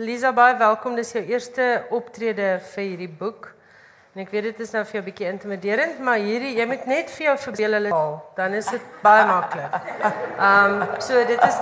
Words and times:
Lisa 0.00 0.30
baie 0.32 0.54
welkom. 0.56 0.94
Dis 0.96 1.10
jou 1.12 1.20
eerste 1.28 1.64
optrede 1.92 2.54
vir 2.70 2.82
hierdie 2.82 3.10
boek. 3.12 3.50
En 4.14 4.22
ek 4.22 4.30
weet 4.32 4.46
dit 4.46 4.60
is 4.64 4.70
nou 4.72 4.80
vir 4.86 4.96
jou 4.96 5.02
'n 5.02 5.04
bietjie 5.04 5.28
intimiderend, 5.28 5.98
maar 6.00 6.16
hierdie 6.16 6.56
jy 6.56 6.64
moet 6.66 6.86
net 6.86 7.10
vir 7.10 7.26
jou 7.26 7.36
verbeel 7.36 7.72
hulle 7.72 7.90
taal, 7.90 8.14
dan 8.36 8.54
is 8.54 8.66
dit 8.66 8.80
baie 9.02 9.26
maklik. 9.26 9.74
Ehm 10.38 10.80
um, 10.80 11.00
so 11.00 11.24
dit 11.24 11.44
is 11.44 11.58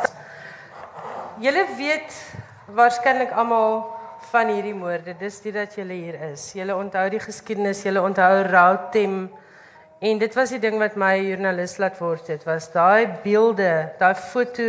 Julle 1.41 1.67
weet 1.77 2.13
waarskynlik 2.69 3.33
almal 3.33 3.97
van 4.31 4.47
hierdie 4.47 4.75
moorde. 4.75 5.15
Dis 5.19 5.41
dit 5.41 5.55
dat 5.55 5.75
julle 5.75 5.93
hier 5.93 6.15
is. 6.31 6.53
Julle 6.53 6.77
onthou 6.77 7.09
die 7.11 7.21
geskiedenis, 7.21 7.83
julle 7.83 8.03
onthou 8.03 8.43
Rautem 8.43 9.31
en 10.01 10.19
dit 10.19 10.35
was 10.35 10.51
die 10.51 10.61
ding 10.61 10.79
wat 10.79 10.97
my 10.97 11.17
joernalis 11.19 11.79
laat 11.79 11.99
word. 11.99 12.27
Dit 12.27 12.45
was 12.45 12.71
daai 12.71 13.09
beelde, 13.25 13.91
daai 13.99 14.15
foto 14.15 14.63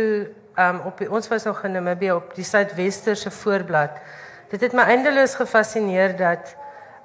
um, 0.58 0.80
op 0.86 0.98
die, 0.98 1.10
ons 1.10 1.28
was 1.28 1.44
nog 1.44 1.64
in 1.64 1.72
Namibië 1.72 2.12
op 2.12 2.34
die 2.34 2.44
Suidwesterse 2.44 3.30
voorblad. 3.30 3.90
Dit 4.50 4.60
het 4.60 4.72
my 4.72 4.82
eindeloos 4.82 5.34
gefassineer 5.34 6.16
dat 6.16 6.56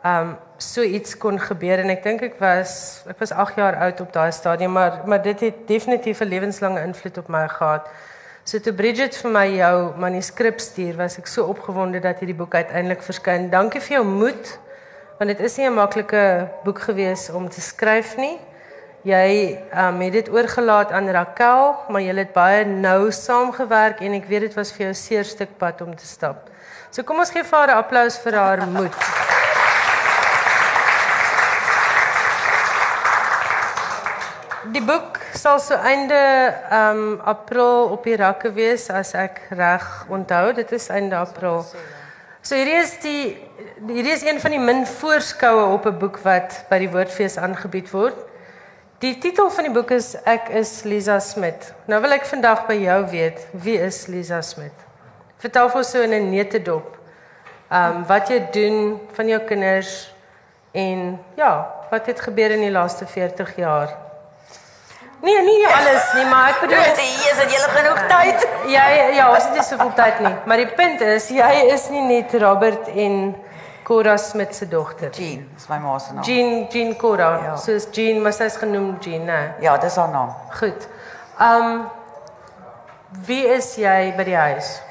um 0.05 0.35
so 0.57 0.81
iets 0.81 1.17
kon 1.17 1.39
gebeur 1.39 1.79
en 1.79 1.89
ek 1.93 2.03
dink 2.03 2.21
ek 2.25 2.37
was 2.41 3.03
ek 3.09 3.19
was 3.21 3.31
8 3.31 3.57
jaar 3.59 3.75
oud 3.85 4.01
op 4.01 4.13
daai 4.13 4.31
stadium 4.31 4.71
maar 4.73 5.01
maar 5.05 5.21
dit 5.21 5.39
het 5.39 5.67
definitief 5.67 6.19
'n 6.21 6.29
lewenslange 6.29 6.81
invloed 6.81 7.17
op 7.17 7.27
my 7.27 7.47
gehad. 7.47 7.89
So 8.43 8.59
toe 8.59 8.73
Bridget 8.73 9.17
vir 9.17 9.31
my 9.31 9.47
jou 9.57 9.97
manuskrip 9.99 10.59
stuur, 10.59 10.95
was 10.95 11.17
ek 11.17 11.27
so 11.27 11.43
opgewonde 11.43 11.99
dat 11.99 12.19
hierdie 12.19 12.37
boek 12.37 12.55
uiteindelik 12.55 13.01
verskyn. 13.01 13.49
Dankie 13.49 13.81
vir 13.81 13.97
jou 13.97 14.05
moed 14.05 14.59
want 15.17 15.29
dit 15.29 15.39
is 15.39 15.57
nie 15.57 15.67
'n 15.67 15.73
maklike 15.73 16.49
boek 16.63 16.79
gewees 16.79 17.29
om 17.29 17.49
te 17.49 17.61
skryf 17.61 18.17
nie. 18.17 18.39
Jy 19.05 19.59
um, 19.77 19.99
het 20.01 20.13
dit 20.13 20.29
oorgelaat 20.33 20.91
aan 20.91 21.09
Rakel, 21.09 21.75
maar 21.89 22.01
jy 22.01 22.15
het 22.17 22.33
baie 22.33 22.65
nou 22.65 23.11
saamgewerk 23.11 24.01
en 24.01 24.15
ek 24.17 24.25
weet 24.25 24.47
dit 24.47 24.55
was 24.57 24.71
vir 24.73 24.87
jou 24.87 24.89
'n 24.89 24.97
seer 24.97 25.25
stuk 25.25 25.57
pad 25.57 25.81
om 25.81 25.95
te 25.95 26.05
stap. 26.05 26.49
So 26.89 27.03
kom 27.03 27.19
ons 27.19 27.29
gee 27.29 27.43
vir 27.43 27.57
haar 27.59 27.69
'n 27.69 27.77
applous 27.77 28.17
vir 28.17 28.33
haar 28.33 28.67
moed. 28.77 28.95
Die 34.73 34.81
boek 34.81 35.19
sal 35.33 35.59
so 35.59 35.75
einde 35.75 36.53
um 36.71 37.21
April 37.23 37.93
op 37.93 38.03
die 38.03 38.15
rakke 38.15 38.51
wees 38.51 38.89
as 38.89 39.13
ek 39.13 39.41
reg 39.49 40.05
onthou. 40.09 40.53
Dit 40.53 40.71
is 40.71 40.89
einde 40.89 41.15
April. 41.15 41.65
So 42.41 42.55
hierdie 42.55 42.81
is 42.81 42.97
die 42.99 43.37
hierdie 43.87 44.11
is 44.13 44.25
een 44.25 44.39
van 44.39 44.51
die 44.51 44.59
min 44.59 44.85
voorskoue 44.87 45.73
op 45.73 45.85
'n 45.85 45.97
boek 45.99 46.17
wat 46.23 46.65
by 46.69 46.79
die 46.79 46.89
Woordfees 46.89 47.37
aangebied 47.37 47.91
word. 47.91 48.17
Die 48.97 49.17
titel 49.21 49.51
van 49.53 49.67
die 49.67 49.73
boek 49.75 49.91
is 49.93 50.15
Ek 50.25 50.47
is 50.57 50.71
Lisa 50.89 51.19
Smit. 51.21 51.67
Nou 51.85 51.99
wil 52.01 52.15
ek 52.15 52.23
vandag 52.25 52.63
by 52.65 52.79
jou 52.81 52.95
weet, 53.11 53.43
wie 53.61 53.75
is 53.77 54.07
Lisa 54.09 54.39
Smit? 54.41 54.73
Vertel 55.37 55.69
vir 55.69 55.81
ons 55.83 55.91
so 55.93 56.01
in 56.01 56.15
'n 56.17 56.31
neutedop. 56.31 56.97
Ehm 57.69 57.97
um, 57.97 58.05
wat 58.09 58.31
jy 58.33 58.39
doen 58.51 58.97
van 59.13 59.27
jou 59.29 59.39
kinders 59.45 60.09
en 60.73 61.19
ja, 61.37 61.51
wat 61.91 62.09
het 62.09 62.21
gebeur 62.25 62.51
in 62.57 62.65
die 62.65 62.73
laaste 62.73 63.05
40 63.05 63.55
jaar? 63.55 63.93
Nee, 65.21 65.41
nie 65.45 65.67
alles 65.67 66.13
nie, 66.13 66.25
maar 66.25 66.49
ek 66.49 66.61
bedoel 66.61 66.81
jy 66.81 67.31
is 67.31 67.37
dit 67.37 67.53
jy 67.53 67.61
genoeg 67.77 68.01
tyd. 68.09 68.47
Ja, 68.67 68.87
ja, 69.13 69.29
ons 69.29 69.43
het 69.43 69.53
nie 69.53 69.63
soveel 69.63 69.93
tyd 69.93 70.19
nie, 70.25 70.35
maar 70.45 70.57
die 70.57 70.73
punt 70.73 71.01
is 71.01 71.29
jy 71.29 71.69
is 71.69 71.89
nie 71.89 72.01
net 72.01 72.33
Robert 72.33 72.87
en 72.87 73.35
Cora 73.87 74.17
Smit 74.17 74.55
se 74.55 74.67
dogter. 74.67 75.09
Jean, 75.11 75.49
is 75.55 75.69
my 75.69 75.77
ma 75.79 75.97
se 75.97 76.13
naam. 76.13 76.23
Jean, 76.23 76.67
Jean 76.69 76.95
Cora. 76.95 77.39
Ja. 77.43 77.55
Soos 77.55 77.87
Jean, 77.91 78.21
maar 78.21 78.33
sy's 78.33 78.57
genoem 78.59 78.97
Jean, 78.99 79.23
né? 79.25 79.55
Ja, 79.63 79.77
dis 79.77 79.95
haar 79.95 80.09
naam. 80.11 80.33
Goed. 80.59 80.87
Um 81.39 81.85
wie 83.23 83.45
is 83.47 83.69
jy 83.79 84.11
by 84.17 84.25
die 84.27 84.35
huis? 84.35 84.81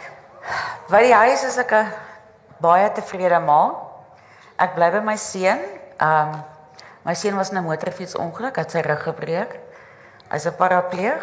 By 0.89 1.03
die 1.05 1.13
huis 1.13 1.45
is 1.45 1.59
ek 1.61 1.75
'n 1.77 1.93
baie 2.65 2.89
tevrede 2.97 3.41
ma. 3.45 3.75
Ek 4.57 4.73
bly 4.75 4.89
by 4.91 5.03
my 5.05 5.17
seun. 5.17 5.61
Um 6.01 6.33
my 7.05 7.13
seun 7.15 7.37
was 7.37 7.51
in 7.51 7.59
'n 7.59 7.69
motorfietsongeluk, 7.69 8.57
het 8.57 8.71
sy 8.71 8.81
rug 8.81 9.03
gebreek. 9.03 9.61
Hy's 10.33 10.47
'n 10.47 10.57
parapleeg, 10.57 11.21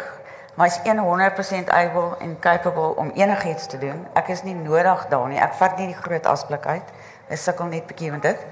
maar 0.54 0.68
hy's 0.68 0.78
100% 0.78 1.70
able 1.70 2.14
en 2.20 2.38
capable 2.38 2.94
om 2.94 3.10
enigiets 3.10 3.66
te 3.66 3.78
doen. 3.78 4.06
Ek 4.14 4.28
is 4.28 4.42
nie 4.42 4.54
nodig 4.54 5.06
daar 5.08 5.28
nie. 5.28 5.40
Ek 5.40 5.54
vat 5.54 5.76
nie 5.76 5.86
die 5.86 6.02
groot 6.02 6.26
asblik 6.26 6.66
uit. 6.66 6.88
Ek 7.28 7.38
sukkel 7.38 7.66
net 7.66 7.86
bietjie 7.86 8.10
met 8.10 8.22
dit. 8.22 8.46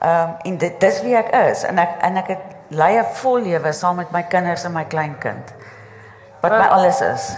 Ehm 0.00 0.28
um, 0.28 0.36
en 0.44 0.58
dit 0.58 0.80
dis 0.80 1.02
wie 1.02 1.16
ek 1.16 1.32
is 1.34 1.64
en 1.64 1.78
ek 1.78 1.96
en 2.04 2.16
ek 2.16 2.28
het 2.34 2.42
lei 2.68 2.98
'n 2.98 3.04
vol 3.22 3.38
lewe 3.40 3.72
saam 3.72 3.96
met 3.96 4.10
my 4.12 4.22
kinders 4.22 4.64
en 4.64 4.72
my 4.72 4.84
kleinkind. 4.84 5.54
Wat 6.40 6.52
my 6.52 6.66
alles 6.66 7.00
is. 7.00 7.36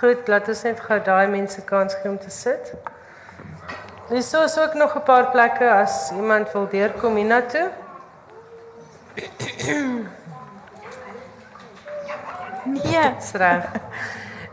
Goed, 0.00 0.28
laat 0.28 0.48
ons 0.48 0.62
net 0.62 0.80
gou 0.80 1.00
daai 1.02 1.26
mense 1.26 1.62
kans 1.64 1.94
gee 1.94 2.10
om 2.10 2.18
te 2.18 2.30
sit. 2.30 2.74
Dis 4.08 4.30
so 4.30 4.46
so 4.46 4.62
ek 4.62 4.74
nog 4.74 4.96
'n 4.96 5.02
paar 5.02 5.30
plekke 5.30 5.70
as 5.70 6.10
iemand 6.12 6.52
wil 6.52 6.68
deurkom 6.68 7.16
hiernatoe. 7.16 7.70
Nee, 12.64 13.14
reg. 13.32 13.64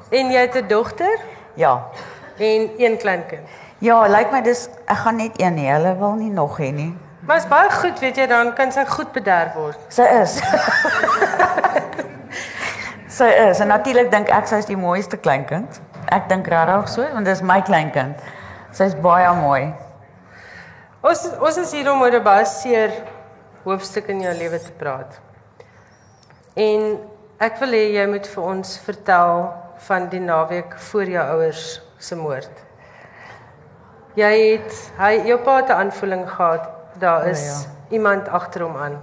En 0.09 0.31
jy 0.31 0.39
het 0.39 0.55
'n 0.55 0.67
dogter? 0.67 1.19
Ja. 1.53 1.83
En 2.37 2.69
een 2.77 2.97
kleinkind. 2.97 3.47
Ja, 3.79 3.99
lyk 4.09 4.31
my 4.33 4.39
dis 4.41 4.63
ek 4.89 5.03
gaan 5.03 5.19
net 5.21 5.35
een 5.37 5.53
nie. 5.53 5.67
Hulle 5.69 5.93
wil 5.99 6.15
nie 6.17 6.31
nog 6.33 6.57
hê 6.57 6.71
nie. 6.73 6.89
Maar 7.27 7.37
is 7.37 7.47
baie 7.49 7.69
goed, 7.69 7.99
weet 7.99 8.17
jy, 8.17 8.25
dan 8.27 8.53
kan 8.57 8.71
sy 8.73 8.85
goed 8.89 9.11
bederf 9.13 9.53
word. 9.53 9.81
Sy 9.93 10.05
is. 10.17 10.37
sy 13.19 13.27
is. 13.43 13.61
En 13.61 13.69
natuurlik 13.69 14.09
dink 14.09 14.31
ek 14.33 14.49
sy 14.49 14.61
is 14.63 14.69
die 14.69 14.79
mooiste 14.79 15.19
kleinkind. 15.21 15.77
Ek 16.09 16.25
dink 16.31 16.49
regtig 16.49 16.89
so, 16.89 17.05
want 17.13 17.29
dis 17.29 17.43
my 17.45 17.59
kleinkind. 17.67 18.23
Sy's 18.73 18.95
baie 19.03 19.29
mooi. 19.37 19.67
Ons 21.05 21.27
ons 21.37 21.61
is 21.61 21.73
hier 21.77 21.91
om 21.91 22.01
oor 22.01 22.17
'n 22.17 22.23
baie 22.23 22.45
seer 22.49 22.95
hoofstuk 23.63 24.09
in 24.09 24.23
jou 24.25 24.33
lewe 24.33 24.57
te 24.57 24.73
praat. 24.79 25.19
En 26.55 26.97
ek 27.37 27.59
wil 27.61 27.77
hê 27.77 27.83
jy 27.93 28.07
moet 28.09 28.25
vir 28.25 28.43
ons 28.43 28.77
vertel 28.87 29.53
van 29.89 30.09
die 30.09 30.23
naweek 30.23 30.73
voor 30.89 31.05
jou 31.05 31.25
ouers 31.35 31.81
se 31.99 32.15
moord. 32.15 32.66
Jy 34.17 34.33
het 34.49 34.77
hy 34.97 35.11
jou 35.29 35.37
pa 35.45 35.59
het 35.61 35.69
'n 35.69 35.77
aanvoeling 35.77 36.29
gehad 36.29 36.69
daar 36.97 37.27
is 37.27 37.41
ja, 37.45 37.51
ja. 37.51 37.93
iemand 37.93 38.29
agter 38.29 38.61
hom 38.61 38.75
aan. 38.75 39.01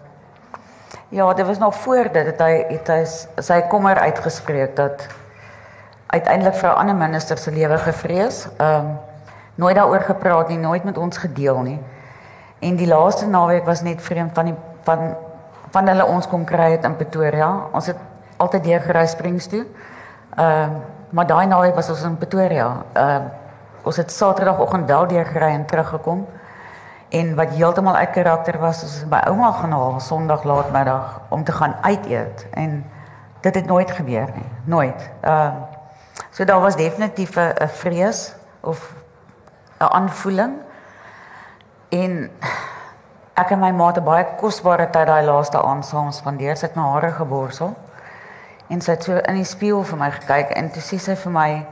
Ja, 1.09 1.35
dit 1.35 1.47
was 1.47 1.59
nog 1.59 1.75
voor 1.75 2.09
dit 2.13 2.27
het 2.27 2.39
hy 2.39 2.65
het 2.69 2.89
hy 2.89 3.05
sy 3.39 3.61
kommer 3.61 3.99
uitgespreek 3.99 4.77
dat 4.77 5.07
uiteindelik 6.07 6.55
vir 6.55 6.71
'n 6.71 6.75
ander 6.75 6.95
minister 6.95 7.39
se 7.39 7.51
lewe 7.51 7.79
gevrees. 7.79 8.49
Ehm 8.57 8.75
um, 8.75 8.99
nooit 9.55 9.77
daaroor 9.77 10.01
gepraat 10.01 10.49
nie, 10.49 10.59
nooit 10.59 10.85
met 10.85 10.99
ons 10.99 11.17
gedeel 11.17 11.63
nie. 11.63 11.83
En 12.59 12.77
die 12.77 12.87
laaste 12.87 13.27
naweek 13.27 13.65
was 13.65 13.83
net 13.83 14.03
vreemd 14.03 14.35
van 14.35 14.45
die 14.45 14.55
van 14.83 15.17
van 15.71 15.89
hulle 15.89 16.07
ons 16.07 16.27
kom 16.27 16.45
kry 16.45 16.71
het 16.71 16.85
in 16.85 16.97
Pretoria. 16.97 17.57
Ons 17.73 17.87
het 17.87 17.97
altyd 18.37 18.65
deur 18.65 18.81
gery 18.81 19.07
Springs 19.07 19.47
toe. 19.47 19.67
Ehm 20.37 20.63
um, 20.63 20.83
maar 21.11 21.27
daai 21.27 21.47
naweek 21.47 21.75
was 21.75 21.89
ons 21.89 22.03
in 22.03 22.17
Pretoria. 22.17 22.83
Ehm 22.93 23.15
um, 23.15 23.31
ons 23.85 23.97
het 23.97 24.13
Saterdagoggend 24.13 24.87
wel 24.87 25.07
deur 25.07 25.27
gery 25.27 25.53
en 25.53 25.67
teruggekom. 25.67 26.27
En 27.09 27.35
wat 27.35 27.55
heeltemal 27.55 27.97
uit 27.97 28.11
karakter 28.11 28.59
was, 28.59 28.83
is 28.83 29.05
by 29.09 29.21
ouma 29.29 29.53
gaan 29.53 29.73
haal 29.73 30.01
Sondag 30.01 30.45
laatmiddag 30.45 31.21
om 31.29 31.45
te 31.45 31.53
gaan 31.53 31.77
uit 31.81 32.07
eet 32.07 32.47
en 32.51 32.85
dit 33.41 33.55
het 33.55 33.67
nooit 33.67 33.91
gebeur 33.91 34.29
nie, 34.35 34.51
nooit. 34.65 35.11
Ehm 35.21 35.33
uh, 35.33 35.53
so 36.31 36.45
daar 36.45 36.61
was 36.61 36.77
definitief 36.77 37.37
'n 37.37 37.69
vrees 37.69 38.35
of 38.61 38.95
'n 39.79 39.85
aanvoeling. 39.85 40.53
En 41.89 42.31
ek 43.35 43.51
en 43.51 43.59
my 43.59 43.71
ma 43.71 43.87
het 43.87 44.05
baie 44.05 44.27
kosbare 44.37 44.91
tyd 44.91 45.07
daai 45.07 45.25
laaste 45.25 45.63
aand 45.63 45.85
saam 45.85 46.11
spandeer. 46.13 46.57
Sy 46.57 46.67
het 46.67 46.75
my 46.75 46.83
hare 46.83 47.13
geborsel. 47.13 47.75
En 48.67 48.81
sy 48.81 48.91
het 48.91 49.05
so 49.05 49.17
in 49.17 49.35
die 49.35 49.45
spieël 49.45 49.83
vir 49.83 49.99
my 49.99 50.11
gekyk 50.11 50.51
en 50.51 50.71
toe 50.71 50.83
sê 50.83 50.99
sy 50.99 51.17
vir 51.17 51.33
my 51.33 51.67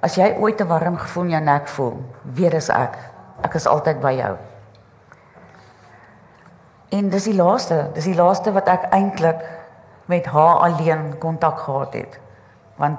As 0.00 0.16
jy 0.16 0.34
ooit 0.38 0.60
'n 0.60 0.66
warm 0.66 0.96
gevoel 0.96 1.24
in 1.24 1.30
jou 1.30 1.42
nek 1.42 1.68
voel, 1.68 1.96
weet 2.22 2.50
dis 2.50 2.68
ek. 2.68 2.98
Ek 3.42 3.54
is 3.54 3.66
altyd 3.66 4.00
by 4.00 4.12
jou. 4.12 4.36
En 6.88 7.08
dis 7.08 7.24
die 7.24 7.34
laaste, 7.34 7.90
dis 7.94 8.04
die 8.04 8.14
laaste 8.14 8.52
wat 8.52 8.68
ek 8.68 8.88
eintlik 8.90 9.44
met 10.06 10.26
haar 10.26 10.58
alleen 10.58 11.18
kontak 11.18 11.58
gehad 11.58 11.92
het. 11.92 12.18
Want 12.76 12.98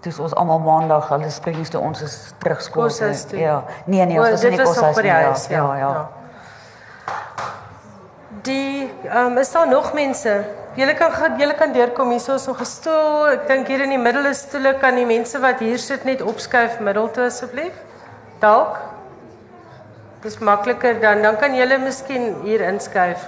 dis 0.00 0.18
ons 0.18 0.34
almal 0.34 0.58
maandag, 0.58 1.08
hulle 1.08 1.30
springs 1.30 1.68
toe 1.68 1.80
ons 1.80 2.02
is 2.02 2.34
terug 2.38 2.62
skool. 2.62 2.90
Ja. 3.30 3.64
Nee 3.84 4.06
nee, 4.06 4.18
ons 4.20 4.30
was 4.30 4.42
nie 4.42 4.58
kos 4.58 4.78
as 4.78 4.96
nie. 4.96 5.06
Ja, 5.06 5.20
ja, 5.20 5.76
ja. 5.76 5.76
ja. 5.76 6.08
Die 8.42 8.90
ehm 9.04 9.32
um, 9.32 9.38
is 9.38 9.52
daar 9.52 9.68
nog 9.68 9.92
mense 9.92 10.44
Julle 10.78 10.94
kan 10.94 11.34
julle 11.38 11.54
kan 11.58 11.72
deurkom 11.74 12.12
hier 12.14 12.34
is 12.34 12.46
nog 12.46 12.60
'n 12.60 12.64
stoel. 12.64 13.32
Ek 13.32 13.48
dink 13.48 13.66
hier 13.66 13.80
in 13.80 13.90
die 13.90 13.98
middel 13.98 14.26
is 14.26 14.38
stoele 14.38 14.74
kan 14.78 14.94
die 14.94 15.06
mense 15.06 15.40
wat 15.40 15.58
hier 15.58 15.78
sit 15.78 16.04
net 16.04 16.22
opskuif 16.22 16.78
middel 16.78 17.10
toe 17.10 17.24
asseblief. 17.24 17.72
Dalk. 18.40 18.78
Dis 20.22 20.38
makliker 20.38 21.00
dan 21.00 21.22
dan 21.22 21.36
kan 21.36 21.54
julle 21.54 21.78
miskien 21.78 22.36
hier 22.44 22.60
inskuif. 22.60 23.18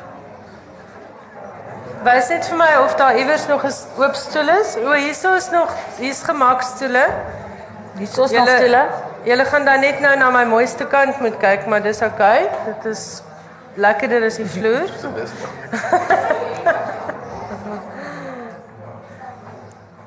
Wys 2.05 2.29
net 2.29 2.47
vir 2.47 2.57
my 2.57 2.77
of 2.85 2.95
daar 2.95 3.17
iewers 3.17 3.49
nog 3.49 3.65
'n 3.65 3.73
oop 3.99 4.15
stoel 4.15 4.49
is. 4.49 4.77
O, 4.77 4.93
hier 4.93 5.37
is 5.37 5.51
nog 5.51 5.75
hier's 5.99 6.23
gemaak 6.23 6.63
stoele. 6.63 7.07
Hier 7.97 8.09
is 8.09 8.17
nog 8.17 8.29
stoele. 8.29 8.87
julle 9.25 9.45
gaan 9.45 9.65
dan 9.65 9.81
net 9.81 10.01
nou 10.01 10.17
na 10.17 10.31
my 10.31 10.45
mooiste 10.45 10.87
kant 10.87 11.21
moet 11.21 11.39
kyk, 11.39 11.67
maar 11.67 11.83
dis 11.83 12.03
oukei. 12.03 12.45
Okay. 12.45 12.65
Dit 12.65 12.85
is 12.85 13.23
lekkerder 13.75 14.25
as 14.25 14.37
die 14.37 14.47
vloer. 14.47 14.89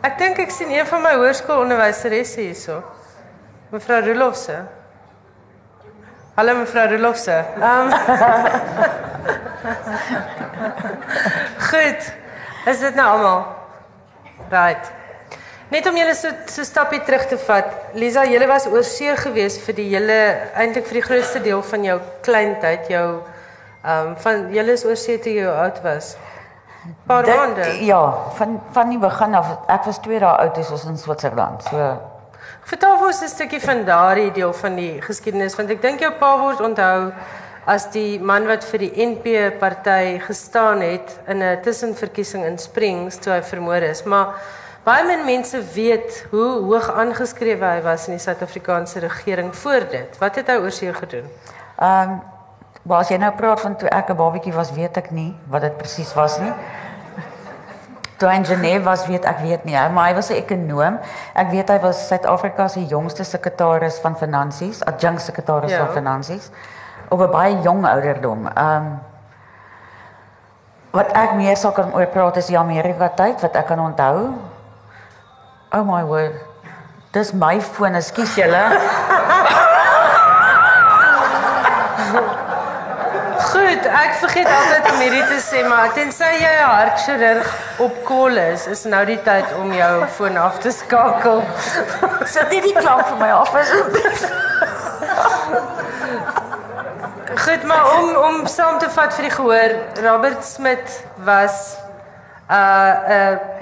ek 0.05 0.17
dink 0.19 0.39
ek 0.43 0.51
sien 0.53 0.71
een 0.73 0.85
van 0.85 1.01
my 1.01 1.13
hoërskoolonderwyseresse 1.17 2.41
hierso. 2.43 2.81
Mevrou 3.73 4.01
Rolofse. 4.05 4.57
Hallo 6.35 6.55
mevrou 6.59 6.85
Rolofse. 6.91 7.37
Ehm 7.61 7.87
um, 7.87 7.93
Goed. 11.69 12.11
Is 12.65 12.79
dit 12.81 12.95
nou 12.97 13.07
almal? 13.15 13.41
Right. 14.49 14.91
Net 15.73 15.87
om 15.89 15.97
julle 15.97 16.13
so 16.17 16.29
so 16.49 16.63
stappie 16.63 17.01
terug 17.05 17.25
te 17.29 17.37
vat. 17.47 17.73
Lisa, 17.97 18.25
julle 18.29 18.47
was 18.49 18.67
oorsee 18.69 19.15
gewees 19.17 19.57
vir 19.65 19.77
die 19.79 19.87
hele 19.95 20.19
eintlik 20.53 20.85
vir 20.89 20.99
die 20.99 21.07
grootste 21.07 21.41
deel 21.45 21.63
van 21.65 21.89
jou 21.89 21.97
kleintyd, 22.27 22.89
jou 22.93 23.07
ehm 23.85 24.11
um, 24.11 24.15
van 24.21 24.47
julle 24.53 24.77
is 24.77 24.85
oorsee 24.85 25.17
toe 25.21 25.33
jy 25.33 25.49
oud 25.49 25.81
was. 25.85 26.13
Paar 27.07 27.23
Dit- 27.23 27.35
maande. 27.35 27.85
Ja, 27.85 28.13
van 28.35 28.61
van 28.71 28.89
die 28.89 28.99
begin 28.99 29.35
af. 29.35 29.47
Ek 29.67 29.83
was 29.83 29.97
2 29.99 30.19
dae 30.19 30.37
oud 30.37 30.53
toe 30.53 30.63
ons 30.71 30.85
in 30.85 30.97
Switserland. 30.97 31.63
So 31.63 31.97
Vertel 32.65 32.97
vir 32.97 33.07
ons 33.07 33.21
'n 33.21 33.27
stukkie 33.27 33.61
van 33.61 33.85
daardie 33.85 34.31
deel 34.31 34.53
van 34.53 34.75
die 34.75 35.01
geskiedenis 35.01 35.55
want 35.55 35.69
ek 35.69 35.81
dink 35.81 35.99
jou 35.99 36.11
pa 36.11 36.37
word 36.39 36.61
onthou 36.61 37.11
as 37.67 37.85
die 37.91 38.19
man 38.19 38.47
wat 38.47 38.63
vir 38.63 38.79
die 38.79 38.91
NP 39.05 39.51
party 39.59 40.19
gestaan 40.19 40.81
het 40.81 41.19
in 41.27 41.41
'n 41.43 41.61
tussenverkiesing 41.61 42.43
in 42.45 42.57
Springs 42.57 43.17
toe 43.17 43.33
hy 43.33 43.41
vermoor 43.41 43.81
is. 43.81 44.03
Maar 44.03 44.27
baie 44.83 45.03
min 45.05 45.25
mense 45.25 45.61
weet 45.73 46.25
hoe 46.31 46.61
hoog 46.65 46.91
aangeskrewe 46.93 47.65
hy 47.65 47.81
was 47.81 48.07
in 48.07 48.13
die 48.13 48.23
Suid-Afrikaanse 48.23 48.99
regering 48.99 49.55
voor 49.55 49.79
dit. 49.89 50.17
Wat 50.19 50.35
het 50.35 50.47
hy 50.47 50.55
oorsee 50.57 50.93
gedoen? 50.93 51.29
Ehm 51.79 52.09
um, 52.11 52.21
maar 52.85 52.99
as 53.01 53.09
jy 53.09 53.17
nou 53.17 53.31
praat 53.35 53.59
van 53.61 53.75
toe 53.75 53.89
ek 53.89 54.09
'n 54.09 54.15
babatjie 54.15 54.53
was, 54.53 54.71
weet 54.71 54.97
ek 54.97 55.11
nie 55.11 55.33
wat 55.49 55.61
dit 55.61 55.77
presies 55.77 56.13
was 56.13 56.39
nie. 56.39 56.53
Toe 58.17 58.29
hy 58.29 58.35
in 58.35 58.45
Genève 58.45 58.83
was, 58.83 59.05
weet 59.07 59.25
ek 59.25 59.39
weet 59.43 59.65
nie, 59.65 59.75
maar 59.89 60.07
hy 60.07 60.13
was 60.15 60.29
'n 60.29 60.33
ekonoom. 60.39 60.99
Ek 61.35 61.49
weet 61.51 61.69
hy 61.69 61.79
was 61.79 62.07
Suid-Afrika 62.07 62.67
se 62.67 62.85
jongste 62.85 63.23
sekretaris 63.23 63.99
van 63.99 64.15
finansies, 64.15 64.83
adjunkt 64.85 65.21
sekretaris 65.21 65.71
Ja. 65.71 65.85
van 65.85 65.93
finansies 65.93 66.49
op 67.09 67.19
'n 67.19 67.31
baie 67.31 67.61
jong 67.61 67.85
ouderdom. 67.85 68.47
Ehm 68.47 68.75
um, 68.75 68.99
wat 70.91 71.11
ek 71.11 71.33
meer 71.35 71.57
sal 71.57 71.71
kan 71.71 71.93
oor 71.93 72.05
praat 72.07 72.37
is 72.37 72.45
die 72.45 72.57
Amerika 72.59 73.07
tyd 73.09 73.41
wat 73.41 73.55
ek 73.55 73.67
kan 73.67 73.79
onthou. 73.79 74.29
Oh 75.73 75.83
my 75.83 76.03
word. 76.03 76.33
Dis 77.11 77.33
my 77.33 77.61
foon, 77.61 77.95
ekskuus 77.95 78.35
julle. 78.35 78.63
Goed, 83.51 83.74
ek 83.85 84.17
vergeet 84.21 84.47
altyd 84.49 84.89
om 84.91 84.99
hierdie 85.03 85.23
te 85.29 85.39
sê, 85.43 85.61
maar 85.67 85.93
tensy 85.93 86.29
jy 86.41 86.53
'n 86.55 86.69
hartchirurg 86.71 87.49
op 87.85 88.03
kol 88.05 88.37
is, 88.37 88.67
is 88.67 88.83
nou 88.85 89.05
die 89.05 89.21
tyd 89.23 89.53
om 89.59 89.73
jou 89.73 90.05
foon 90.17 90.37
af 90.37 90.59
te 90.59 90.71
skakel. 90.71 91.43
Sit 92.35 92.49
nie 92.49 92.61
die 92.61 92.75
klank 92.75 93.07
vir 93.07 93.17
my 93.19 93.31
af 93.31 93.55
asseblief. 93.55 94.25
Goed, 97.45 97.63
maar 97.63 97.85
om 97.97 98.15
om 98.15 98.47
saam 98.47 98.79
te 98.79 98.89
vat 98.89 99.13
vir 99.13 99.27
die 99.29 99.35
gehoor, 99.35 99.75
Robert 100.03 100.43
Smit 100.45 101.03
was 101.17 101.77
'n 102.49 102.53
uh, 102.53 102.93
'n 103.09 103.33
uh, 103.33 103.55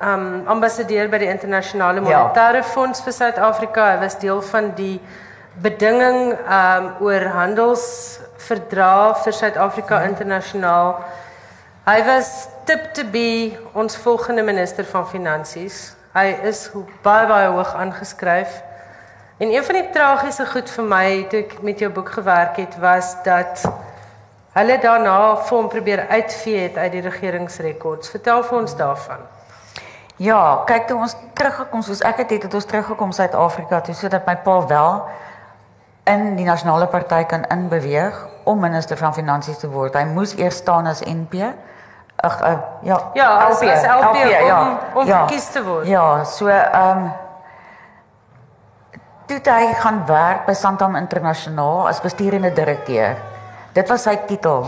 um 0.00 0.48
ambassadeur 0.48 1.08
by 1.08 1.18
die 1.18 1.28
internasionale 1.28 2.00
monetaire 2.00 2.62
fonds 2.62 3.02
vir 3.04 3.12
Suid-Afrika. 3.12 3.90
Hy 3.92 3.98
was 4.00 4.18
deel 4.18 4.40
van 4.42 4.70
die 4.74 5.00
bedinging 5.60 6.38
um 6.38 6.92
oor 7.04 7.26
handelsverdrag 8.40 9.22
vir 9.24 9.32
Suid-Afrika 9.32 10.02
internasionaal. 10.04 11.04
Hy 11.86 12.04
was 12.04 12.48
tip 12.64 12.92
to 12.94 13.04
be 13.04 13.56
ons 13.74 13.96
volgende 13.96 14.42
minister 14.42 14.84
van 14.84 15.06
finansies. 15.06 15.96
Hy 16.14 16.38
is 16.44 16.70
baie 17.02 17.26
baie 17.26 17.48
hoog 17.48 17.74
aangeskryf. 17.74 18.62
En 19.38 19.48
een 19.48 19.64
van 19.64 19.74
die 19.74 19.90
tragiese 19.92 20.46
goed 20.46 20.70
vir 20.70 20.84
my 20.84 21.26
toe 21.30 21.40
ek 21.40 21.62
met 21.62 21.78
jou 21.80 21.90
boek 21.90 22.10
gewerk 22.12 22.56
het 22.56 22.76
was 22.80 23.14
dat 23.24 23.64
hulle 24.52 24.78
daarna 24.82 25.36
vir 25.46 25.56
hom 25.56 25.68
probeer 25.68 26.06
uitvee 26.08 26.68
het 26.68 26.76
uit 26.76 26.92
die 26.92 27.04
regeringsrekords. 27.06 28.10
Vertel 28.10 28.42
vir 28.42 28.58
ons 28.58 28.76
daarvan. 28.76 29.22
Ja, 30.20 30.62
kyk 30.66 30.88
toe 30.88 30.98
ons 31.00 31.16
teruggekom 31.34 31.82
soos 31.82 32.02
ek 32.04 32.24
het 32.24 32.30
het, 32.30 32.42
het 32.42 32.54
ons 32.54 32.68
teruggekom 32.68 33.12
Suid-Afrika 33.12 33.80
toe 33.80 33.94
sodat 33.94 34.26
my 34.26 34.36
pa 34.36 34.58
wel 34.66 35.00
in 36.10 36.36
die 36.36 36.44
nasionale 36.44 36.86
party 36.90 37.24
kan 37.24 37.46
inbeweeg 37.48 38.29
om 38.44 38.60
minister 38.60 38.96
van 38.96 39.14
finansies 39.14 39.58
te 39.58 39.68
word. 39.70 39.94
Hy 39.94 40.04
moes 40.04 40.34
eers 40.38 40.56
staan 40.56 40.86
as 40.86 41.00
NP. 41.04 41.34
Ag 42.20 42.40
uh, 42.42 42.54
ja, 42.82 42.98
Ja, 43.14 43.28
as- 43.48 43.60
as 43.62 43.84
LP 43.84 44.16
om- 44.60 44.78
om 45.00 45.06
verkies 45.06 45.46
te 45.50 45.62
word. 45.64 45.86
Ja, 45.86 46.24
so 46.24 46.46
ehm 46.48 46.98
um, 46.98 47.10
toe 49.26 49.40
hy 49.52 49.72
gaan 49.78 50.02
werk 50.06 50.46
by 50.46 50.52
Santam 50.58 50.96
Internasionaal 50.98 51.88
as 51.88 52.00
bestuurende 52.00 52.50
direkteur. 52.52 53.16
Dit 53.72 53.88
was 53.88 54.02
sy 54.02 54.16
titel. 54.26 54.66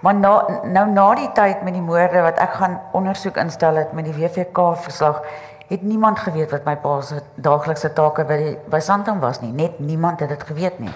Maar 0.00 0.14
na, 0.14 0.32
nou 0.64 0.86
na 0.90 1.14
die 1.18 1.28
tyd 1.34 1.62
met 1.66 1.74
die 1.74 1.82
moorde 1.82 2.22
wat 2.22 2.38
ek 2.38 2.52
gaan 2.60 2.80
ondersoek 2.96 3.36
instel 3.36 3.76
het 3.76 3.92
met 3.92 4.04
die 4.04 4.14
WVK 4.14 4.58
verslag, 4.80 5.20
het 5.68 5.82
niemand 5.82 6.18
geweet 6.24 6.50
wat 6.54 6.64
my 6.64 6.76
pa 6.80 7.00
se 7.04 7.18
daaglikse 7.34 7.90
take 7.92 8.24
by 8.24 8.36
die 8.40 8.54
by 8.72 8.78
Santam 8.80 9.20
was 9.20 9.40
nie. 9.42 9.52
Net 9.52 9.78
niemand 9.78 10.20
het 10.20 10.28
dit 10.32 10.42
geweet 10.42 10.78
nie. 10.80 10.94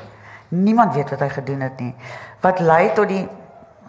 Niemand 0.52 0.94
weet 0.94 1.10
wat 1.10 1.20
hy 1.24 1.28
gedoen 1.32 1.60
het 1.64 1.78
nie. 1.80 1.94
Wat 2.44 2.58
lei 2.60 2.92
tot 2.92 3.08
die 3.08 3.28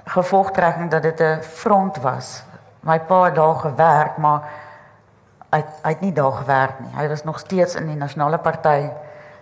gevolgtrekking 0.06 0.90
dat 0.92 1.02
dit 1.04 1.20
'n 1.22 1.42
front 1.42 1.98
was. 2.02 2.44
My 2.80 3.00
pa 3.00 3.24
het 3.24 3.36
daar 3.36 3.56
gewerk, 3.56 4.18
maar 4.18 4.42
hy 5.52 5.64
hy 5.84 5.90
het 5.90 6.02
nie 6.02 6.12
daar 6.14 6.32
gewerk 6.32 6.80
nie. 6.80 6.90
Hy 6.96 7.08
was 7.08 7.24
nog 7.24 7.40
steeds 7.40 7.76
in 7.76 7.88
die 7.88 7.96
nasionale 7.96 8.38
party 8.38 8.90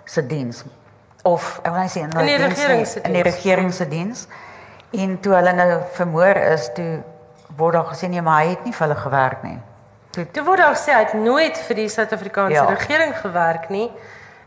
se 0.05 0.25
diens 0.27 0.63
of 1.23 1.59
ek 1.63 1.71
wil 1.71 1.81
net 1.81 1.91
sê 1.91 1.95
in, 2.01 2.09
In 2.09 2.25
die 2.25 2.37
diens 2.37 2.41
regering 2.59 2.87
se 2.87 2.99
in 3.01 3.13
die 3.13 3.23
diens. 3.23 3.35
regering 3.35 3.73
se 3.73 3.87
diens. 3.87 4.27
En 4.91 5.19
toe 5.19 5.33
hulle 5.33 5.53
nou 5.53 5.79
vermoor 5.91 6.35
is, 6.35 6.69
toe 6.73 6.99
word 7.55 7.73
daar 7.73 7.85
gesê 7.85 8.09
nee, 8.09 8.21
maar 8.21 8.41
hy 8.43 8.49
het 8.49 8.63
nie 8.65 8.73
vir 8.73 8.87
hulle 8.87 8.99
gewerk 8.99 9.43
nie. 9.43 9.59
Toe 10.09 10.31
Toe 10.31 10.43
word 10.43 10.57
daar 10.57 10.75
gesê 10.75 10.91
hy 10.93 10.99
het 11.03 11.13
nooit 11.13 11.57
vir 11.57 11.75
die 11.75 11.87
Suid-Afrikaanse 11.89 12.53
Ja. 12.53 12.65
regering 12.65 13.17
gewerk 13.19 13.69
nie. 13.69 13.91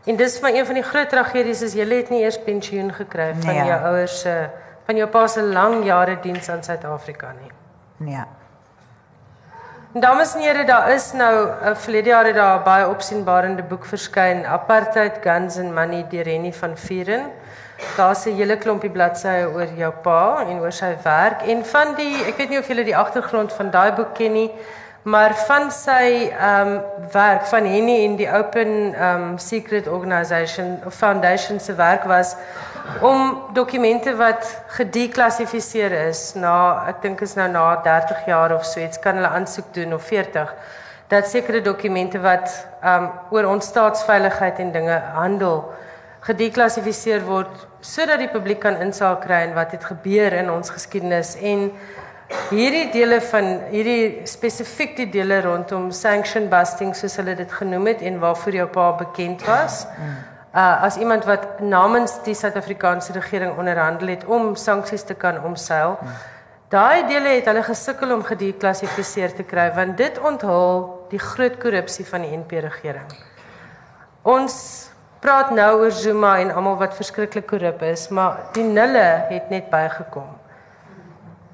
En 0.05 0.15
dis 0.15 0.39
vir 0.39 0.55
een 0.55 0.65
van 0.65 0.73
die 0.75 0.83
groot 0.83 1.09
tragedies 1.09 1.61
is 1.61 1.73
jy 1.73 1.85
het 1.89 2.09
nie 2.09 2.21
eers 2.23 2.37
pensioen 2.43 2.91
gekry 2.93 3.33
van 3.39 3.53
Nee. 3.55 3.65
jou 3.65 3.79
ouers 3.81 4.19
se 4.21 4.49
van 4.85 4.95
jou 4.95 5.07
pa 5.09 5.27
se 5.27 5.41
lang 5.41 5.83
jare 5.85 6.17
diens 6.21 6.49
aan 6.49 6.63
Suid-Afrika 6.63 7.33
nie. 7.41 7.51
nee. 7.97 8.23
En 9.95 10.01
Dames 10.01 10.35
en 10.35 10.41
here, 10.41 10.65
daar 10.65 10.91
is 10.91 11.13
nou 11.13 11.47
'n 11.71 11.75
verlede 11.75 12.09
jaar 12.09 12.25
het 12.25 12.35
daar 12.35 12.59
'n 12.59 12.63
baie 12.63 12.87
opsienbarende 12.89 13.63
boek 13.63 13.85
verskyn, 13.85 14.45
Apartheid, 14.45 15.17
Guns 15.23 15.57
and 15.57 15.73
Money 15.73 16.05
deur 16.09 16.23
Rennie 16.23 16.53
van 16.53 16.77
Vieren. 16.77 17.31
Daar's 17.97 18.25
'n 18.25 18.35
hele 18.35 18.57
klompie 18.57 18.89
bladsye 18.89 19.47
oor 19.53 19.67
jou 19.77 19.93
pa 20.03 20.43
en 20.49 20.59
oor 20.59 20.71
sy 20.71 20.95
werk 21.03 21.41
en 21.41 21.65
van 21.65 21.95
die 21.95 22.23
ek 22.27 22.37
weet 22.37 22.49
nie 22.49 22.59
of 22.59 22.67
julle 22.67 22.83
die 22.83 22.97
agtergrond 22.97 23.53
van 23.53 23.69
daai 23.71 23.91
boek 23.91 24.13
ken 24.13 24.33
nie, 24.33 24.51
maar 25.05 25.35
van 25.35 25.67
sy 25.71 26.31
ehm 26.33 26.67
um, 26.67 26.81
werk 27.11 27.45
van 27.45 27.65
Henny 27.69 28.05
en 28.05 28.15
die 28.17 28.29
Open 28.31 28.93
ehm 28.93 29.21
um, 29.21 29.37
Secret 29.37 29.87
Organisation 29.87 30.79
Foundation 30.89 31.59
se 31.59 31.75
werk 31.75 32.03
was 32.03 32.35
om 33.01 33.43
dokumente 33.53 34.15
wat 34.15 34.61
gedeklassifiseer 34.67 35.91
is 36.07 36.33
na 36.33 36.55
ek 36.89 37.01
dink 37.01 37.21
is 37.21 37.35
nou 37.37 37.45
na 37.51 37.81
30 37.85 38.25
jaar 38.25 38.55
of 38.55 38.65
so 38.65 38.81
iets 38.81 38.99
kan 38.99 39.15
hulle 39.15 39.29
aansoek 39.29 39.73
doen 39.73 39.93
of 39.93 40.03
40 40.03 40.53
dat 41.07 41.29
sekere 41.29 41.61
dokumente 41.61 42.19
wat 42.19 42.67
um 42.81 43.09
oor 43.29 43.45
ons 43.45 43.65
staatsveiligheid 43.65 44.59
en 44.59 44.71
dinge 44.71 45.01
handel 45.13 45.61
gedeklassifiseer 46.19 47.21
word 47.25 47.67
sodat 47.79 48.25
die 48.25 48.31
publiek 48.33 48.59
kan 48.65 48.81
insaag 48.81 49.21
kry 49.27 49.43
in 49.45 49.53
wat 49.53 49.77
het 49.77 49.85
gebeur 49.85 50.33
in 50.33 50.49
ons 50.49 50.73
geskiedenis 50.73 51.35
en 51.35 51.69
hierdie 52.49 52.91
dele 52.93 53.21
van 53.31 53.49
hierdie 53.71 54.27
spesifiek 54.29 54.95
die 54.97 55.09
dele 55.09 55.41
rondom 55.41 55.91
sanction 55.91 56.49
busting 56.49 56.95
soos 56.95 57.17
hulle 57.21 57.35
dit 57.35 57.51
genoem 57.51 57.91
het 57.93 58.01
en 58.01 58.19
waarvoor 58.19 58.61
jou 58.61 58.67
pa 58.67 58.91
bekend 59.01 59.45
was 59.47 59.85
uh, 60.55 60.83
as 60.83 60.97
iemand 60.97 61.25
wat 61.25 61.59
namens 61.59 62.15
die 62.23 62.35
Suid-Afrikaanse 62.35 63.13
regering 63.13 63.57
onderhandel 63.57 64.07
het 64.07 64.25
om 64.25 64.55
sanksies 64.55 65.03
te 65.03 65.13
kan 65.13 65.43
omseil. 65.43 65.97
Daai 66.71 67.05
dele 67.07 67.35
het 67.37 67.45
hulle 67.49 67.63
gesukkel 67.63 68.13
om 68.15 68.23
gedeklassifiseer 68.25 69.35
te 69.35 69.43
kry 69.43 69.67
want 69.75 69.97
dit 69.97 70.19
onthul 70.19 70.87
die 71.11 71.21
groot 71.21 71.59
korrupsie 71.61 72.07
van 72.07 72.25
die 72.25 72.37
NP 72.37 72.63
regering. 72.65 73.11
Ons 74.25 74.55
praat 75.21 75.51
nou 75.53 75.69
oor 75.81 75.93
Zuma 75.93 76.37
en 76.41 76.53
almal 76.53 76.79
wat 76.79 76.95
verskriklik 76.97 77.47
korrup 77.49 77.81
is, 77.85 78.07
maar 78.09 78.49
die 78.53 78.65
nulle 78.65 79.05
het 79.29 79.49
net 79.53 79.69
bygekom. 79.69 80.27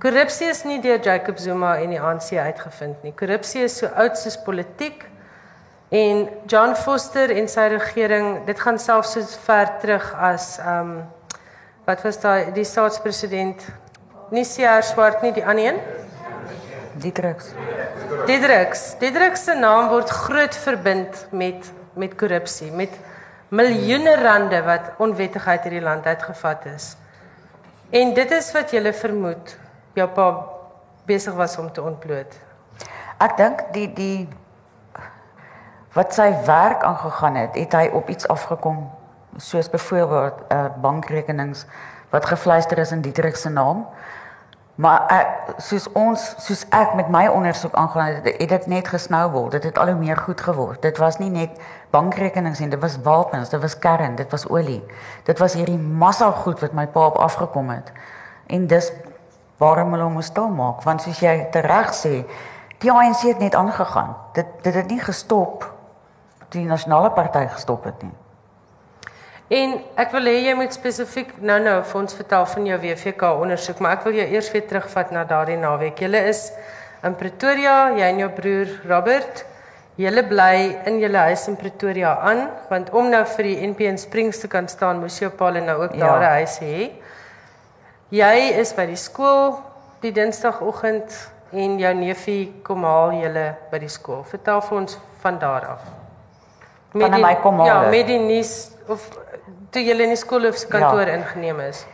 Korrupsie 0.01 0.49
is 0.49 0.63
nie 0.65 0.79
deur 0.81 0.99
Jacob 0.99 1.37
Zuma 1.39 1.75
en 1.77 1.93
die 1.93 2.01
ANC 2.01 2.33
uitgevind 2.33 3.03
nie. 3.05 3.13
Korrupsie 3.13 3.67
is 3.67 3.77
so 3.77 3.89
oud 4.01 4.17
soos 4.17 4.39
politiek 4.41 5.05
En 5.91 6.29
John 6.47 6.71
Foster 6.75 7.33
en 7.35 7.49
sy 7.51 7.65
regering, 7.73 8.45
dit 8.47 8.59
gaan 8.63 8.77
selfs 8.79 9.09
so 9.11 9.39
ver 9.43 9.73
terug 9.81 10.05
as 10.15 10.53
ehm 10.61 10.91
um, 10.93 11.41
wat 11.83 12.03
was 12.05 12.19
daai 12.21 12.53
die 12.55 12.63
staatspresident 12.63 13.65
nie 14.31 14.45
Sier 14.47 14.85
Swart 14.87 15.25
nie, 15.25 15.33
die 15.35 15.43
ander 15.43 15.73
een? 15.73 15.79
Dietrix. 17.03 17.49
Dietrix. 18.29 18.85
Dietrix 19.01 19.43
se 19.49 19.57
naam 19.59 19.89
word 19.91 20.13
groot 20.15 20.55
verbind 20.63 21.25
met 21.31 21.67
met 21.99 22.15
korrupsie, 22.15 22.71
met 22.71 22.95
miljoene 23.49 24.15
rande 24.21 24.61
wat 24.63 24.93
onwettigheid 25.03 25.67
hierdie 25.67 25.83
land 25.83 26.07
uitgevat 26.07 26.69
is. 26.71 26.93
En 27.91 28.13
dit 28.15 28.31
is 28.31 28.53
wat 28.55 28.71
jy 28.71 28.93
vermoed 28.95 29.57
jou 29.93 30.07
pa 30.09 30.27
besig 31.05 31.33
was 31.33 31.57
om 31.57 31.71
te 31.71 31.81
ontbloot. 31.81 32.37
Ek 33.21 33.37
dink 33.37 33.65
die 33.75 33.87
die 33.93 34.29
wat 35.93 36.13
sy 36.15 36.29
werk 36.47 36.83
aangegaan 36.87 37.35
het, 37.35 37.57
het 37.59 37.73
hy 37.75 37.89
op 37.93 38.09
iets 38.09 38.27
afgekom 38.31 38.85
soos 39.37 39.69
byvoorbeeld 39.69 40.39
uh, 40.51 40.65
bankrekenings 40.81 41.65
wat 42.11 42.25
gefluister 42.25 42.77
is 42.77 42.91
in 42.91 43.01
Dietrich 43.01 43.37
se 43.37 43.49
naam. 43.49 43.85
Maar 44.75 45.03
ek, 45.11 45.51
soos 45.61 45.85
ons 45.99 46.21
soos 46.41 46.63
ek 46.73 46.95
met 46.95 47.11
my 47.11 47.25
ondersoek 47.27 47.75
aangaan 47.77 48.15
het, 48.15 48.29
het 48.39 48.49
dit 48.49 48.67
net 48.71 48.87
gesnowball. 48.87 49.49
Dit 49.51 49.67
het 49.67 49.77
al 49.77 49.91
hoe 49.91 49.99
meer 49.99 50.17
goed 50.17 50.41
geword. 50.41 50.81
Dit 50.81 50.97
was 50.97 51.19
nie 51.19 51.29
net 51.29 51.59
bankrekenings 51.91 52.59
en 52.63 52.71
dit 52.71 52.79
was 52.81 52.97
wapens, 53.03 53.51
dit 53.51 53.61
was 53.61 53.77
kern, 53.79 54.15
dit 54.15 54.31
was 54.31 54.47
olie. 54.47 54.81
Dit 55.27 55.39
was 55.43 55.53
hierdie 55.59 55.77
massa 55.77 56.31
goed 56.31 56.63
wat 56.63 56.73
my 56.73 56.87
pa 56.87 57.05
op 57.11 57.19
afgekom 57.19 57.69
het. 57.69 57.91
En 58.47 58.67
dis 58.67 58.91
waarom 59.61 59.93
hulle 59.93 60.09
moes 60.09 60.31
stil 60.33 60.49
maak 60.49 60.81
want 60.87 61.05
soos 61.05 61.21
jy 61.21 61.35
tereg 61.53 61.93
sê, 61.93 62.23
die 62.81 62.91
ANC 62.91 63.27
het 63.29 63.39
net 63.43 63.55
aangegaan. 63.55 64.15
Dit 64.33 64.49
dit 64.65 64.73
het 64.73 64.89
nie 64.89 64.99
gestop 64.99 65.67
toe 66.51 66.59
die 66.59 66.67
nasionale 66.69 67.13
party 67.15 67.45
gestop 67.53 67.85
het 67.87 68.01
nie. 68.03 68.15
En 69.51 69.73
ek 69.99 70.13
wil 70.15 70.29
hê 70.31 70.37
jy 70.45 70.55
moet 70.55 70.71
spesifiek 70.75 71.33
nou-nou 71.43 71.81
vir 71.83 71.99
ons 71.99 72.15
vertel 72.15 72.45
van 72.53 72.67
jou 72.69 72.77
WVK 72.79 73.31
ondersoek, 73.43 73.81
maar 73.83 73.97
ek 73.97 74.05
wil 74.07 74.15
jou 74.21 74.27
eers 74.31 74.51
weer 74.53 74.63
terugvat 74.67 75.11
na 75.11 75.25
daardie 75.27 75.57
naweek. 75.59 75.99
Julle 75.99 76.21
is 76.29 76.45
in 77.03 77.17
Pretoria, 77.19 77.91
jy 77.97 78.07
en 78.13 78.21
jou 78.23 78.29
broer 78.37 78.71
Robert. 78.87 79.43
Julle 79.99 80.23
bly 80.23 80.55
in 80.87 81.01
julle 81.03 81.25
huis 81.27 81.43
in 81.51 81.59
Pretoria 81.59 82.13
aan, 82.23 82.45
want 82.69 82.93
om 82.95 83.11
nou 83.11 83.25
vir 83.33 83.49
die 83.49 83.57
NP 83.67 83.89
in 83.91 83.99
Springs 83.99 84.39
te 84.39 84.47
kan 84.51 84.71
staan, 84.71 85.03
moes 85.03 85.19
jou 85.19 85.29
pa 85.35 85.51
nou 85.51 85.77
ook 85.83 85.99
ja. 85.99 86.05
daar 86.05 86.21
'n 86.21 86.33
huis 86.39 86.59
hê. 86.63 86.91
Jy 88.11 88.59
is 88.59 88.73
by 88.75 88.89
die 88.89 88.99
skool 88.99 89.53
die 90.03 90.11
Dinsdagoggend 90.11 91.13
en 91.55 91.77
jou 91.79 91.91
neefie 91.95 92.41
kom 92.65 92.83
haal 92.83 93.13
julle 93.15 93.45
by 93.71 93.79
die 93.79 93.91
skool. 93.91 94.25
Vertel 94.27 94.59
vir 94.65 94.77
ons 94.81 94.97
van 95.21 95.37
daar 95.39 95.67
af. 95.77 95.85
Met 96.91 97.13
die, 97.13 97.21
my 97.23 97.37
kom 97.39 97.61
haal. 97.61 97.69
Ja, 97.69 97.77
met 97.93 98.09
die 98.09 98.19
nuus 98.19 98.71
of 98.91 99.05
toe 99.71 99.83
jy 99.85 99.95
in 99.95 100.11
die 100.11 100.19
skool 100.19 100.49
of 100.49 100.59
kantoor 100.67 101.07
ja. 101.07 101.15
ingeneem 101.21 101.61
is? 101.63 101.85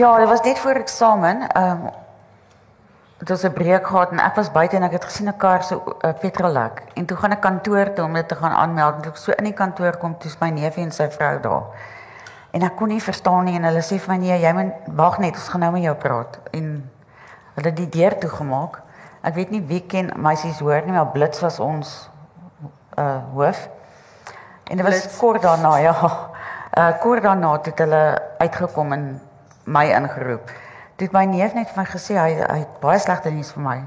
Ja, 0.00 0.14
dit 0.16 0.28
was 0.30 0.40
net 0.46 0.62
voor 0.64 0.80
eksamen. 0.80 1.44
Ehm 1.52 1.86
um, 1.86 1.92
dit 3.16 3.28
was 3.28 3.44
'n 3.44 3.52
breek 3.52 3.86
gehad 3.86 4.10
en 4.10 4.18
ek 4.18 4.34
was 4.34 4.52
buite 4.52 4.76
en 4.76 4.82
ek 4.82 4.92
het 4.92 5.04
gesien 5.04 5.28
'n 5.28 5.36
kar 5.36 5.62
so 5.62 5.74
'n 5.76 6.08
uh, 6.08 6.12
petrollek 6.20 6.82
en 6.94 7.06
toe 7.06 7.16
gaan 7.16 7.32
ek 7.32 7.40
kantoor 7.40 7.92
toe 7.92 8.04
om 8.04 8.12
dit 8.12 8.28
te 8.28 8.34
gaan 8.34 8.52
aanmeld 8.52 8.94
en 8.94 9.02
toe 9.02 9.12
ek 9.12 9.16
so 9.16 9.32
in 9.32 9.44
die 9.44 9.52
kantoor 9.52 9.96
kom, 9.96 10.18
toe's 10.18 10.36
my 10.40 10.50
neef 10.50 10.76
en 10.76 10.92
sy 10.92 11.08
vrou 11.10 11.40
daar. 11.40 11.62
En 12.50 12.62
ek 12.62 12.76
kon 12.78 12.88
nie 12.88 13.02
verstaan 13.02 13.44
nie 13.48 13.56
en 13.58 13.66
hulle 13.68 13.82
sê 13.84 13.98
vir 14.00 14.14
my 14.14 14.18
nee, 14.22 14.36
jy 14.40 14.52
moet 14.56 14.90
wag 14.98 15.18
net, 15.22 15.36
ons 15.36 15.48
gaan 15.52 15.64
nou 15.66 15.72
met 15.74 15.86
jou 15.86 15.94
praat. 16.00 16.38
En 16.56 16.68
hulle 17.56 17.70
het 17.70 17.78
die 17.78 17.88
deur 17.98 18.18
toegemaak. 18.22 18.82
Ek 19.26 19.34
weet 19.34 19.50
nie 19.50 19.62
wie 19.66 19.82
ken 19.88 20.12
meisies 20.22 20.60
hoor 20.62 20.84
nie, 20.86 20.94
maar 20.94 21.10
Blits 21.14 21.42
was 21.44 21.58
ons 21.60 21.96
uh 22.96 23.18
hoof. 23.34 23.66
En 24.70 24.76
dit 24.76 24.86
was 24.86 25.18
kort 25.18 25.42
daarna, 25.42 25.76
ja. 25.76 25.96
Uh 26.76 26.92
kort 27.00 27.22
daarna 27.22 27.52
het 27.56 27.78
hulle 27.78 28.02
uitgekom 28.38 28.92
en 28.92 29.04
my 29.64 29.86
ingeroep. 29.90 30.50
Dit 30.96 31.12
my 31.12 31.24
neef 31.28 31.54
net 31.54 31.68
vir 31.72 31.82
my 31.82 31.86
gesê 31.90 32.16
hy 32.16 32.32
hy 32.40 32.58
het 32.62 32.80
baie 32.80 32.98
slegte 33.02 33.32
nuus 33.34 33.52
vir 33.56 33.64
my. 33.64 33.78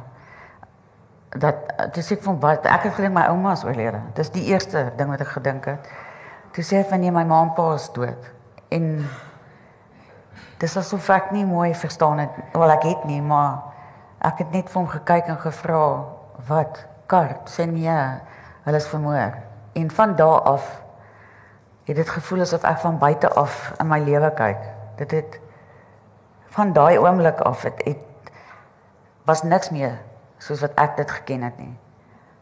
Dat 1.41 1.93
dis 1.93 2.11
ek 2.13 2.23
van 2.25 2.39
wat 2.41 2.65
ek 2.65 2.89
het 2.89 2.97
gedink 2.97 3.15
my 3.15 3.27
ouma 3.31 3.53
is 3.57 3.63
oorlede. 3.65 4.01
Dis 4.17 4.33
die 4.33 4.45
eerste 4.51 4.89
ding 4.97 5.09
wat 5.13 5.23
ek 5.25 5.33
gedink 5.37 5.69
het. 5.69 5.89
Toe 6.53 6.65
sê 6.65 6.81
hy 6.81 6.85
van 6.89 7.01
nee 7.01 7.13
my 7.13 7.23
ma 7.29 7.41
en 7.45 7.53
pa 7.57 7.71
is 7.77 7.89
dood. 7.95 8.29
En 8.69 9.07
dis 10.61 10.77
asof 10.77 11.09
ek 11.09 11.31
nie 11.31 11.45
mooi 11.45 11.73
verstaan 11.75 12.19
het. 12.19 12.35
Wel 12.53 12.71
ek 12.75 12.85
het 12.89 13.05
nie, 13.09 13.21
maar 13.21 13.61
ek 14.25 14.43
het 14.43 14.51
net 14.51 14.69
vir 14.69 14.81
hom 14.81 14.89
gekyk 14.91 15.31
en 15.31 15.39
gevra 15.41 15.83
wat 16.49 16.83
kart 17.09 17.49
sê 17.49 17.65
nee, 17.65 17.97
hulle 18.65 18.77
is 18.77 18.87
vermoor. 18.91 19.37
En 19.79 19.91
van 19.91 20.15
daardie 20.15 20.53
af 20.53 20.67
het 21.89 21.95
dit 21.97 22.09
gevoel 22.09 22.45
asof 22.45 22.65
ek 22.69 22.81
van 22.83 22.99
buite 23.01 23.31
af 23.33 23.71
in 23.79 23.89
my 23.89 23.99
lewe 24.03 24.29
kyk. 24.37 24.61
Dit 24.99 25.15
het 25.17 25.39
van 26.53 26.73
daai 26.73 26.99
oomblik 26.99 27.41
af 27.45 27.63
het, 27.65 27.81
het 27.85 28.31
was 29.25 29.43
niks 29.43 29.69
meer 29.73 29.97
soos 30.37 30.61
wat 30.61 30.77
ek 30.81 30.97
dit 30.97 31.11
geken 31.11 31.45
het 31.47 31.57
nie. 31.57 31.73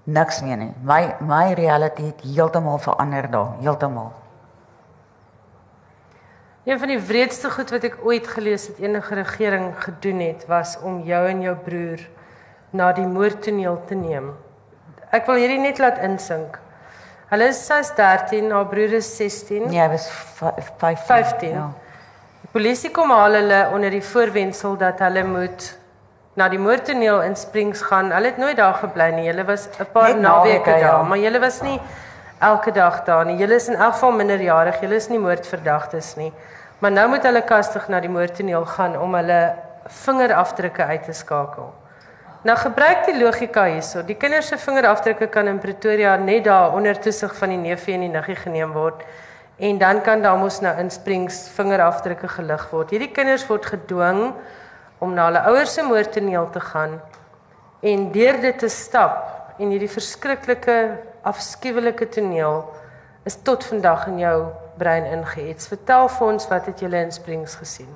Niks 0.08 0.42
meer 0.42 0.58
nie. 0.58 0.72
My 0.82 1.16
my 1.20 1.54
reality 1.60 2.10
het 2.12 2.24
heeltemal 2.24 2.80
verander 2.80 3.28
daar, 3.32 3.56
heeltemal. 3.60 4.12
Een 6.68 6.80
van 6.80 6.88
die 6.92 7.00
wreedste 7.00 7.48
goed 7.48 7.70
wat 7.72 7.86
ek 7.88 7.94
ooit 8.04 8.26
gelees 8.28 8.66
het 8.68 8.80
enige 8.84 9.16
regering 9.16 9.70
gedoen 9.80 10.20
het, 10.20 10.42
was 10.52 10.74
om 10.84 10.98
jou 11.08 11.22
en 11.30 11.42
jou 11.42 11.54
broer 11.64 12.02
na 12.76 12.90
die 12.92 13.06
moordtoneel 13.08 13.78
te 13.88 13.96
neem. 13.96 14.34
Ek 15.16 15.30
wil 15.32 15.40
hierdie 15.40 15.62
net 15.64 15.80
laat 15.80 16.02
insink. 16.04 16.58
Hulle 17.30 17.48
is 17.54 17.62
sy's 17.64 17.94
13, 17.96 18.52
haar 18.52 18.68
broer 18.68 18.98
is 19.00 19.08
16. 19.16 19.70
Nee, 19.70 19.80
hy 19.80 19.86
was 19.94 20.10
15. 20.42 20.98
15. 21.08 21.54
Ja. 21.56 21.70
Die 22.42 22.52
polisie 22.52 22.92
kom 22.92 23.16
haal 23.16 23.40
hulle 23.40 23.62
onder 23.72 23.96
die 23.96 24.04
voorwendsel 24.04 24.76
dat 24.84 25.00
hulle 25.06 25.24
moet 25.24 25.70
na 26.36 26.50
die 26.52 26.60
moordtoneel 26.60 27.24
in 27.30 27.40
Springs 27.40 27.86
gaan. 27.88 28.12
Hulle 28.12 28.34
het 28.34 28.44
nooit 28.44 28.60
daar 28.60 28.76
gebly 28.82 29.08
nie. 29.16 29.30
Hulle 29.32 29.48
was 29.48 29.70
'n 29.80 29.88
paar 29.96 30.20
naweke 30.20 30.76
daar, 30.76 31.00
ja. 31.00 31.02
maar 31.04 31.24
hulle 31.24 31.40
was 31.40 31.62
nie 31.62 31.80
elke 32.40 32.72
dag 32.72 33.04
daar 33.08 33.26
nie. 33.26 33.40
Hulle 33.40 33.56
is 33.56 33.72
in 33.72 33.80
elk 33.80 33.94
geval 33.94 34.12
minderjarig. 34.12 34.80
Hulle 34.80 34.96
is 34.96 35.08
nie 35.08 35.20
moordverdagtes 35.20 36.16
nie. 36.16 36.34
Maar 36.80 36.92
nou 36.92 37.08
moet 37.10 37.24
hulle 37.26 37.42
kastig 37.42 37.88
na 37.90 38.00
die 38.00 38.12
moordtoneel 38.12 38.66
gaan 38.66 38.98
om 39.02 39.16
hulle 39.18 39.42
vingerafdrukke 40.04 40.84
uit 40.84 41.04
te 41.04 41.14
skakel. 41.14 41.72
Nou 42.46 42.58
gebruik 42.58 43.08
die 43.08 43.16
logika 43.18 43.64
hierso. 43.66 44.04
Die 44.06 44.16
kinders 44.16 44.52
se 44.52 44.60
vingerafdrukke 44.62 45.28
kan 45.34 45.50
in 45.50 45.58
Pretoria 45.60 46.16
net 46.22 46.46
daar 46.46 46.76
onder 46.78 47.00
toesig 47.02 47.34
van 47.36 47.50
die 47.56 47.58
neefie 47.58 47.96
en 47.98 48.06
die 48.06 48.14
niggie 48.14 48.38
geneem 48.38 48.76
word 48.78 49.02
en 49.58 49.80
dan 49.82 50.04
kan 50.06 50.22
daar 50.22 50.38
mos 50.38 50.60
nou 50.62 50.76
in 50.78 50.92
Springs 50.94 51.48
vingerafdrukke 51.56 52.30
gelig 52.30 52.68
word. 52.70 52.94
Hierdie 52.94 53.10
kinders 53.10 53.48
word 53.50 53.66
gedwing 53.66 54.22
om 55.02 55.16
na 55.18 55.32
hulle 55.32 55.42
ouers 55.50 55.74
se 55.74 55.82
moordtoneel 55.82 56.52
te 56.54 56.62
gaan 56.62 57.00
en 57.82 58.06
deur 58.14 58.38
dit 58.42 58.60
te 58.60 58.70
stap 58.70 59.58
en 59.58 59.74
hierdie 59.74 59.90
verskriklike 59.90 60.78
afskuwelike 61.26 62.06
toneel 62.14 62.62
is 63.26 63.42
tot 63.42 63.66
vandag 63.66 64.06
in 64.14 64.22
jou 64.22 64.38
brein 64.78 65.06
ingeets. 65.06 65.68
Vertel 65.68 66.10
vir 66.10 66.28
ons 66.28 66.48
wat 66.48 66.66
het 66.66 66.80
julle 66.80 67.02
in 67.06 67.12
Springs 67.12 67.56
gesien? 67.56 67.90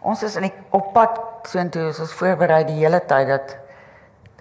Ons 0.00 0.22
is 0.22 0.36
in 0.38 0.46
die 0.46 0.54
op 0.70 0.92
pad 0.94 1.18
soontoe, 1.48 1.88
ons 1.90 2.12
voorberei 2.20 2.62
die 2.68 2.78
hele 2.78 3.00
tyd 3.00 3.28
dat 3.32 3.56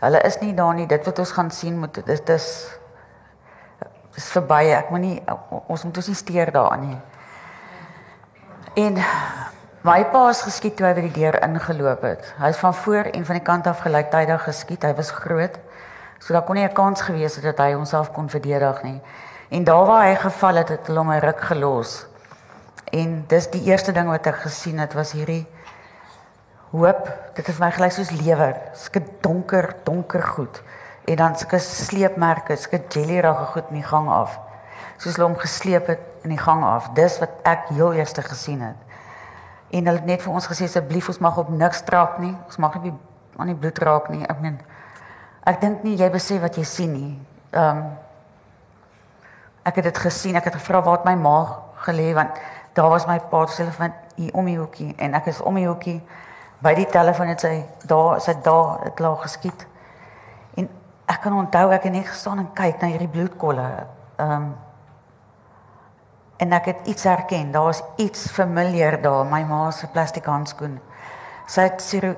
hulle 0.03 0.21
is 0.27 0.37
nie 0.41 0.53
daar 0.57 0.75
nie. 0.77 0.87
Dit 0.89 1.05
wat 1.05 1.19
ons 1.19 1.33
gaan 1.33 1.51
sien 1.51 1.79
moet 1.79 2.01
dit 2.05 2.29
is 2.29 2.49
is 4.17 4.29
verby. 4.33 4.63
Ek 4.73 4.89
moet 4.93 5.03
nie 5.03 5.17
ons 5.67 5.83
moet 5.85 5.97
ons 5.97 6.09
nie 6.09 6.17
steur 6.17 6.51
daaraan 6.53 6.85
nie. 6.89 6.99
En 8.77 8.99
my 9.87 10.01
pa 10.11 10.27
is 10.29 10.43
geskiet 10.45 10.77
toe 10.77 10.85
hy 10.85 10.93
by 10.97 11.05
die 11.07 11.15
deur 11.15 11.39
ingeloop 11.41 12.03
het. 12.05 12.33
Hy 12.37 12.51
is 12.53 12.61
van 12.61 12.75
voor 12.77 13.09
en 13.13 13.25
van 13.25 13.39
die 13.39 13.45
kant 13.45 13.69
af 13.69 13.81
gelyktydig 13.85 14.43
geskiet. 14.45 14.85
Hy 14.85 14.93
was 14.97 15.13
groot. 15.13 15.57
So 16.19 16.33
daar 16.33 16.45
kon 16.45 16.55
nie 16.55 16.65
'n 16.65 16.73
kans 16.73 17.01
gewees 17.01 17.35
het 17.35 17.43
dat 17.43 17.57
hy 17.57 17.73
homself 17.73 18.11
kon 18.11 18.29
verdedig 18.29 18.83
nie. 18.83 19.01
En 19.49 19.63
daar 19.63 19.85
waar 19.85 20.05
hy 20.05 20.15
geval 20.15 20.55
het, 20.55 20.69
het 20.69 20.87
hulle 20.87 20.99
hom 20.99 21.11
'n 21.11 21.19
ruk 21.19 21.41
gelos. 21.41 22.05
En 22.91 23.23
dis 23.27 23.49
die 23.49 23.63
eerste 23.63 23.91
ding 23.91 24.09
wat 24.09 24.25
ek 24.27 24.35
gesien 24.35 24.79
het 24.79 24.93
was 24.93 25.11
hierdie 25.11 25.47
hoop. 26.71 27.11
Dit 27.33 27.47
het 27.47 27.59
my 27.59 27.71
gelyk 27.71 27.91
soos 27.91 28.11
lewer, 28.11 28.55
sulke 28.73 29.03
donker, 29.21 29.75
donker 29.83 30.23
goed. 30.23 30.61
En 31.05 31.15
dan 31.15 31.37
sulke 31.37 31.59
sleepmerke, 31.59 32.55
sulke 32.55 32.81
jellyrige 32.89 33.45
goed 33.45 33.63
in 33.69 33.75
die 33.75 33.87
gang 33.87 34.09
af. 34.09 34.39
Soos 34.97 35.15
hulle 35.15 35.27
hom 35.27 35.37
gesleep 35.37 35.87
het 35.87 35.99
in 36.23 36.29
die 36.29 36.41
gang 36.41 36.63
af. 36.63 36.89
Dis 36.93 37.19
wat 37.19 37.29
ek 37.43 37.69
heel 37.69 37.93
eerste 37.93 38.21
gesien 38.21 38.61
het. 38.61 38.75
En 39.69 39.85
hulle 39.85 39.97
het 39.97 40.05
net 40.05 40.21
vir 40.21 40.33
ons 40.33 40.47
gesê 40.47 40.63
asseblief 40.63 41.07
ons 41.07 41.19
mag 41.19 41.37
op 41.37 41.49
niks 41.49 41.81
trap 41.81 42.19
nie. 42.19 42.35
Ons 42.45 42.57
mag 42.57 42.81
nie 42.81 42.93
aan 43.37 43.47
die 43.47 43.55
bloed 43.55 43.77
raak 43.77 44.09
nie. 44.09 44.23
Ek 44.25 44.39
meen 44.41 44.59
ek 45.47 45.61
dink 45.61 45.83
nie 45.83 45.95
jy 45.95 46.09
besef 46.11 46.41
wat 46.41 46.55
jy 46.55 46.63
sien 46.63 46.93
nie. 46.93 47.15
Ehm 47.51 47.77
um, 47.77 47.87
ek 49.67 49.81
het 49.81 49.89
dit 49.89 49.97
gesien. 49.97 50.35
Ek 50.39 50.47
het 50.49 50.55
gevra 50.59 50.81
waar 50.81 50.99
het 50.99 51.07
my 51.07 51.15
ma 51.19 51.37
gelê 51.85 52.13
want 52.15 52.39
daar 52.77 52.89
was 52.89 53.07
my 53.07 53.19
pa 53.19 53.45
se 53.45 53.63
telefoon 53.63 53.93
hier 54.15 54.33
om 54.33 54.45
die 54.45 54.57
hoekie 54.57 54.93
en 54.97 55.13
ek 55.17 55.31
is 55.31 55.41
om 55.41 55.55
die 55.57 55.67
hoekie 55.67 55.99
by 56.61 56.73
die 56.77 56.87
telefoon 56.89 57.31
het 57.31 57.41
sy 57.41 57.55
daar 57.89 58.21
sy 58.21 58.33
daar 58.43 58.83
het 58.83 58.99
laag 58.99 59.21
geskiet. 59.25 59.65
En 60.57 60.69
ek 61.05 61.21
kan 61.21 61.33
onthou 61.37 61.71
ek 61.71 61.89
het 61.89 61.93
net 61.93 62.07
gestaan 62.07 62.41
en 62.43 62.53
kyk 62.53 62.81
na 62.81 62.93
hierdie 62.93 63.11
bloedkolle. 63.11 63.67
Ehm 64.17 64.31
um, 64.31 64.55
en 66.37 66.53
ek 66.53 66.65
het 66.65 66.87
iets 66.93 67.03
herken. 67.03 67.51
Daar 67.51 67.63
was 67.63 67.81
iets 67.95 68.27
familiar 68.31 69.01
daar, 69.01 69.25
my 69.25 69.43
ma 69.43 69.71
se 69.71 69.87
plastiek 69.87 70.25
handskoen. 70.25 70.79
Sy 71.47 71.61
het 71.61 71.81
siru, 71.81 72.11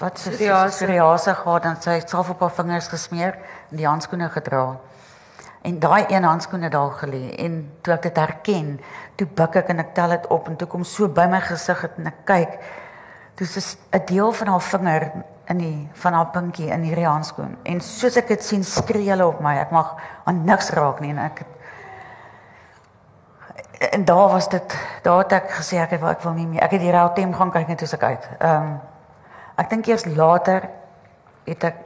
wat 0.00 0.18
se 0.18 0.32
psoriase 0.32 1.34
gehad 1.34 1.64
en 1.68 1.76
sy 1.82 1.98
het 2.00 2.10
self 2.10 2.30
op 2.32 2.40
haar 2.40 2.54
vingers 2.56 2.88
gesmeer 2.88 3.36
en 3.70 3.76
die 3.76 3.86
handskoene 3.86 4.30
gedra. 4.32 4.64
En 5.62 5.78
daai 5.78 6.04
een 6.08 6.24
handskoen 6.24 6.62
het 6.62 6.72
daar 6.72 6.92
gelê 7.02 7.34
en 7.36 7.72
toe 7.80 7.94
ek 7.94 8.02
dit 8.02 8.16
herken, 8.16 8.80
toe 9.14 9.26
buik 9.26 9.58
ek 9.60 9.68
en 9.68 9.82
ek 9.82 9.94
tel 9.94 10.08
dit 10.08 10.26
op 10.32 10.48
en 10.48 10.56
toe 10.56 10.68
kom 10.68 10.84
so 10.84 11.08
by 11.08 11.26
my 11.28 11.40
gesig 11.44 11.82
het 11.84 11.98
en 12.00 12.06
ek 12.06 12.24
kyk. 12.24 12.56
Dis 13.36 13.76
'n 13.92 14.04
deel 14.06 14.32
van 14.32 14.46
haar 14.46 14.60
vinger 14.60 15.12
in 15.48 15.58
die 15.58 15.88
van 15.92 16.12
haar 16.12 16.26
pinkie 16.26 16.70
in 16.70 16.82
hierdie 16.82 17.06
handskoen. 17.06 17.56
En 17.62 17.80
soos 17.80 18.16
ek 18.16 18.28
dit 18.28 18.44
sien, 18.44 18.64
skree 18.64 19.10
hulle 19.10 19.26
op 19.26 19.40
my. 19.40 19.56
Ek 19.58 19.70
mag 19.70 19.96
aan 20.24 20.44
niks 20.44 20.70
raak 20.70 21.00
nie 21.00 21.10
en 21.10 21.18
ek 21.18 21.38
het 21.38 21.60
en 23.80 24.04
daar 24.04 24.28
was 24.28 24.48
dit 24.48 24.76
daar 25.02 25.18
het 25.18 25.32
ek 25.32 25.50
gesê 25.50 25.76
ek 25.80 25.90
het 25.90 26.02
ek 26.02 26.22
wil 26.22 26.32
nie 26.36 26.46
meer 26.46 26.62
ek 26.62 26.70
het 26.76 26.80
die 26.80 26.90
Rautem 26.92 27.32
gaan 27.34 27.50
kyk 27.50 27.68
net 27.68 27.80
hoe 27.80 27.88
ek 27.92 28.02
uit. 28.02 28.28
Ehm 28.38 28.62
um, 28.62 28.80
ek 29.56 29.70
dink 29.70 29.86
eers 29.86 30.04
later 30.04 30.68
het 31.44 31.64
ek 31.64 31.76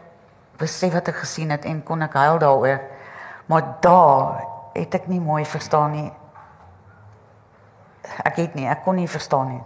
besef 0.58 0.92
wat 0.92 1.08
ek 1.08 1.16
gesien 1.22 1.50
het 1.50 1.64
en 1.64 1.82
kon 1.82 2.02
ek 2.02 2.12
huil 2.14 2.38
daaroor. 2.38 2.80
Maar 3.46 3.76
daar 3.80 4.44
het 4.72 4.94
ek 4.94 5.06
nie 5.06 5.20
mooi 5.20 5.44
verstaan 5.44 5.92
nie. 5.92 6.10
Ek 8.24 8.36
het 8.36 8.54
nie, 8.54 8.66
ek 8.68 8.84
kon 8.84 8.98
nie 8.98 9.08
verstaan 9.08 9.48
nie. 9.48 9.62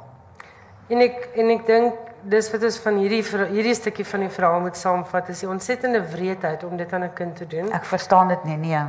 En 0.88 1.02
ek 1.04 1.28
en 1.36 1.50
ek 1.52 1.66
dink 1.66 2.06
dis 2.28 2.48
wat 2.52 2.64
ons 2.66 2.78
van 2.82 2.96
hierdie 2.98 3.22
hierdie 3.52 3.74
stukkie 3.76 4.06
van 4.08 4.24
die 4.26 4.30
verhaal 4.32 4.62
moet 4.64 4.76
saamvat 4.76 5.28
is 5.34 5.42
die 5.44 5.50
ontsettende 5.50 6.00
wreedheid 6.12 6.64
om 6.64 6.76
dit 6.76 6.92
aan 6.92 7.04
'n 7.04 7.12
kind 7.14 7.36
te 7.36 7.46
doen. 7.46 7.72
Ek 7.72 7.84
verstaan 7.84 8.28
dit 8.28 8.44
nie, 8.44 8.56
nee. 8.56 8.84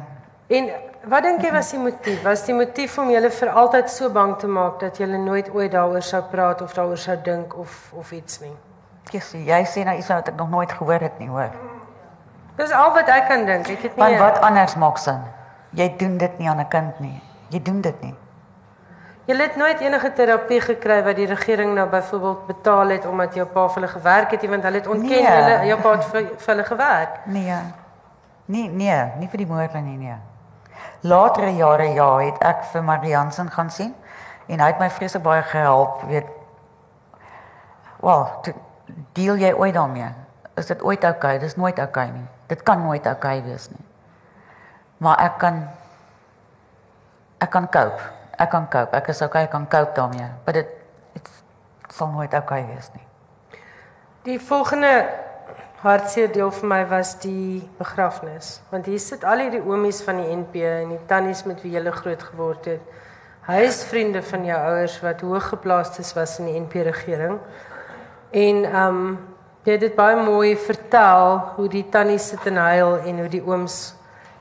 En 0.47 0.69
wat 1.05 1.23
dink 1.23 1.41
jy 1.41 1.51
was 1.51 1.71
die 1.71 1.79
motief? 1.79 2.23
Was 2.23 2.45
die 2.45 2.53
motief 2.53 2.97
om 2.97 3.09
julle 3.09 3.29
vir 3.29 3.49
altyd 3.49 3.89
so 3.89 4.09
bang 4.09 4.37
te 4.37 4.47
maak 4.47 4.79
dat 4.79 4.97
julle 4.97 5.17
nooit 5.17 5.49
ooit 5.53 5.71
daaroor 5.71 6.01
sou 6.01 6.23
praat 6.31 6.61
of 6.61 6.73
daaroor 6.73 6.97
sou 6.97 7.17
dink 7.23 7.57
of 7.57 7.91
of 7.93 8.11
iets 8.11 8.39
nie? 8.39 8.55
Jessie, 9.11 9.43
jy 9.45 9.63
sê 9.65 9.83
nou 9.85 9.97
iets 9.97 10.07
wat 10.07 10.27
ek 10.27 10.35
nog 10.35 10.49
nooit 10.49 10.71
gehoor 10.71 10.99
het 10.99 11.19
nie, 11.19 11.29
hoor. 11.29 11.51
Dis 12.59 12.71
al 12.75 12.93
wat 12.93 13.09
ek 13.09 13.27
kan 13.31 13.45
dink. 13.47 13.67
Ek 13.71 13.85
het 13.87 13.95
nie 13.95 14.03
Want 14.03 14.19
wat 14.19 14.39
anders 14.43 14.75
maak 14.75 14.99
sin? 14.99 15.21
Jy 15.77 15.93
doen 15.97 16.17
dit 16.17 16.39
nie 16.39 16.49
aan 16.49 16.59
'n 16.59 16.67
kind 16.67 16.99
nie. 16.99 17.21
Jy 17.49 17.61
doen 17.63 17.81
dit 17.81 18.01
nie. 18.01 18.15
Jy 19.25 19.35
het 19.37 19.55
nooit 19.55 19.79
enige 19.79 20.13
terapie 20.13 20.61
gekry 20.61 21.03
wat 21.03 21.15
die 21.15 21.25
regering 21.25 21.73
nou 21.73 21.87
byvoorbeeld 21.89 22.47
betaal 22.47 22.89
het 22.89 23.05
omdat 23.05 23.35
jou 23.35 23.45
pa 23.45 23.67
vir 23.67 23.75
hulle 23.75 23.87
gewerk 23.87 24.31
het, 24.31 24.49
want 24.49 24.63
hulle 24.63 24.77
het 24.77 24.87
ontken 24.87 25.23
nee. 25.23 25.27
hulle 25.27 25.65
jou 25.65 25.79
pa 25.81 25.91
het 25.91 26.05
vir, 26.05 26.31
vir 26.37 26.53
hulle 26.55 26.63
gewerk. 26.63 27.19
Nee. 27.25 27.61
Nee, 28.45 28.69
nee, 28.69 29.03
nie 29.19 29.29
vir 29.29 29.37
die 29.37 29.47
moorde 29.47 29.77
nie, 29.77 29.97
nee 29.97 30.17
latere 31.01 31.55
jare 31.55 31.93
ja, 31.93 32.17
het 32.17 32.41
ek 32.43 32.63
vir 32.73 32.83
Mariansen 32.83 33.51
gaan 33.51 33.69
sien 33.71 33.93
en 34.47 34.59
hy 34.59 34.71
het 34.71 34.79
my 34.81 34.89
vreeslik 34.89 35.23
baie 35.23 35.43
gehelp, 35.45 36.01
weet. 36.09 36.27
Wel, 38.01 38.25
deel 39.13 39.37
jy 39.37 39.53
ooit 39.53 39.73
daarmee? 39.73 40.09
Is 40.57 40.65
dit 40.65 40.81
ooit 40.83 41.03
oukei? 41.03 41.35
Okay? 41.35 41.39
Dis 41.39 41.55
nooit 41.55 41.79
oukei 41.79 42.07
okay 42.09 42.17
nie. 42.17 42.27
Dit 42.49 42.63
kan 42.65 42.81
nooit 42.81 43.05
oukei 43.05 43.37
okay 43.39 43.45
wees 43.45 43.69
nie. 43.69 43.85
Maar 44.97 45.21
ek 45.29 45.37
kan 45.39 45.61
ek 47.39 47.53
kan 47.53 47.69
cope. 47.71 48.09
Ek 48.39 48.49
kan 48.49 48.67
cope. 48.71 48.95
Ek 48.97 49.07
is 49.13 49.21
okay, 49.21 49.45
ek 49.47 49.53
kan 49.53 49.67
cope 49.69 49.95
daarmee. 49.95 50.27
Maar 50.45 50.59
dit 50.59 50.75
dit 51.13 51.31
sal 51.93 52.11
nooit 52.11 52.33
oukei 52.33 52.63
okay 52.63 52.75
wees 52.75 52.91
nie. 52.97 53.05
Die 54.27 54.39
volgende 54.41 54.93
hartseer 55.79 56.31
deel 56.31 56.51
vir 56.51 56.67
my 56.67 56.79
was 56.91 57.13
die 57.23 57.61
begrafnis 57.79 58.57
want 58.71 58.89
hier 58.89 58.99
sit 58.99 59.23
al 59.23 59.39
hierdie 59.45 59.61
oomies 59.63 60.01
van 60.03 60.19
die 60.19 60.35
NP 60.35 60.63
en 60.67 60.91
die 60.91 61.03
tannies 61.07 61.45
met 61.47 61.61
wie 61.63 61.71
jy 61.71 61.93
groot 61.95 62.23
geword 62.31 62.67
het 62.67 62.81
huisvriende 63.47 64.21
van 64.21 64.43
jou 64.45 64.59
ouers 64.59 64.99
wat 65.01 65.23
hooggeplaastes 65.23 66.11
was 66.17 66.35
in 66.39 66.49
die 66.51 66.59
NP 66.59 66.83
regering 66.89 67.39
en 68.31 68.65
ehm 68.65 68.87
um, 68.87 69.17
jy 69.65 69.75
het 69.75 69.83
dit 69.83 69.95
baie 69.95 70.17
mooi 70.23 70.55
vertel 70.57 71.39
hoe 71.55 71.67
die 71.71 71.85
tannies 71.91 72.29
sit 72.31 72.45
en 72.49 72.59
huil 72.63 72.97
en 73.03 73.23
hoe 73.23 73.31
die 73.31 73.43
ooms 73.43 73.79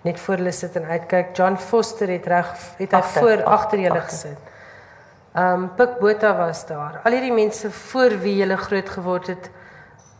net 0.07 0.21
voor 0.23 0.39
hulle 0.41 0.53
sit 0.55 0.77
en 0.79 0.87
uitkyk. 0.87 1.35
John 1.37 1.59
Foster 1.59 2.09
het 2.09 2.27
reg 2.27 2.53
het 2.79 2.93
hy 2.93 3.01
achter, 3.01 3.23
voor 3.23 3.45
agter 3.45 3.83
julle 3.83 4.01
gesit. 4.07 4.55
Um, 5.39 5.69
Pik 5.77 5.99
Botha 6.01 6.33
was 6.37 6.65
daar. 6.67 7.01
Al 7.05 7.19
hierdie 7.19 7.35
mense 7.35 7.71
voor 7.71 8.17
wie 8.23 8.39
jy 8.41 8.57
groot 8.57 8.89
geword 8.89 9.27
het 9.35 9.51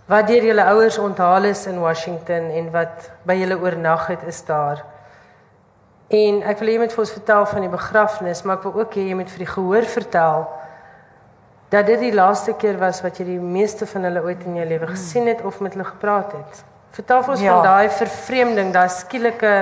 wat 0.09 0.29
deur 0.29 0.45
julle 0.45 0.65
ouers 0.65 0.99
onthaal 0.99 1.45
is 1.45 1.67
in 1.67 1.81
Washington 1.81 2.51
en 2.57 2.71
wat 2.73 3.11
by 3.29 3.37
julle 3.37 3.59
oornag 3.61 4.07
het 4.09 4.23
is 4.27 4.41
daar. 4.45 4.85
En 6.09 6.41
ek 6.49 6.63
wil 6.63 6.71
hê 6.71 6.77
jy 6.79 6.81
moet 6.81 6.95
vir 6.95 7.03
ons 7.05 7.13
vertel 7.13 7.47
van 7.51 7.67
die 7.67 7.73
begrafnis, 7.73 8.41
maar 8.43 8.57
ek 8.57 8.65
wil 8.65 8.79
ook 8.81 8.97
hê 8.97 9.05
jy 9.11 9.19
moet 9.19 9.29
vir 9.35 9.45
die 9.45 9.51
gehoor 9.53 9.89
vertel 9.93 10.47
dat 11.69 11.87
dit 11.87 12.01
die 12.01 12.15
laaste 12.15 12.55
keer 12.57 12.79
was 12.81 13.03
wat 13.05 13.19
jy 13.21 13.25
die 13.25 13.41
meeste 13.41 13.87
van 13.87 14.09
hulle 14.09 14.23
ooit 14.25 14.45
in 14.49 14.57
jou 14.57 14.67
lewe 14.69 14.89
gesien 14.95 15.29
het 15.29 15.45
of 15.45 15.61
met 15.61 15.77
hulle 15.77 15.85
gepraat 15.85 16.33
het. 16.33 16.65
Vertel 16.97 17.23
ons 17.29 17.41
ja. 17.41 17.55
van 17.55 17.63
daai 17.63 17.91
vervreemding, 17.91 18.73
daai 18.73 18.89
skielike 18.89 19.53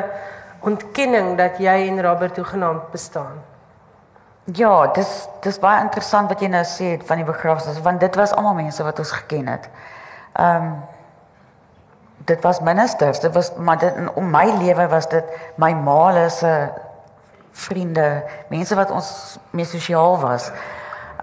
ontkenning 0.66 1.34
dat 1.38 1.58
jy 1.58 1.74
en 1.88 2.02
Robert 2.02 2.34
toegenaamd 2.34 2.90
bestaan. 2.90 3.42
Ja, 4.54 4.86
dis 4.94 5.26
dis 5.42 5.58
baie 5.58 5.82
interessant 5.82 6.30
wat 6.30 6.42
jy 6.42 6.48
nou 6.52 6.62
sê 6.64 6.92
van 7.08 7.18
die 7.18 7.26
begrafnis 7.26 7.80
want 7.82 8.00
dit 8.00 8.18
was 8.18 8.34
almal 8.34 8.54
mense 8.54 8.82
wat 8.86 9.02
ons 9.02 9.14
geken 9.22 9.50
het. 9.56 9.70
Ehm 10.38 10.68
um, 10.68 10.76
dit 12.26 12.42
was 12.42 12.58
ministers, 12.60 13.20
dit 13.20 13.34
was 13.34 13.52
maar 13.56 13.78
dit 13.78 13.94
in 13.94 14.08
om 14.18 14.30
my 14.30 14.46
lewe 14.58 14.88
was 14.90 15.06
dit 15.08 15.24
my 15.56 15.72
ma 15.72 16.28
se 16.28 16.68
vriende, 17.52 18.22
mense 18.48 18.74
wat 18.74 18.90
ons 18.90 19.38
mee 19.50 19.64
sosiaal 19.64 20.18
was. 20.20 20.50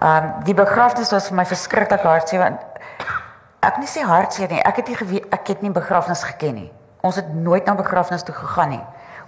Ehm 0.04 0.24
um, 0.24 0.32
die 0.44 0.54
begrafnis 0.54 1.12
was 1.14 1.30
vir 1.30 1.38
my 1.40 1.46
verskriklik 1.48 2.04
hartseer 2.04 2.42
want 2.44 2.60
ek 3.64 3.78
nie 3.80 3.88
sê 3.88 4.04
hartseer 4.04 4.50
nie, 4.52 4.60
ek 4.60 4.82
het 4.82 4.88
nie 4.92 4.98
geweet 5.00 5.32
ek 5.32 5.48
het 5.54 5.62
nie 5.64 5.72
begrafnis 5.72 6.24
geken 6.28 6.58
nie. 6.60 6.70
Ons 7.00 7.16
het 7.16 7.30
nooit 7.34 7.64
na 7.64 7.74
begrafnis 7.74 8.22
toe 8.22 8.34
gegaan 8.34 8.76
nie. 8.76 8.82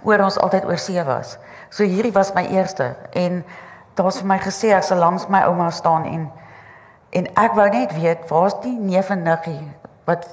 Oor 0.05 0.21
ons 0.21 0.37
altyd 0.37 0.65
oor 0.69 0.77
see 0.77 1.03
was. 1.03 1.37
So 1.69 1.83
hierdie 1.83 2.13
was 2.13 2.33
my 2.37 2.45
eerste 2.53 2.93
en 3.13 3.41
daar 3.97 4.05
was 4.05 4.21
vir 4.21 4.29
my 4.29 4.37
gesê 4.37 4.75
ek 4.77 4.85
sal 4.85 5.01
langs 5.01 5.25
my 5.33 5.41
ouma 5.49 5.71
staan 5.73 6.05
en 6.05 6.29
En 7.15 7.27
ek 7.39 7.55
wou 7.55 7.67
net 7.71 7.93
weet, 7.95 8.25
waar's 8.29 8.55
die 8.63 8.75
neef 8.75 9.09
en 9.13 9.23
niggie 9.23 9.61
wat 10.07 10.27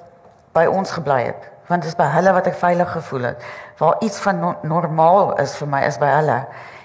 by 0.55 0.67
ons 0.71 0.91
gebly 0.95 1.23
het? 1.31 1.51
Want 1.71 1.85
dit 1.85 1.91
is 1.91 1.99
by 1.99 2.07
hulle 2.13 2.35
wat 2.35 2.49
ek 2.51 2.59
veilig 2.59 2.91
gevoel 2.93 3.31
het. 3.31 3.45
Waar 3.79 4.03
iets 4.05 4.19
van 4.23 4.41
no 4.43 4.55
normaal 4.67 5.33
is 5.43 5.55
vir 5.57 5.71
my 5.71 5.81
is 5.87 5.99
by 6.03 6.11
hulle. 6.19 6.37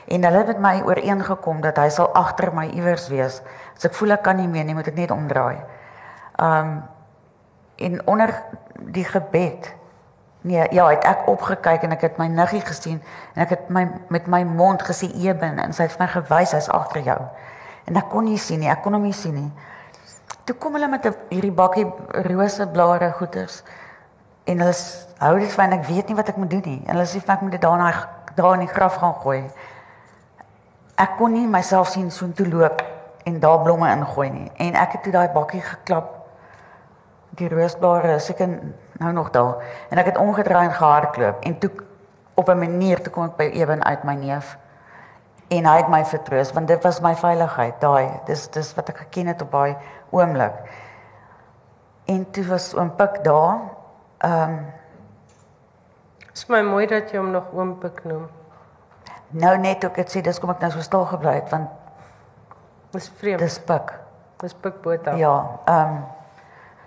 En 0.09 0.23
hulle 0.25 0.37
het 0.37 0.47
met 0.47 0.61
my 0.63 0.75
ooreengekom 0.87 1.61
dat 1.61 1.77
hy 1.77 1.89
sal 1.93 2.09
agter 2.17 2.49
my 2.53 2.65
iewers 2.73 3.07
wees. 3.13 3.41
As 3.77 3.85
ek 3.85 3.97
voel 3.97 4.15
ek 4.17 4.23
kan 4.25 4.39
nie 4.41 4.47
meer 4.49 4.65
nie, 4.65 4.73
moet 4.77 4.89
ek 4.89 4.97
net 4.97 5.13
omdraai. 5.13 5.59
Um 6.41 6.79
en 7.79 8.01
onder 8.11 8.33
die 8.91 9.05
gebed 9.07 9.69
Nee, 10.41 10.67
ja, 10.71 10.85
het 10.87 11.03
ek 11.03 11.25
opgekyk 11.27 11.83
en 11.83 11.91
ek 11.91 12.03
het 12.05 12.19
my 12.19 12.29
niggie 12.31 12.61
gesien 12.63 13.01
en 13.35 13.41
ek 13.43 13.49
het 13.57 13.71
my 13.75 13.81
met 14.07 14.27
my 14.31 14.45
mond 14.47 14.79
gesê 14.87 15.09
Eben 15.19 15.59
en 15.59 15.75
sy 15.75 15.83
het 15.83 15.97
vir 15.97 16.05
my 16.05 16.07
gewys 16.13 16.53
hy's 16.55 16.69
agter 16.71 17.03
jou. 17.03 17.17
En 17.91 17.99
ek 17.99 18.07
kon 18.11 18.23
nie 18.23 18.37
sien 18.39 18.61
nie, 18.63 18.69
ek 18.71 18.79
kon 18.85 18.95
hom 18.95 19.03
nie 19.03 19.15
sien 19.15 19.35
nie. 19.35 19.49
Toe 20.47 20.55
kom 20.55 20.77
hulle 20.79 20.87
met 20.87 21.05
'n 21.05 21.15
hierdie 21.29 21.51
bakkie 21.51 21.85
rose 22.29 22.67
blare 22.67 23.11
goeders 23.19 23.63
en 24.45 24.59
hulle 24.63 24.75
hou 25.19 25.39
dit 25.39 25.51
van 25.53 25.73
ek 25.73 25.83
weet 25.85 26.07
nie 26.07 26.15
wat 26.15 26.29
ek 26.29 26.37
moet 26.37 26.49
doen 26.49 26.63
nie. 26.65 26.83
En 26.87 26.95
hulle 26.95 27.07
sê 27.07 27.19
ek 27.19 27.41
moet 27.41 27.51
dit 27.51 27.61
daarna 27.61 27.91
daar 28.35 28.53
in 28.53 28.65
die 28.65 28.73
graf 28.73 28.95
gaan 28.95 29.13
gooi. 29.13 29.43
Ek 30.99 31.17
kon 31.17 31.31
nie 31.33 31.47
myself 31.47 31.93
sien 31.93 32.11
so 32.11 32.25
intoe 32.25 32.47
loop 32.47 32.81
en 33.23 33.39
daar 33.39 33.61
blomme 33.63 33.91
ingooi 33.91 34.29
nie. 34.29 34.51
En 34.57 34.75
ek 34.75 34.97
het 34.97 35.03
toe 35.03 35.13
daai 35.15 35.29
bakkie 35.33 35.61
geklap. 35.63 36.15
Die 37.39 37.47
roosblare 37.47 38.17
is 38.17 38.25
seker 38.25 38.49
nou 38.99 39.11
nog 39.15 39.29
daar. 39.31 39.63
En 39.89 40.01
ek 40.01 40.11
het 40.11 40.17
omgedraai 40.17 40.65
en 40.67 40.75
gehardloop 40.75 41.45
en 41.47 41.59
toe 41.59 41.71
op 42.39 42.49
'n 42.49 42.59
manier 42.59 43.01
toe 43.01 43.13
kom 43.13 43.23
ek 43.23 43.37
by 43.37 43.49
Ewen 43.53 43.83
uit 43.83 44.03
my 44.03 44.15
neef 44.15 44.57
en 45.49 45.65
hy 45.65 45.77
het 45.81 45.89
my 45.89 46.03
vertroos 46.05 46.51
want 46.53 46.67
dit 46.67 46.83
was 46.83 47.01
my 47.01 47.15
veiligheid 47.15 47.79
daai 47.81 48.09
dis 48.25 48.47
dis 48.53 48.73
wat 48.77 48.89
ek 48.89 49.01
geken 49.03 49.31
het 49.33 49.41
op 49.41 49.51
daai 49.51 49.75
oomblik 50.15 50.55
en 52.05 52.25
toe 52.31 52.45
was 52.49 52.73
oom 52.77 52.91
Pik 52.95 53.23
daar 53.23 53.57
ehm 54.17 54.49
um, 54.49 54.59
is 56.33 56.45
my 56.47 56.61
mooi 56.61 56.85
dat 56.87 57.11
jy 57.11 57.17
hom 57.19 57.31
nog 57.31 57.49
oom 57.53 57.77
Pik 57.79 58.03
noem 58.03 58.27
nou 59.29 59.57
net 59.57 59.85
ook 59.85 59.95
dit 59.95 60.15
sê 60.15 60.21
dis 60.21 60.39
kom 60.39 60.49
ek 60.49 60.61
nou 60.61 60.71
so 60.71 60.85
stil 60.85 61.05
gebly 61.05 61.35
het 61.39 61.49
want 61.49 61.69
dis 62.91 63.11
vreemd 63.19 63.39
dis 63.39 63.59
Pik 63.59 63.93
dis 64.43 64.53
Pik 64.53 64.81
Botha 64.81 65.15
ja 65.19 65.35
ehm 65.65 65.95
um, 65.97 66.01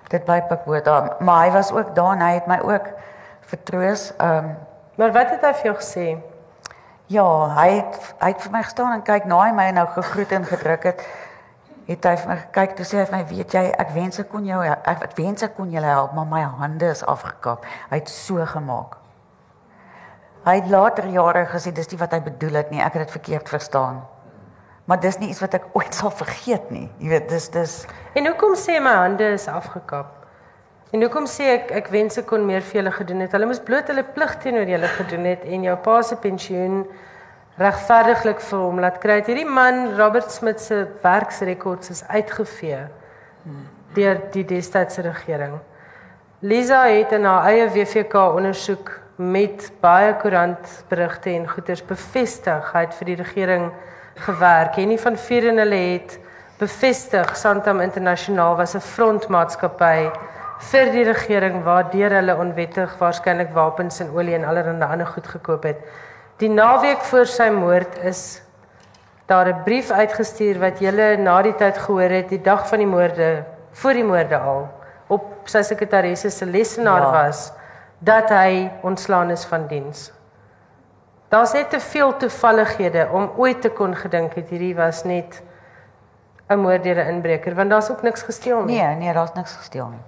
dit 0.08 0.24
bly 0.24 0.42
Pik 0.48 0.64
Botha 0.64 1.16
maar 1.20 1.46
hy 1.46 1.52
was 1.52 1.72
ook 1.72 1.94
daar 1.94 2.12
en 2.16 2.26
hy 2.26 2.34
het 2.34 2.46
my 2.46 2.60
ook 2.60 2.92
vertroos 3.40 4.12
ehm 4.16 4.44
um, 4.44 4.54
maar 4.96 5.12
wat 5.12 5.30
het 5.30 5.44
hy 5.44 5.52
vir 5.60 5.72
jou 5.72 5.78
gesê 5.80 6.06
Ja, 7.12 7.24
hy 7.58 7.68
het 7.76 7.96
hy 8.22 8.30
het 8.30 8.40
vir 8.40 8.52
my 8.54 8.62
gestaan 8.64 8.94
en 8.94 9.02
kyk 9.04 9.26
na 9.28 9.42
my 9.52 9.66
nou 9.76 9.84
gegroet 9.96 10.32
en 10.32 10.46
gedruk 10.48 10.86
het. 10.88 11.02
Het 11.88 12.06
hy 12.08 12.12
vir 12.22 12.30
my 12.30 12.36
gekyk 12.44 12.76
toe 12.78 12.86
sê 12.88 13.00
hy 13.00 13.04
vir 13.10 13.16
my, 13.16 13.24
"Weet 13.28 13.52
jy, 13.52 13.64
ek 13.84 13.90
wens 13.90 14.18
ek 14.18 14.28
kon 14.30 14.44
jou 14.46 14.62
ek, 14.64 14.86
ek 14.86 15.16
wens 15.16 15.42
ek 15.42 15.54
kon 15.56 15.70
julle 15.70 15.86
help, 15.86 16.14
maar 16.14 16.26
my 16.26 16.40
hande 16.40 16.86
is 16.86 17.04
afgekap." 17.04 17.64
Hy 17.90 17.96
het 17.98 18.08
so 18.08 18.46
gemaak. 18.46 18.96
Hy 20.42 20.56
het 20.58 20.70
later 20.70 21.06
jare 21.06 21.44
gesê 21.46 21.70
dis 21.74 21.90
nie 21.92 21.98
wat 22.00 22.16
hy 22.16 22.18
bedoel 22.24 22.58
het 22.58 22.72
nie, 22.74 22.80
ek 22.82 22.96
het 22.96 23.06
dit 23.06 23.14
verkeerd 23.14 23.48
verstaan. 23.52 24.00
Maar 24.90 24.98
dis 25.00 25.18
nie 25.20 25.28
iets 25.30 25.40
wat 25.44 25.54
ek 25.54 25.68
ooit 25.78 25.94
sal 25.94 26.10
vergeet 26.10 26.70
nie. 26.74 26.88
Jy 26.98 27.12
weet, 27.12 27.28
dis 27.30 27.46
dis 27.54 27.76
En 28.18 28.26
hoekom 28.26 28.56
sê 28.58 28.80
my 28.82 28.96
hande 29.04 29.28
is 29.36 29.46
afgekap? 29.48 30.18
En 30.92 31.00
hoekom 31.00 31.28
sê 31.30 31.46
ek 31.54 31.70
ek 31.78 31.86
wens 31.94 32.18
ek 32.20 32.26
kon 32.28 32.42
meer 32.44 32.64
vir 32.66 32.82
julle 32.82 32.92
gedoen 32.92 33.22
het? 33.24 33.32
Hulle 33.32 33.48
moes 33.48 33.62
bloot 33.62 33.88
hulle 33.88 34.04
plig 34.16 34.34
teenoor 34.42 34.68
julle 34.68 34.90
gedoen 34.98 35.28
het 35.30 35.46
en 35.46 35.68
jou 35.68 35.76
pa 35.86 35.94
se 36.04 36.18
pensioen 36.20 36.82
regverdiglik 37.60 38.42
vir 38.42 38.58
hom 38.58 38.80
laat 38.82 38.98
kry. 39.00 39.20
Hierdie 39.24 39.48
man, 39.48 39.94
Robert 39.96 40.32
Smith 40.32 40.60
se 40.60 40.82
werksrekords 41.04 41.92
is 41.94 42.02
uitgevee 42.08 42.82
deur 43.94 44.20
die 44.32 44.44
destydse 44.48 45.04
regering. 45.04 45.58
Lisa 46.40 46.82
het 46.88 47.12
in 47.12 47.28
haar 47.28 47.48
eie 47.52 47.68
WVK 47.70 48.26
ondersoek 48.36 48.92
met 49.16 49.72
baie 49.80 50.14
koerantberigte 50.16 51.30
en 51.30 51.48
goeters 51.48 51.82
bevestig 51.84 52.72
hy 52.72 52.84
het 52.86 52.94
vir 52.94 53.10
die 53.12 53.16
regering 53.16 53.70
gewerk. 54.26 54.76
Henny 54.76 54.98
van 54.98 55.16
Vuren 55.16 55.58
hulle 55.58 55.80
het 55.92 56.18
bevestig 56.58 57.36
Santam 57.36 57.80
Internasionaal 57.80 58.56
was 58.56 58.74
'n 58.74 58.80
frontmaatskappy 58.80 60.10
vir 60.70 60.92
die 60.92 61.04
regering 61.04 61.62
waardeur 61.64 62.10
hulle 62.10 62.36
onwettig 62.36 62.94
waarskynlik 62.98 63.52
wapens 63.54 64.00
en 64.00 64.14
olie 64.14 64.34
en 64.34 64.44
allerlei 64.44 64.90
ander 64.90 65.06
goed 65.06 65.26
gekoop 65.26 65.62
het. 65.62 65.78
Die 66.38 66.48
naweek 66.48 67.00
voor 67.00 67.26
sy 67.26 67.50
moord 67.50 67.98
is 68.02 68.42
daar 69.26 69.48
'n 69.48 69.62
brief 69.64 69.90
uitgestuur 69.90 70.58
wat 70.58 70.78
julle 70.78 71.16
na 71.16 71.42
die 71.42 71.54
tyd 71.54 71.78
gehoor 71.78 72.10
het 72.10 72.28
die 72.28 72.42
dag 72.42 72.68
van 72.68 72.78
die 72.78 72.86
moorde, 72.86 73.44
voor 73.72 73.92
die 73.92 74.04
moorde 74.04 74.38
al 74.38 74.68
op 75.08 75.24
sy 75.44 75.62
sekretaresse 75.62 76.30
se 76.30 76.46
lesenaar 76.46 77.00
ja. 77.00 77.10
was 77.10 77.52
dat 78.04 78.28
hy 78.34 78.70
ontslaan 78.82 79.30
is 79.30 79.44
van 79.44 79.66
diens. 79.66 80.10
Daar's 81.28 81.52
net 81.52 81.70
te 81.70 81.80
veel 81.80 82.16
toevallighede 82.16 83.08
om 83.12 83.30
ooit 83.36 83.62
te 83.62 83.70
kon 83.70 83.94
gedink 83.96 84.34
het 84.34 84.50
hierdie 84.50 84.74
was 84.76 85.04
net 85.04 85.42
'n 86.50 86.58
moord 86.58 86.82
deur 86.82 86.98
'n 87.04 87.08
inbreker 87.08 87.54
want 87.54 87.70
daar's 87.70 87.90
ook 87.90 88.02
niks 88.02 88.22
gesteel 88.22 88.64
nie. 88.64 88.82
nee, 88.82 88.96
nee, 88.96 89.12
daar's 89.12 89.32
niks 89.34 89.52
gesteel 89.52 89.88
nie. 89.88 90.04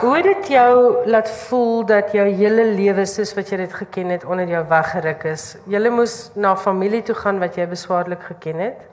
Hoe 0.00 0.16
het 0.16 0.24
dit 0.24 0.48
jou 0.48 1.06
laat 1.06 1.30
voel 1.30 1.84
dat 1.86 2.12
jou 2.12 2.28
hele 2.28 2.64
lewe 2.64 3.06
soos 3.06 3.34
wat 3.34 3.48
jy 3.50 3.56
dit 3.56 3.72
geken 3.74 4.08
het 4.08 4.24
onder 4.24 4.46
jou 4.48 4.62
weggeruk 4.68 5.24
is? 5.24 5.56
Jy 5.66 5.88
moes 5.90 6.30
na 6.34 6.56
familie 6.56 7.02
toe 7.02 7.14
gaan 7.14 7.38
wat 7.38 7.54
jy 7.54 7.66
beswaarlik 7.66 8.22
geken 8.22 8.58
het. 8.58 8.86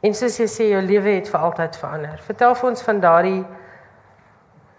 En 0.00 0.14
soos 0.14 0.38
jy 0.38 0.46
sê 0.46 0.70
jou 0.70 0.80
lewe 0.82 1.10
het 1.10 1.28
vir 1.28 1.40
altyd 1.40 1.76
verander. 1.76 2.18
Vertel 2.24 2.54
vir 2.54 2.68
ons 2.70 2.82
van 2.82 3.00
daardie 3.00 3.44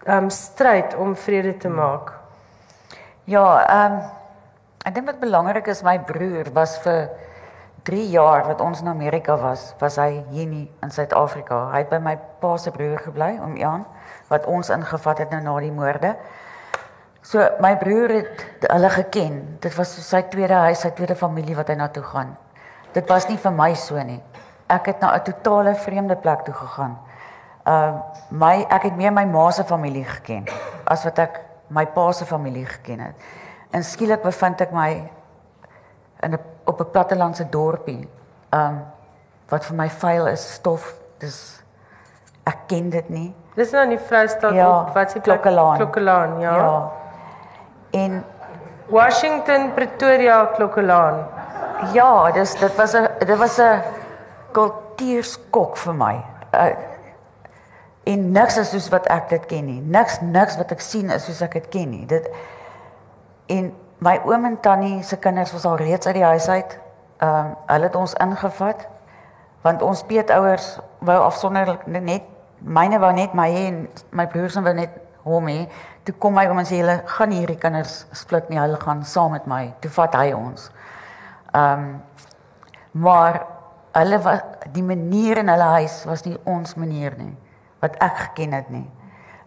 um 0.06 0.30
stryd 0.30 0.94
om 0.94 1.16
vrede 1.16 1.56
te 1.56 1.68
maak. 1.68 2.12
Ja, 3.24 3.64
ehm 3.64 3.92
um, 3.92 4.02
ek 4.84 4.94
dink 4.94 5.06
wat 5.08 5.20
belangrik 5.20 5.66
is 5.72 5.82
my 5.82 5.96
broer 5.98 6.50
was 6.52 6.76
vir 6.84 7.08
3 7.84 8.02
jaar 8.12 8.46
wat 8.46 8.60
ons 8.60 8.80
in 8.80 8.88
Amerika 8.88 9.36
was, 9.36 9.74
was 9.80 9.96
hy 10.00 10.24
hier 10.32 10.46
nie 10.48 10.64
in 10.82 10.90
Suid-Afrika. 10.92 11.70
Hy 11.72 11.82
het 11.82 11.90
by 11.90 11.98
my 12.04 12.14
pa 12.40 12.56
se 12.56 12.72
broer 12.72 12.98
gebly, 13.04 13.34
om 13.44 13.56
Jan, 13.60 13.84
wat 14.28 14.46
ons 14.48 14.72
ingevat 14.72 15.20
het 15.24 15.32
nou 15.32 15.40
na 15.44 15.56
die 15.60 15.72
moorde. 15.72 16.14
So 17.24 17.44
my 17.60 17.74
broer 17.80 18.12
het 18.18 18.44
hulle 18.68 18.90
geken. 18.92 19.36
Dit 19.60 19.76
was 19.76 19.92
so 19.96 20.04
sy 20.04 20.22
tweede 20.32 20.56
huis, 20.66 20.80
sy 20.80 20.92
tweede 20.96 21.16
familie 21.16 21.56
wat 21.56 21.72
hy 21.72 21.76
na 21.80 21.88
toe 21.92 22.04
gaan. 22.04 22.32
Dit 22.96 23.08
was 23.08 23.28
nie 23.28 23.36
vir 23.40 23.52
my 23.52 23.72
so 23.76 24.00
nie. 24.00 24.20
Ek 24.68 24.88
het 24.88 25.00
na 25.00 25.16
'n 25.16 25.24
totale 25.24 25.74
vreemde 25.74 26.16
plek 26.16 26.44
toe 26.44 26.54
gegaan. 26.54 26.96
Uh 27.66 27.92
my 28.30 28.66
ek 28.68 28.82
het 28.82 28.96
meer 28.96 29.12
my 29.12 29.24
ma 29.24 29.50
se 29.50 29.64
familie 29.64 30.04
geken 30.04 30.44
as 30.84 31.04
wat 31.04 31.18
ek 31.18 31.40
my 31.68 31.86
pa 31.86 32.12
se 32.12 32.24
familie 32.24 32.66
geken 32.66 33.00
het. 33.00 33.14
En 33.70 33.84
skielik 33.84 34.22
bevind 34.22 34.60
ek 34.60 34.72
my 34.72 35.10
in 36.22 36.34
'n 36.34 36.38
op 36.64 36.80
'n 36.80 36.90
plattelandse 36.90 37.48
dorpie. 37.50 38.08
Um 38.52 38.84
wat 39.48 39.64
vir 39.64 39.76
my 39.76 39.88
vuil 39.90 40.26
is, 40.26 40.54
stof. 40.54 40.94
Dis 41.18 41.62
ek 42.46 42.58
ken 42.66 42.90
dit 42.90 43.08
nie. 43.08 43.34
Dis 43.54 43.72
nou 43.72 43.82
in 43.82 43.94
die 43.94 43.98
Vrystaat 43.98 44.54
Ja, 44.54 44.80
op 44.80 44.94
wat 44.94 45.10
se? 45.10 45.20
Klokkelaan. 45.20 45.76
Klokkelaan, 45.76 46.40
ja. 46.40 46.56
ja. 46.56 46.90
En 47.90 48.24
Washington, 48.90 49.72
Pretoria, 49.74 50.44
Klokkelaan. 50.44 51.26
Ja, 51.92 52.30
dis 52.32 52.54
dit 52.58 52.76
was 52.76 52.94
'n 52.94 53.08
dit 53.18 53.38
was 53.38 53.58
'n 53.58 53.82
kultuurskok 54.52 55.76
vir 55.76 55.94
my. 55.94 56.24
Uh, 56.54 56.93
en 58.04 58.32
niks 58.32 58.56
is 58.60 58.70
soos 58.70 58.88
wat 58.92 59.06
ek 59.12 59.30
dit 59.32 59.46
ken 59.48 59.68
nie. 59.68 59.80
Niks 59.80 60.20
niks 60.20 60.58
wat 60.60 60.72
ek 60.74 60.82
sien 60.84 61.12
is 61.14 61.24
soos 61.28 61.40
ek 61.44 61.56
dit 61.58 61.68
ken 61.72 61.92
nie. 61.92 62.04
Dit 62.08 62.28
en 63.52 63.70
my 64.04 64.18
oom 64.28 64.44
en 64.48 64.58
tannie 64.60 65.02
se 65.06 65.16
kinders 65.16 65.52
was 65.56 65.64
al 65.68 65.78
reeds 65.80 66.06
uit 66.06 66.18
die 66.18 66.26
huis 66.26 66.48
uit. 66.48 66.76
Ehm 67.24 67.30
um, 67.30 67.54
hulle 67.70 67.88
het 67.88 67.96
ons 67.96 68.16
ingevat 68.20 68.88
want 69.64 69.82
ons 69.82 70.02
peetouers 70.04 70.66
wou 71.00 71.16
afsonderlik 71.24 71.86
net 71.88 72.26
myne 72.60 72.98
wou 73.00 73.12
net 73.16 73.32
my 73.32 73.48
hê 73.52 73.62
en 73.70 73.78
my 74.12 74.26
broers 74.28 74.58
wou 74.60 74.74
net 74.76 74.98
hom 75.24 75.48
hê. 75.48 75.64
Toe 76.04 76.14
kom 76.20 76.36
my 76.36 76.44
oom 76.50 76.60
en 76.60 76.68
sê 76.68 76.82
hulle 76.82 76.98
gaan 77.08 77.32
hierdie 77.32 77.56
kinders 77.60 78.02
split 78.12 78.50
nie, 78.50 78.60
hulle 78.60 78.76
gaan 78.80 79.00
saam 79.08 79.32
met 79.32 79.46
my. 79.48 79.70
Toe 79.80 79.92
vat 79.96 80.20
hy 80.20 80.32
ons. 80.36 80.68
Ehm 81.54 81.86
um, 81.88 81.94
maar 82.94 83.40
hulle 83.94 84.18
was 84.22 84.68
die 84.74 84.82
manier 84.82 85.40
in 85.40 85.48
hulle 85.48 85.70
huis 85.78 86.04
was 86.06 86.22
nie 86.26 86.36
ons 86.44 86.76
manier 86.78 87.16
nie 87.18 87.32
wat 87.84 87.98
ek 88.02 88.16
geken 88.28 88.56
het 88.56 88.70
nie. 88.72 88.86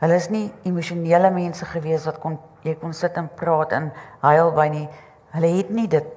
Hulle 0.01 0.17
is 0.21 0.29
nie 0.29 0.45
emosionele 0.69 1.31
mense 1.33 1.65
gewees 1.65 2.05
wat 2.05 2.21
kon 2.21 2.37
jy 2.65 2.75
kon 2.77 2.93
sit 2.93 3.17
en 3.17 3.29
praat 3.39 3.73
en 3.73 3.89
huil 4.25 4.51
by 4.53 4.67
nie. 4.69 4.85
Hulle 5.33 5.51
het 5.57 5.73
nie 5.73 5.87
dit 5.89 6.13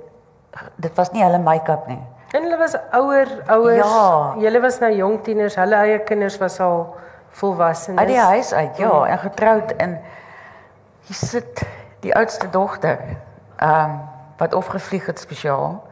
dit 0.83 0.97
was 0.99 1.13
nie 1.15 1.23
hulle 1.23 1.39
make-up 1.39 1.87
nie. 1.89 2.01
En 2.35 2.43
hulle 2.47 2.57
was 2.59 2.75
ouer, 2.95 3.29
ouers. 3.47 3.79
Ja. 3.79 4.35
Julle 4.39 4.61
was 4.63 4.79
nou 4.83 4.91
jong 4.95 5.21
tieners, 5.27 5.57
hulle 5.59 5.79
eie 5.87 6.01
kinders 6.07 6.39
was 6.43 6.59
al 6.63 6.89
volwassenes. 7.39 7.99
Uit 7.99 8.11
die 8.11 8.19
huis 8.19 8.53
uit, 8.53 8.77
ja, 8.83 8.93
en 9.07 9.19
getroud 9.19 9.75
en 9.83 9.97
hier 11.07 11.19
sit 11.19 11.63
die 12.05 12.15
oudste 12.17 12.51
dogter 12.51 12.99
ehm 13.57 13.91
um, 13.91 14.01
wat 14.41 14.55
opgevlieg 14.57 15.07
het 15.07 15.19
spesiaal. 15.21 15.83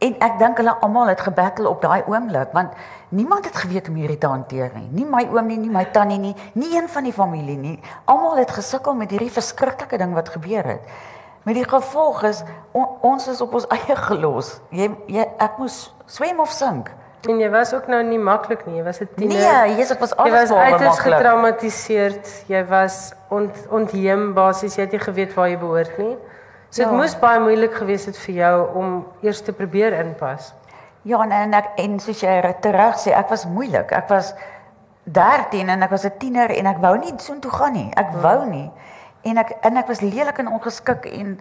En 0.00 0.14
ek 0.22 0.38
dink 0.38 0.60
hulle 0.62 0.76
almal 0.80 1.10
het 1.10 1.20
gebattle 1.20 1.68
op 1.68 1.82
daai 1.82 2.04
oomblik 2.06 2.52
want 2.56 2.76
niemand 3.10 3.44
het 3.44 3.56
geweet 3.56 3.88
om 3.88 3.94
hierdie 3.94 4.18
te 4.18 4.26
hanteer 4.26 4.70
nie. 4.74 4.88
Nie 4.92 5.04
my 5.04 5.24
oom 5.32 5.46
nie, 5.46 5.56
nie 5.58 5.70
my 5.70 5.84
tannie 5.94 6.18
nie, 6.18 6.34
nie 6.54 6.76
een 6.76 6.88
van 6.88 7.04
die 7.04 7.12
familie 7.12 7.56
nie. 7.58 7.80
Almal 8.04 8.36
het 8.36 8.50
gesukkel 8.50 8.94
met 8.94 9.10
hierdie 9.10 9.30
verskriklike 9.30 9.98
ding 9.98 10.14
wat 10.14 10.28
gebeur 10.28 10.64
het. 10.64 10.80
Met 11.42 11.54
die 11.54 11.64
gevolg 11.64 12.22
is 12.28 12.42
on, 12.72 12.86
ons 13.00 13.28
is 13.28 13.40
op 13.40 13.54
ons 13.54 13.66
eie 13.72 13.96
gelos. 13.96 14.60
Jy, 14.70 14.90
jy 15.06 15.24
ek 15.38 15.58
moes 15.58 15.94
swem 16.06 16.40
of 16.40 16.50
sink. 16.52 16.90
En 17.28 17.38
jy 17.40 17.50
was 17.52 17.74
ook 17.74 17.86
nou 17.88 18.02
nie 18.04 18.18
maklik 18.18 18.66
nie. 18.66 18.76
Jy 18.78 18.84
was 18.84 19.00
'n 19.00 19.08
tiener. 19.16 19.36
Nee, 19.66 19.76
Jesus 19.76 19.98
was 19.98 20.10
Jy 20.10 20.16
alles 20.16 20.48
was 20.50 20.58
uiters 20.58 20.96
maklik. 20.96 21.14
getraumatiseerd. 21.14 22.44
Jy 22.48 22.64
was 22.68 23.12
ont 23.30 23.56
ontheem 23.70 24.34
basies. 24.34 24.74
Jy 24.76 24.82
het 24.82 24.92
nie 24.92 25.00
geweet 25.00 25.34
waar 25.34 25.48
jy 25.48 25.58
behoort 25.58 25.98
nie. 25.98 26.16
So 26.70 26.82
dit 26.82 26.90
Ja. 26.92 26.96
moes 26.96 27.14
baie 27.18 27.40
moeilik 27.40 27.74
gewees 27.74 28.04
het 28.06 28.16
vir 28.16 28.34
jou 28.34 28.68
om 28.74 29.06
eers 29.22 29.40
te 29.42 29.52
probeer 29.52 29.92
inpas. 29.92 30.54
Ja, 31.02 31.22
en 31.24 31.32
en 31.32 31.54
ek 31.56 31.68
en 31.80 32.00
soos 32.00 32.20
jy 32.20 32.54
terug 32.60 32.98
sê, 33.00 33.14
ek 33.16 33.30
was 33.32 33.46
moeilik. 33.48 33.92
Ek 33.92 34.08
was 34.08 34.34
13 35.08 35.68
en 35.68 35.82
ek 35.82 35.90
was 35.90 36.04
'n 36.04 36.18
tiener 36.18 36.50
en 36.50 36.66
ek 36.66 36.78
wou 36.78 36.96
nie 36.98 37.14
soontoe 37.16 37.50
gaan 37.50 37.72
nie. 37.72 37.90
Ek 37.96 38.12
wou 38.12 38.46
nie. 38.46 38.70
En 39.22 39.38
ek 39.38 39.50
en 39.62 39.76
ek 39.76 39.86
was 39.86 40.00
lelik 40.00 40.38
en 40.38 40.48
ongeskik 40.48 41.06
en 41.06 41.40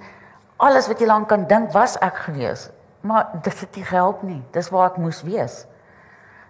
alles 0.57 0.87
wat 0.87 0.99
jy 0.99 1.05
lank 1.05 1.27
kan 1.27 1.47
dink 1.47 1.71
was 1.71 1.97
ek 1.97 2.15
gewees. 2.15 2.69
Maar 3.01 3.27
dit 3.43 3.59
het 3.59 3.75
nie 3.75 3.85
gehelp 3.85 4.23
nie. 4.23 4.43
Dis 4.51 4.69
waar 4.69 4.91
ek 4.91 4.97
moes 4.97 5.21
wees. 5.21 5.67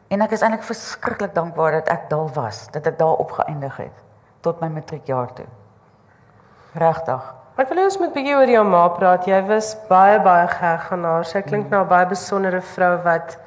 En 0.09 0.21
ek 0.21 0.31
is 0.31 0.41
eintlik 0.41 0.63
verskriklik 0.63 1.33
dankbaar 1.33 1.71
dat 1.71 1.89
ek 1.89 2.09
daar 2.09 2.29
was, 2.33 2.67
dat 2.71 2.87
ek 2.87 2.97
daar 2.97 3.21
opgeëindig 3.21 3.77
het 3.77 3.93
tot 4.41 4.61
my 4.61 4.67
matriekjaar 4.67 5.33
toe. 5.33 5.45
Regtig. 6.73 7.38
Ek 7.59 7.67
wil 7.73 7.81
ons 7.83 7.97
moet 7.99 8.13
bietjie 8.15 8.37
oor 8.37 8.47
jou 8.47 8.61
ma 8.63 8.85
praat. 8.95 9.25
Jy 9.27 9.39
was 9.49 9.73
baie 9.89 10.15
baie 10.23 10.45
geg 10.47 10.85
aan 10.95 11.03
haar. 11.03 11.25
Sy 11.27 11.41
klink 11.43 11.67
nou 11.69 11.81
'n 11.83 11.89
baie 11.89 12.05
besondere 12.07 12.61
vrou 12.61 12.95
wat 13.03 13.37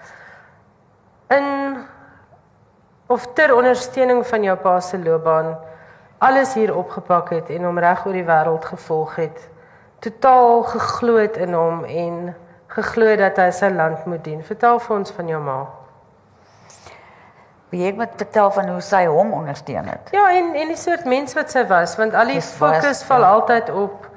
in 1.31 1.87
of 3.09 3.27
ter 3.35 3.55
ondersteuning 3.57 4.21
van 4.27 4.43
jou 4.43 4.57
pa 4.57 4.81
se 4.81 4.99
loopbaan 4.99 5.57
alles 6.19 6.55
hier 6.55 6.77
opgepak 6.77 7.31
het 7.31 7.51
en 7.51 7.65
hom 7.65 7.79
reg 7.79 8.07
oor 8.07 8.13
die 8.13 8.25
wêreld 8.25 8.65
gevolg 8.65 9.17
het. 9.17 9.49
Totaal 9.99 10.63
geglo 10.63 11.17
het 11.17 11.37
in 11.37 11.55
hom 11.55 11.85
en 11.85 12.35
geglo 12.67 13.17
dat 13.17 13.37
hy 13.37 13.51
sy 13.51 13.69
land 13.69 14.05
moet 14.07 14.25
dien. 14.25 14.43
Vertel 14.43 14.79
vir 14.79 14.97
ons 14.97 15.11
van 15.11 15.29
jou 15.29 15.41
ma. 15.41 15.82
Wie 17.73 17.87
ek 17.89 17.97
moet 17.97 18.15
vertel 18.21 18.51
van 18.53 18.69
hoe 18.69 18.81
sy 18.85 19.07
hom 19.09 19.33
ondersteun 19.33 19.87
het. 19.89 20.13
Ja, 20.13 20.27
en 20.37 20.53
en 20.55 20.73
die 20.73 20.77
soort 20.77 21.07
mens 21.09 21.33
wat 21.39 21.51
sy 21.51 21.65
was, 21.71 21.97
want 21.97 22.15
al 22.15 22.29
die 22.29 22.41
Dis 22.41 22.51
was, 22.61 22.79
fokus 22.83 23.05
val 23.09 23.25
ja. 23.25 23.31
altyd 23.39 23.71
op 23.73 24.09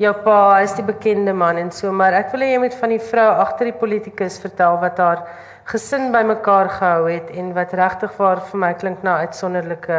jou 0.00 0.12
pa, 0.24 0.38
is 0.64 0.72
die 0.78 0.86
bekende 0.86 1.32
man 1.36 1.58
en 1.60 1.72
so, 1.74 1.92
maar 1.92 2.14
ek 2.16 2.30
wil 2.32 2.44
hê 2.46 2.54
jy 2.54 2.60
moet 2.62 2.76
van 2.78 2.94
die 2.94 3.02
vrou 3.10 3.26
agter 3.42 3.68
die 3.68 3.76
politikus 3.76 4.38
vertel 4.40 4.78
wat 4.80 5.00
haar 5.02 5.24
gesin 5.68 6.08
bymekaar 6.14 6.70
gehou 6.78 7.08
het 7.10 7.30
en 7.36 7.52
wat 7.54 7.74
regtig 7.76 8.14
waar 8.16 8.40
vir 8.48 8.62
my 8.62 8.70
klink 8.80 9.02
na 9.06 9.18
uitsonderlike 9.26 9.98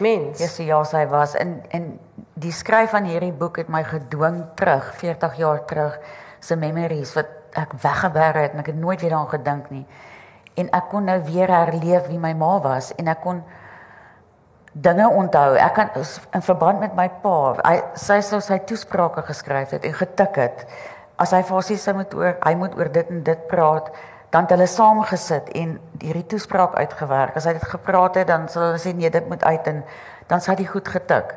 mens. 0.00 0.40
Ja, 0.40 0.48
sy 0.50 0.66
ja, 0.68 0.80
sy 0.88 1.04
was 1.12 1.36
en 1.38 1.60
en 1.76 1.92
die 2.40 2.52
skryf 2.56 2.94
van 2.96 3.06
hierdie 3.08 3.34
boek 3.36 3.60
het 3.60 3.68
my 3.68 3.82
gedwing 3.84 4.42
terug 4.56 4.94
40 5.00 5.36
jaar 5.38 5.64
terug 5.68 5.98
se 6.40 6.56
memories 6.56 7.12
wat 7.16 7.28
ek 7.60 7.74
weggeberg 7.82 8.46
het 8.46 8.54
en 8.56 8.62
ek 8.64 8.72
het 8.72 8.80
nooit 8.80 9.00
weer 9.00 9.12
daaraan 9.12 9.34
gedink 9.34 9.70
nie. 9.70 9.84
En 10.54 10.70
ek 10.76 10.88
kon 10.90 11.04
nou 11.04 11.18
weer 11.24 11.50
herleef 11.50 12.08
wie 12.08 12.18
my 12.18 12.32
ma 12.34 12.58
was 12.60 12.92
en 12.98 13.08
ek 13.08 13.20
kon 13.22 13.42
dinge 14.72 15.08
onthou. 15.08 15.56
Ek 15.58 15.74
kan 15.74 15.90
in 16.34 16.42
verband 16.42 16.80
met 16.80 16.94
my 16.96 17.08
pa, 17.22 17.36
hy 17.64 17.76
sy 17.98 18.20
sou 18.24 18.40
sy 18.44 18.60
toesprake 18.66 19.22
geskryf 19.26 19.74
het 19.76 19.84
en 19.84 19.94
getik 19.94 20.38
het. 20.38 20.64
As 21.20 21.34
hy 21.36 21.42
vir 21.42 21.58
haar 21.58 21.66
sê 21.66 21.76
sy 21.76 21.94
moet 21.96 22.14
oor 22.16 22.36
hy 22.46 22.54
moet 22.58 22.76
oor 22.78 22.90
dit 22.92 23.10
en 23.10 23.22
dit 23.26 23.46
praat, 23.50 23.90
dan 24.30 24.46
het 24.46 24.54
hulle 24.54 24.68
saam 24.70 25.02
gesit 25.02 25.48
en 25.58 25.74
hierdie 25.98 26.26
toespraak 26.30 26.76
uitgewerk. 26.78 27.36
As 27.36 27.48
hy 27.50 27.56
dit 27.58 27.66
gepraat 27.72 28.20
het, 28.20 28.28
dan 28.30 28.46
sal 28.48 28.68
hulle 28.68 28.82
sê 28.82 28.94
nee, 28.94 29.10
dit 29.10 29.26
moet 29.28 29.42
uit 29.44 29.72
en 29.72 29.82
dan 30.30 30.42
sou 30.42 30.54
hy 30.54 30.66
goed 30.70 30.88
getik. 30.88 31.34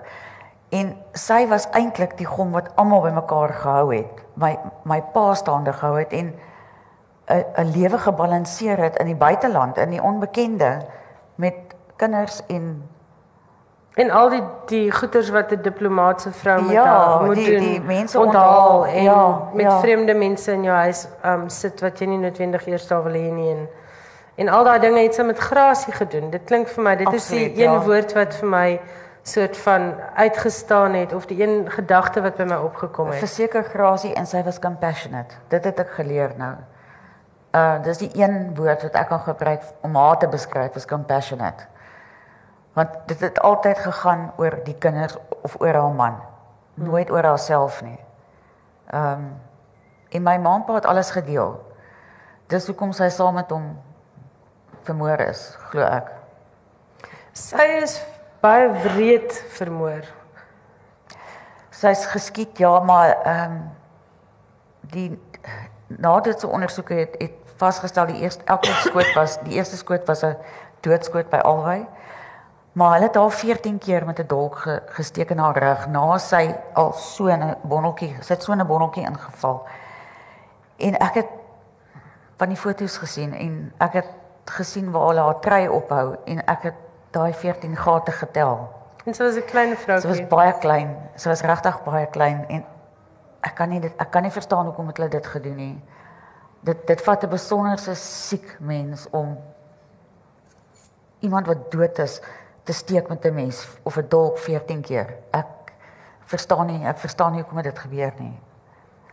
En 0.73 0.93
sy 1.17 1.43
was 1.49 1.67
eintlik 1.77 2.15
die 2.17 2.29
gom 2.29 2.53
wat 2.53 2.71
almal 2.81 3.03
bymekaar 3.05 3.53
gehou 3.61 3.89
het. 3.93 4.21
My 4.37 4.55
my 4.89 5.01
pa 5.13 5.33
staande 5.37 5.73
gehou 5.73 5.97
het 5.99 6.13
en 6.13 6.33
'n 7.27 7.71
lewe 7.75 7.97
gebalanseer 7.97 8.77
het 8.77 8.95
in 8.97 9.05
die 9.05 9.15
buiteland, 9.15 9.77
in 9.77 9.89
die 9.89 10.01
onbekende 10.03 10.77
met 11.35 11.53
kinders 11.95 12.41
en 12.47 12.89
En 13.95 14.09
al 14.11 14.29
die 14.29 14.43
die 14.65 14.91
goeders 14.91 15.29
wat 15.29 15.51
'n 15.51 15.61
diplomaatse 15.61 16.31
vrou 16.31 16.61
moet 16.61 16.71
Ja, 16.71 16.83
haar 16.85 17.23
moet 17.25 17.35
die- 17.35 17.49
doen. 17.51 17.59
die 17.59 17.81
mense 17.81 18.19
onthaal 18.19 18.77
onthaal, 18.79 18.85
en 18.95 19.03
ja, 19.03 19.41
met 19.53 19.65
ja. 19.65 19.79
vreemde 19.79 20.13
mense 20.13 20.51
in 20.51 20.63
jou 20.63 20.75
huis 20.75 21.07
um 21.25 21.49
sit 21.49 21.81
wat 21.81 21.99
jy 21.99 22.05
nie 22.05 22.17
noodwendig 22.17 22.67
eers 22.67 22.87
daar 22.87 23.03
wil 23.03 23.13
hê 23.13 23.31
nie 23.31 23.49
en 23.51 23.69
en 24.35 24.49
al 24.49 24.63
daai 24.63 24.79
dinge 24.79 24.99
het 24.99 25.15
sy 25.15 25.21
met 25.21 25.37
grasie 25.37 25.93
gedoen. 25.93 26.29
Dit 26.29 26.41
klink 26.43 26.67
vir 26.67 26.83
my 26.83 26.95
dit 26.95 27.07
is 27.13 27.13
Absoluut, 27.13 27.55
die 27.55 27.65
een 27.65 27.71
ja. 27.71 27.79
woord 27.81 28.13
wat 28.13 28.33
vir 28.35 28.47
my 28.49 28.81
soort 29.21 29.57
van 29.57 29.93
uitgestaan 30.15 30.93
het 30.93 31.13
of 31.13 31.25
die 31.25 31.43
een 31.43 31.65
gedagte 31.71 32.21
wat 32.21 32.35
by 32.35 32.43
my 32.43 32.55
opgekom 32.55 33.07
het. 33.07 33.15
verseker 33.15 33.63
grasie 33.63 34.13
en 34.13 34.25
sy 34.25 34.43
was 34.43 34.59
compassionate. 34.59 35.35
Dit 35.47 35.63
het 35.63 35.79
ek 35.79 35.89
geleer 35.89 36.31
nou. 36.37 36.53
Uh 37.53 37.77
dis 37.85 37.97
die 38.01 38.09
een 38.17 38.55
woord 38.57 38.81
wat 38.81 38.95
ek 38.97 39.07
kan 39.07 39.19
gebruik 39.21 39.65
om 39.85 39.95
haar 39.95 40.17
te 40.17 40.27
beskryf 40.27 40.75
is 40.75 40.89
compassionate. 40.89 41.67
Want 42.73 42.89
dit 43.07 43.19
het 43.19 43.39
altyd 43.39 43.77
gegaan 43.77 44.31
oor 44.41 44.57
die 44.65 44.77
kinders 44.77 45.17
of 45.45 45.59
oor 45.61 45.73
haar 45.73 45.93
man, 45.93 46.15
nooit 46.73 47.11
oor 47.11 47.23
haarself 47.23 47.81
nie. 47.85 47.99
Ehm 48.89 49.11
um, 49.11 49.27
en 50.13 50.23
my 50.23 50.37
ma 50.37 50.55
en 50.55 50.65
pa 50.65 50.73
het 50.73 50.85
alles 50.85 51.11
gedeel. 51.11 51.55
Dis 52.47 52.67
hoekom 52.69 52.91
sy 52.93 53.09
saam 53.09 53.33
met 53.33 53.49
hom 53.49 53.69
vermoor 54.85 55.21
is, 55.25 55.55
glo 55.69 55.85
ek. 55.85 56.11
Sy 57.33 57.65
is 57.81 57.95
baie 58.41 58.67
wreed 58.83 59.33
vermoor. 59.57 60.05
Sy's 61.73 62.05
geskiet 62.09 62.57
ja, 62.57 62.79
maar 62.79 63.15
ehm 63.21 63.51
um, 63.51 63.61
die 64.93 65.09
naderse 65.87 66.47
ondersoeke 66.47 66.93
het, 66.93 67.15
het 67.21 67.42
vasgestel 67.63 68.11
die 68.11 68.21
eerste 68.21 68.43
elke 68.51 68.71
skoot 68.83 69.13
was 69.15 69.37
die 69.47 69.57
eerste 69.57 69.77
skoot 69.79 70.07
was 70.07 70.23
'n 70.23 70.35
doodskoot 70.83 71.29
by 71.29 71.37
Alwy. 71.37 71.85
Maar 72.73 72.93
hulle 72.93 73.05
het 73.07 73.15
haar 73.15 73.31
14 73.31 73.77
keer 73.77 74.05
met 74.05 74.19
'n 74.19 74.27
dolk 74.27 74.57
ge, 74.57 74.81
gesteek 74.97 75.29
in 75.29 75.37
haar 75.37 75.57
rug 75.57 75.87
na 75.87 76.17
sy 76.17 76.55
al 76.73 76.93
so 76.93 77.27
'n 77.27 77.55
bonneltjie, 77.61 78.15
sy 78.21 78.33
het 78.33 78.43
so 78.43 78.53
'n 78.53 78.67
bonneltjie 78.67 79.03
ingeval. 79.05 79.63
En 80.77 80.97
ek 80.97 81.13
het 81.13 81.27
van 82.37 82.47
die 82.47 82.57
foto's 82.57 82.97
gesien 82.97 83.33
en 83.33 83.73
ek 83.77 83.93
het 83.93 84.09
gesien 84.45 84.91
waar 84.91 85.07
hulle 85.07 85.21
haar 85.21 85.39
trei 85.39 85.67
ophou 85.69 86.15
en 86.25 86.45
ek 86.45 86.63
het 86.63 86.73
daai 87.11 87.33
14 87.33 87.75
gate 87.77 88.11
getel. 88.11 88.69
En 89.05 89.13
sy 89.13 89.23
was 89.23 89.35
'n 89.35 89.45
klein 89.45 89.77
Sy 89.77 89.91
was 89.91 90.01
vroukie. 90.03 90.25
baie 90.25 90.53
klein. 90.57 90.95
Sy 91.15 91.29
was 91.29 91.41
regtig 91.41 91.83
baie 91.83 92.07
klein 92.07 92.45
en 92.49 92.65
ek 93.41 93.55
kan 93.55 93.69
nie 93.69 93.79
dit 93.79 93.93
ek 93.97 94.11
kan 94.11 94.21
nie 94.23 94.31
verstaan 94.31 94.65
hoekom 94.65 94.87
het 94.87 94.97
hulle 94.97 95.09
dit 95.09 95.27
gedoen 95.27 95.55
nie. 95.55 95.83
Dit 96.63 96.87
dit 96.87 97.01
vat 97.01 97.23
'n 97.23 97.29
besonderse 97.29 97.95
siek 97.95 98.57
mens 98.59 99.07
om 99.11 99.37
iemand 101.19 101.47
wat 101.47 101.71
dood 101.71 101.99
is 101.99 102.21
te 102.63 102.73
steek 102.73 103.09
met 103.09 103.25
'n 103.25 103.33
mes 103.33 103.67
of 103.83 103.97
'n 103.97 104.05
dolk 104.09 104.37
14 104.37 104.81
keer. 104.81 105.13
Ek 105.31 105.45
verstaan 106.25 106.65
nie, 106.67 106.85
ek 106.85 106.97
verstaan 106.97 107.31
nie 107.31 107.41
hoekom 107.41 107.61
dit 107.61 107.79
gebeur 107.79 108.13
nie. 108.17 108.39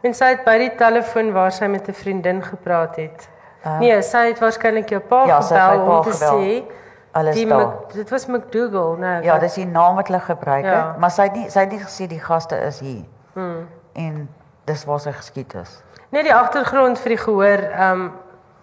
En 0.02 0.14
sy 0.14 0.24
het 0.24 0.44
by 0.44 0.58
die 0.58 0.74
telefoon 0.76 1.32
waar 1.32 1.52
sy 1.52 1.66
met 1.66 1.88
'n 1.88 1.92
vriendin 1.92 2.42
gepraat 2.42 2.96
het. 2.96 3.28
Uh, 3.66 3.78
nee, 3.78 4.02
sy 4.02 4.26
het 4.26 4.38
waarskynlik 4.38 4.88
jou 4.88 5.00
pa 5.00 5.26
Ja, 5.26 5.40
gebel 5.40 5.84
pa 5.86 5.96
om 5.98 6.02
te 6.02 6.10
gebel. 6.10 6.38
sê 6.38 6.64
Alles 7.12 7.34
die 7.34 7.46
daar. 7.46 7.66
Mc, 7.66 7.92
dit 7.92 8.10
was 8.10 8.26
McDougal, 8.26 8.94
nee. 8.96 9.22
Ja, 9.22 9.38
dis 9.38 9.54
die 9.54 9.66
naam 9.66 9.94
wat 9.94 10.06
hulle 10.06 10.20
gebruik 10.20 10.64
het, 10.64 10.74
Ja. 10.74 10.96
maar 10.98 11.10
sy 11.10 11.22
het 11.22 11.32
nie 11.34 11.50
sy 11.50 11.60
het 11.60 11.70
nie 11.70 11.80
gesê 11.80 12.06
die 12.06 12.20
gaste 12.20 12.56
is 12.56 12.80
hier. 12.80 13.04
Hmm. 13.32 13.68
En 13.92 14.28
dis 14.64 14.84
waar 14.84 15.00
sy 15.00 15.12
geskiet 15.12 15.54
is. 15.54 15.82
Net 16.11 16.27
die 16.27 16.35
agtergrond 16.35 16.99
vir 16.99 17.14
die 17.14 17.23
gehoor, 17.23 17.66
ehm 17.70 18.09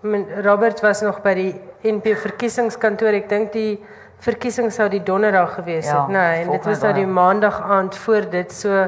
um, 0.04 0.26
Robert 0.46 0.80
was 0.86 1.02
nog 1.02 1.22
by 1.24 1.34
die 1.36 1.54
NP 1.84 2.14
verkiesingskantoor. 2.22 3.16
Ek 3.18 3.30
dink 3.32 3.50
die 3.56 3.80
verkiesing 4.24 4.70
sou 4.72 4.88
die 4.92 5.02
donderdag 5.04 5.56
gewees 5.58 5.88
Ja, 5.88 6.04
het, 6.04 6.14
nee, 6.14 6.42
en 6.44 6.52
dit 6.52 6.68
was 6.70 6.84
nou 6.86 6.94
die 6.94 7.08
maandag 7.08 7.58
aand 7.62 7.96
voor 8.06 8.30
dit. 8.30 8.54
So 8.54 8.88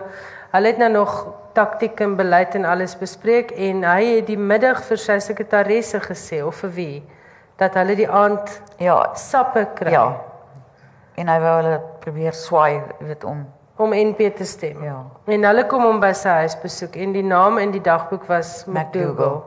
hulle 0.54 0.72
het 0.72 0.78
nou 0.82 0.90
nog 0.92 1.16
taktiek 1.58 2.00
en 2.00 2.16
beleid 2.16 2.56
en 2.56 2.66
alles 2.66 2.96
bespreek 2.98 3.52
en 3.52 3.84
hy 3.84 4.16
het 4.16 4.28
die 4.30 4.38
middag 4.38 4.84
vir 4.88 5.02
sy 5.02 5.20
sekretaresse 5.24 6.00
gesê 6.06 6.42
of 6.46 6.62
vir 6.64 6.74
wie 6.78 6.98
dat 7.60 7.76
hulle 7.76 7.96
die 8.00 8.08
aand 8.08 8.62
Ja, 8.80 9.12
sappe 9.16 9.66
kry 9.76 9.92
ja. 9.92 10.06
En 11.20 11.28
hy 11.28 11.40
wou 11.44 11.56
hulle 11.58 11.80
probeer 12.00 12.38
swaai, 12.38 12.80
jy 13.00 13.10
weet 13.10 13.26
om 13.28 13.44
om 13.80 13.94
NP 13.96 14.36
te 14.36 14.46
stem. 14.46 14.84
Ja. 14.84 14.98
En 15.26 15.46
hulle 15.48 15.64
kom 15.72 15.86
hom 15.88 16.02
by 16.04 16.12
sy 16.18 16.42
huis 16.42 16.58
besoek 16.60 16.98
en 17.00 17.14
die 17.16 17.24
naam 17.24 17.62
in 17.62 17.72
die 17.72 17.84
dagboek 17.84 18.26
was 18.28 18.66
McDougal. 18.68 19.38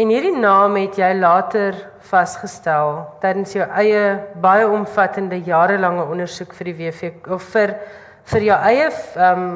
En 0.00 0.08
hierdie 0.10 0.34
naam 0.34 0.74
het 0.80 0.96
jy 0.98 1.10
later 1.14 1.76
vasgestel 2.10 3.04
tydens 3.22 3.52
jou 3.54 3.66
eie 3.78 4.16
baie 4.42 4.64
omvattende 4.66 5.38
jarelange 5.46 6.06
ondersoek 6.10 6.54
vir 6.56 6.70
die 6.70 6.74
WV 6.78 7.10
of 7.36 7.46
vir 7.52 7.76
vir 8.32 8.46
jou 8.48 8.56
eie 8.70 8.88
ehm 8.88 9.44
um, 9.44 9.52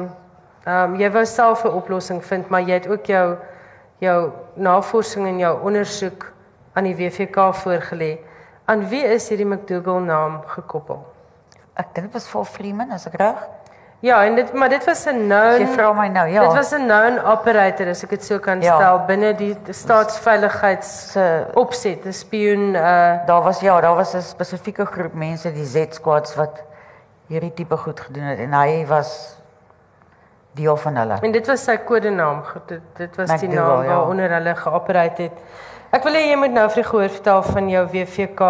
ehm 0.65 0.93
um, 0.93 0.95
jy 1.01 1.09
wou 1.13 1.25
self 1.25 1.65
'n 1.65 1.75
oplossing 1.77 2.23
vind, 2.23 2.49
maar 2.49 2.61
jy 2.61 2.79
het 2.79 2.87
ook 2.87 3.05
jou 3.05 3.37
jou 3.99 4.31
navorsing 4.55 5.27
en 5.27 5.39
jou 5.39 5.53
ondersoek 5.61 6.31
aan 6.73 6.83
die 6.83 6.95
WVK 6.95 7.51
voorgelê. 7.63 8.17
Aan 8.65 8.87
wie 8.89 9.03
is 9.03 9.29
hierdie 9.29 9.45
McDougal 9.45 9.99
naam 9.99 10.41
gekoppel? 10.47 11.14
Ek 11.75 11.93
dink 11.95 12.13
was 12.13 12.27
vol 12.27 12.43
Freeman, 12.43 12.91
as 12.91 13.07
ek 13.07 13.13
reg? 13.19 13.47
Ja, 14.05 14.19
en 14.25 14.35
dit 14.35 14.53
maar 14.53 14.69
dit 14.69 14.83
was 14.85 15.05
'n 15.07 15.25
known 15.27 15.59
Jy 15.59 15.67
vra 15.67 15.93
my 15.93 16.07
nou, 16.07 16.27
ja. 16.27 16.41
Dit 16.41 16.53
was 16.53 16.71
'n 16.73 16.85
known 16.85 17.19
operator 17.25 17.87
as 17.89 18.03
ek 18.03 18.09
dit 18.09 18.23
so 18.23 18.39
kan 18.39 18.61
Ja. 18.61 18.75
stel 18.75 18.99
binne 19.07 19.33
die 19.35 19.57
staatsveiligheids 19.69 21.11
se 21.11 21.45
opset, 21.53 22.05
'n 22.05 22.13
spioen 22.13 22.75
uh 22.75 23.25
daar 23.25 23.41
was 23.43 23.59
ja, 23.59 23.81
daar 23.81 23.95
was 23.95 24.13
'n 24.13 24.21
spesifieke 24.21 24.85
groep 24.85 25.13
mense, 25.13 25.51
die 25.53 25.65
Z 25.65 25.93
squads 25.93 26.35
wat 26.35 26.63
hierdie 27.27 27.53
tipe 27.53 27.77
goed 27.77 27.99
gedoen 27.99 28.23
het 28.23 28.39
en 28.39 28.53
hy 28.53 28.85
was 28.87 29.37
deel 30.51 30.77
van 30.77 30.95
hulle. 30.95 31.17
en 31.21 31.31
dit 31.31 31.47
was 31.47 31.63
sy 31.63 31.77
kodenaam. 31.77 32.43
Dit 32.67 32.81
dit 32.97 33.15
was 33.15 33.39
die 33.39 33.49
McDougal, 33.49 33.75
naam 33.77 33.83
ja. 33.83 33.95
waaronder 33.95 34.29
hulle 34.29 34.55
geopereer 34.55 35.11
het. 35.17 35.31
Ek 35.91 36.03
wil 36.03 36.13
hê 36.13 36.29
jy 36.29 36.35
moet 36.35 36.51
nou 36.51 36.69
vir 36.69 36.83
die 36.83 36.89
gehoor 36.89 37.09
vertel 37.09 37.41
van 37.43 37.69
jou 37.69 37.85
WVK 37.87 38.41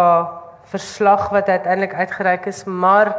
verslag 0.70 1.28
wat 1.30 1.48
uiteindelik 1.48 1.94
uitgereik 1.94 2.46
is, 2.46 2.64
maar 2.64 3.14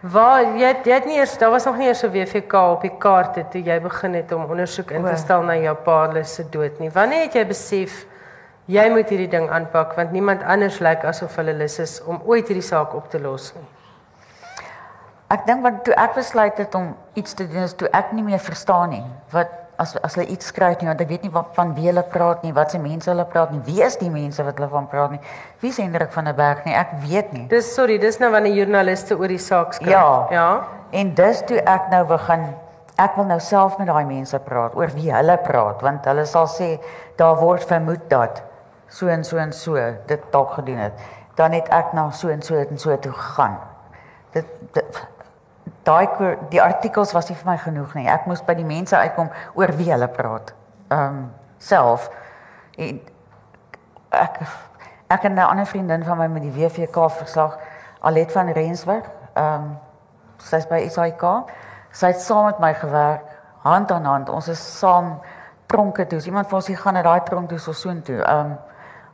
waar 0.00 0.42
jy 0.56 0.66
het- 0.66 0.86
jy 0.86 0.92
het 0.92 1.06
nie 1.06 1.16
eers 1.18 1.38
daar 1.38 1.50
was 1.50 1.64
nog 1.64 1.76
nie 1.76 1.86
eers 1.88 2.02
'n 2.04 2.10
WVK 2.12 2.52
op 2.54 2.80
die 2.82 2.96
kaarte 2.98 3.44
toe 3.50 3.62
jy 3.62 3.80
begin 3.80 4.14
het 4.14 4.32
om 4.32 4.44
ondersoek 4.44 4.90
in 4.90 5.04
te 5.04 5.16
stel 5.16 5.42
na 5.42 5.54
jou 5.56 5.74
pa 5.74 6.22
se 6.22 6.44
dood 6.50 6.78
nie. 6.78 6.90
Wanneer 6.90 7.22
het 7.22 7.32
jy 7.34 7.46
besef 7.46 8.06
jy 8.66 8.88
moet 8.90 9.08
hierdie 9.08 9.28
ding 9.28 9.50
aanpak 9.50 9.94
want 9.96 10.12
niemand 10.12 10.42
anders 10.42 10.78
lyk 10.80 11.04
asof 11.04 11.36
hulle 11.36 11.52
lus 11.52 11.78
is 11.78 12.02
om 12.04 12.20
ooit 12.24 12.48
hierdie 12.48 12.62
saak 12.62 12.94
op 12.94 13.10
te 13.10 13.20
los 13.20 13.54
nie. 13.54 13.64
Ek 15.30 15.46
dink 15.46 15.62
want 15.62 15.84
toe 15.84 15.94
ek 15.94 16.14
besluit 16.14 16.58
het 16.58 16.74
om 16.74 16.96
iets 17.14 17.34
te 17.34 17.48
doen 17.48 17.62
is 17.62 17.74
toe 17.74 17.88
ek 17.92 18.12
nie 18.12 18.22
meer 18.22 18.38
verstaan 18.38 18.90
nie 18.90 19.04
wat 19.34 19.48
as 19.78 19.94
as 20.02 20.16
hulle 20.16 20.26
iets 20.32 20.50
skryf 20.52 20.80
nie 20.80 20.88
want 20.88 21.00
ek 21.00 21.08
weet 21.08 21.26
nie 21.26 21.32
wat 21.34 21.54
van 21.56 21.72
wie 21.76 21.88
hulle 21.88 22.02
praat 22.12 22.42
nie, 22.44 22.52
wat 22.56 22.74
se 22.74 22.78
mense 22.82 23.10
hulle 23.10 23.24
praat 23.32 23.52
nie. 23.52 23.60
Wie 23.66 23.82
is 23.84 23.98
die 24.00 24.10
mense 24.10 24.44
wat 24.44 24.58
hulle 24.60 24.68
van 24.72 24.88
praat 24.92 25.16
nie? 25.16 25.20
Wie 25.60 25.70
is 25.70 25.80
Hendrik 25.82 26.12
van 26.12 26.30
der 26.30 26.36
Berg 26.38 26.64
nie? 26.66 26.74
Ek 26.76 26.94
weet 27.06 27.32
nie. 27.36 27.46
Dis 27.52 27.72
sorry, 27.74 27.98
dis 28.02 28.20
nou 28.22 28.30
wanneer 28.34 28.56
joernaliste 28.56 29.18
oor 29.18 29.32
die 29.32 29.42
saak 29.42 29.76
skryf. 29.76 29.92
Ja. 29.92 30.26
Ja. 30.32 30.48
En 30.96 31.14
dis 31.18 31.42
toe 31.48 31.60
ek 31.60 31.90
nou 31.92 32.04
begin 32.08 32.48
ek 32.96 33.16
wil 33.18 33.28
nou 33.28 33.40
self 33.44 33.76
met 33.78 33.90
daai 33.90 34.06
mense 34.08 34.38
praat 34.44 34.76
oor 34.76 34.92
wie 34.96 35.10
hulle 35.12 35.36
praat 35.44 35.82
want 35.84 36.06
hulle 36.08 36.24
sal 36.28 36.46
sê 36.48 36.76
daar 37.20 37.36
word 37.36 37.66
vermoed 37.68 38.06
dat 38.08 38.40
so 38.88 39.10
en 39.12 39.24
so 39.24 39.36
en 39.42 39.52
so 39.52 39.76
dit 40.08 40.22
dalk 40.32 40.54
gedoen 40.56 40.80
het. 40.86 41.04
Dan 41.36 41.52
het 41.52 41.68
ek 41.74 41.92
na 41.92 42.08
so 42.10 42.32
en 42.32 42.42
so 42.42 42.56
en 42.56 42.78
so 42.78 42.96
toe 42.96 43.12
gegaan. 43.12 43.58
Dit, 44.32 44.46
dit 44.72 45.02
daai 45.86 46.06
die 46.50 46.62
artikels 46.62 47.12
was 47.14 47.28
nie 47.30 47.36
vir 47.38 47.50
my 47.50 47.56
genoeg 47.62 47.94
nie. 47.94 48.06
Ek 48.10 48.26
moes 48.26 48.42
by 48.44 48.54
die 48.58 48.66
mense 48.66 48.96
uitkom 48.96 49.30
oor 49.54 49.72
wie 49.78 49.90
hulle 49.92 50.08
praat. 50.08 50.54
Ehm 50.90 51.08
um, 51.08 51.26
self 51.58 52.10
en 52.76 52.98
ek 54.12 54.40
ek 55.08 55.24
en 55.24 55.34
'n 55.34 55.38
ander 55.38 55.66
vriendin 55.66 56.04
van 56.04 56.18
my 56.18 56.26
met 56.26 56.42
die 56.42 56.52
WVK 56.52 57.10
verslag 57.10 57.58
Alet 58.00 58.32
van 58.32 58.48
Rensburg. 58.48 59.04
Ehm 59.34 59.54
um, 59.54 59.78
Sy's 60.38 60.66
by 60.66 60.88
SAIK. 60.88 61.22
Sy 61.90 62.06
het 62.06 62.20
saam 62.20 62.44
met 62.44 62.58
my 62.60 62.74
gewerk, 62.74 63.24
hand 63.62 63.92
aan 63.92 64.04
hand. 64.04 64.28
Ons 64.28 64.48
is 64.48 64.78
saam 64.78 65.20
tronke 65.66 66.06
toe. 66.06 66.20
Iemand 66.20 66.52
ons 66.52 66.66
hier 66.66 66.78
gaan 66.78 66.94
na 66.94 67.02
daai 67.02 67.22
tronk 67.24 67.48
toe 67.48 67.58
so 67.58 67.72
soontoe. 67.72 68.22
Ehm 68.22 68.38
um, 68.50 68.58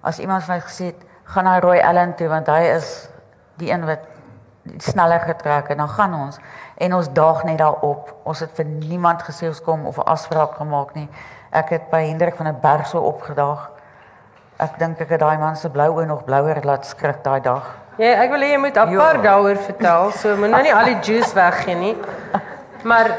as 0.03 0.19
iemand 0.19 0.43
vir 0.43 0.55
my 0.55 0.61
gesê 0.61 0.85
het, 0.85 1.05
gaan 1.25 1.45
na 1.45 1.59
Roy 1.61 1.79
Allen 1.79 2.15
toe 2.15 2.29
want 2.29 2.47
hy 2.47 2.63
is 2.75 3.09
die 3.61 3.71
een 3.71 3.87
wat 3.87 4.01
sneller 4.79 5.21
getrek 5.21 5.69
en 5.69 5.77
dan 5.77 5.89
gaan 5.89 6.15
ons 6.15 6.39
en 6.77 6.95
ons 6.95 7.09
daag 7.13 7.45
net 7.45 7.59
daarop. 7.59 8.15
Ons 8.23 8.41
het 8.41 8.51
vir 8.55 8.65
niemand 8.65 9.23
gesê 9.23 9.47
ons 9.47 9.63
kom 9.63 9.87
of 9.87 9.99
'n 9.99 10.07
afspraak 10.07 10.55
gemaak 10.55 10.95
nie. 10.95 11.09
Ek 11.51 11.69
het 11.69 11.91
by 11.91 12.07
Hendrik 12.07 12.37
van 12.37 12.47
der 12.47 12.55
Berg 12.55 12.87
so 12.87 12.99
opgedaag. 12.99 13.71
Ek 14.57 14.79
dink 14.79 15.01
ek 15.01 15.09
het 15.09 15.21
daai 15.21 15.39
man 15.39 15.57
se 15.57 15.69
blou 15.69 15.91
oë 15.97 16.07
nog 16.07 16.25
blouer 16.25 16.59
laat 16.65 16.87
skrik 16.87 17.23
daai 17.25 17.41
dag. 17.41 17.63
Ja, 17.99 18.23
ek 18.23 18.31
wil 18.31 18.41
hê 18.41 18.53
jy 18.53 18.59
moet 18.59 18.77
apart 18.77 19.23
daaroor 19.23 19.57
vertel. 19.57 20.11
So 20.11 20.37
moet 20.37 20.51
nou 20.51 20.63
nie 20.63 20.75
al 20.75 20.85
die 20.85 20.99
juice 21.01 21.35
weggee 21.35 21.75
nie. 21.75 21.97
Maar 22.83 23.11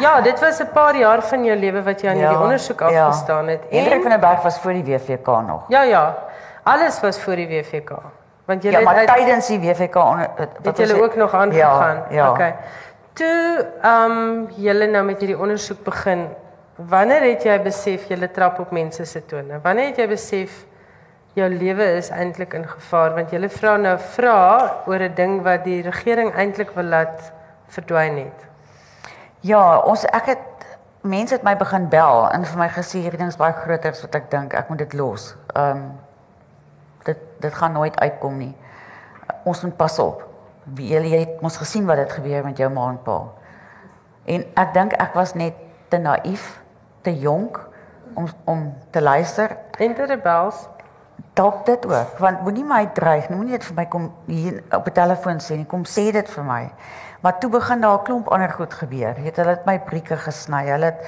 ja, 0.00 0.20
dit 0.20 0.40
was 0.40 0.60
'n 0.60 0.70
paar 0.72 0.96
jaar 0.96 1.22
van 1.22 1.44
jou 1.44 1.56
lewe 1.56 1.82
wat 1.82 2.00
jy 2.00 2.08
aan 2.08 2.16
hierdie 2.16 2.38
ondersoek 2.38 2.80
afgestaan 2.80 3.48
het. 3.48 3.60
En 3.70 3.78
Hendrik 3.78 4.02
van 4.02 4.10
der 4.10 4.18
Berg 4.18 4.42
was 4.42 4.58
voor 4.58 4.72
die 4.72 4.84
WVK 4.84 5.26
nog. 5.26 5.64
Ja, 5.68 5.82
ja. 5.82 6.14
Alles 6.62 7.00
was 7.00 7.20
voor 7.20 7.36
die 7.36 7.48
WVK. 7.48 7.90
Want 8.44 8.62
jy 8.62 8.70
ja, 8.70 8.80
maar 8.80 8.96
het 8.96 9.08
tydens 9.12 9.46
die 9.46 9.60
WVK 9.60 9.96
onder 9.96 10.30
het 10.62 10.78
jy 10.78 11.00
ook 11.00 11.16
nog 11.16 11.34
aangegaan. 11.34 11.96
Ja, 12.08 12.16
ja. 12.16 12.30
Okay. 12.30 12.54
Toe 13.18 13.66
ehm 13.82 14.12
um, 14.12 14.42
julle 14.62 14.86
nou 14.86 15.00
met 15.02 15.18
hierdie 15.18 15.38
ondersoek 15.38 15.80
begin, 15.82 16.20
wanneer 16.90 17.24
het 17.26 17.46
jy 17.48 17.56
besef 17.64 18.04
jy 18.06 18.28
trap 18.30 18.60
op 18.62 18.70
mense 18.70 19.02
se 19.10 19.24
tone? 19.26 19.58
Wanneer 19.64 19.88
het 19.90 19.98
jy 19.98 20.06
besef 20.12 20.60
jou 21.34 21.48
lewe 21.50 21.88
is 21.98 22.12
eintlik 22.14 22.54
in 22.54 22.66
gevaar 22.66 23.16
want 23.16 23.34
jy 23.34 23.48
vra 23.50 23.72
nou 23.76 23.96
vra 24.14 24.36
oor 24.86 25.02
'n 25.02 25.14
ding 25.14 25.42
wat 25.42 25.64
die 25.64 25.82
regering 25.82 26.30
eintlik 26.34 26.70
wil 26.76 26.84
laat 26.84 27.32
verdwyn 27.66 28.16
het? 28.22 28.46
Ja, 29.40 29.80
ons 29.80 30.04
ek 30.04 30.26
het 30.26 30.78
mense 31.02 31.34
het 31.34 31.42
my 31.42 31.56
begin 31.56 31.88
bel 31.88 32.30
en 32.30 32.44
vir 32.44 32.58
my 32.58 32.68
gesê 32.68 33.02
hierdie 33.02 33.18
ding 33.18 33.34
is 33.34 33.36
baie 33.36 33.52
groter 33.52 33.90
as 33.90 34.02
wat 34.02 34.14
ek 34.14 34.30
dink. 34.30 34.54
Ek 34.54 34.68
moet 34.68 34.78
dit 34.78 34.94
los. 34.94 35.34
Ehm 35.56 35.76
um, 35.76 35.98
dit 37.04 37.18
dit 37.40 37.54
gaan 37.54 37.72
nooit 37.72 38.00
uitkom 38.00 38.38
nie. 38.38 38.54
Ons 39.44 39.62
moet 39.62 39.76
pas 39.76 39.98
op. 39.98 40.27
Wie 40.74 40.88
jy 40.92 41.18
het 41.18 41.40
mos 41.40 41.56
gesien 41.56 41.86
wat 41.86 41.96
dit 41.96 42.12
gebeur 42.12 42.44
met 42.44 42.58
jou 42.58 42.70
ma 42.72 42.88
en 42.90 43.02
pa. 43.02 43.18
En 44.24 44.44
ek 44.54 44.74
dink 44.74 44.96
ek 45.00 45.14
was 45.14 45.34
net 45.34 45.54
te 45.88 45.98
naïef, 45.98 46.60
te 47.02 47.14
jonk 47.18 47.60
om 48.14 48.26
om 48.44 48.74
te 48.90 49.02
luister. 49.02 49.56
En 49.78 49.94
te 49.94 50.04
rebels. 50.04 50.66
Dalk 51.38 51.64
dit 51.66 51.86
ook, 51.86 52.18
want 52.18 52.40
moenie 52.42 52.64
my 52.66 52.88
dreig, 52.94 53.28
moenie 53.30 53.54
net 53.54 53.64
vir 53.64 53.74
my 53.76 53.84
kom 53.86 54.08
hier 54.26 54.58
op 54.74 54.84
die 54.86 54.94
telefoon 54.94 55.38
sê 55.42 55.56
nie, 55.58 55.66
kom 55.70 55.84
sê 55.86 56.08
dit 56.14 56.30
vir 56.30 56.44
my. 56.46 56.64
Maar 57.22 57.38
toe 57.38 57.50
begin 57.50 57.80
daar 57.82 57.98
'n 57.98 58.04
klomp 58.04 58.28
ander 58.28 58.50
goed 58.50 58.74
gebeur. 58.74 59.14
Jy 59.16 59.22
weet 59.22 59.36
hulle 59.36 59.50
het 59.50 59.66
my 59.66 59.78
brieke 59.78 60.16
gesny. 60.16 60.66
Hulle 60.66 60.84
het 60.84 61.06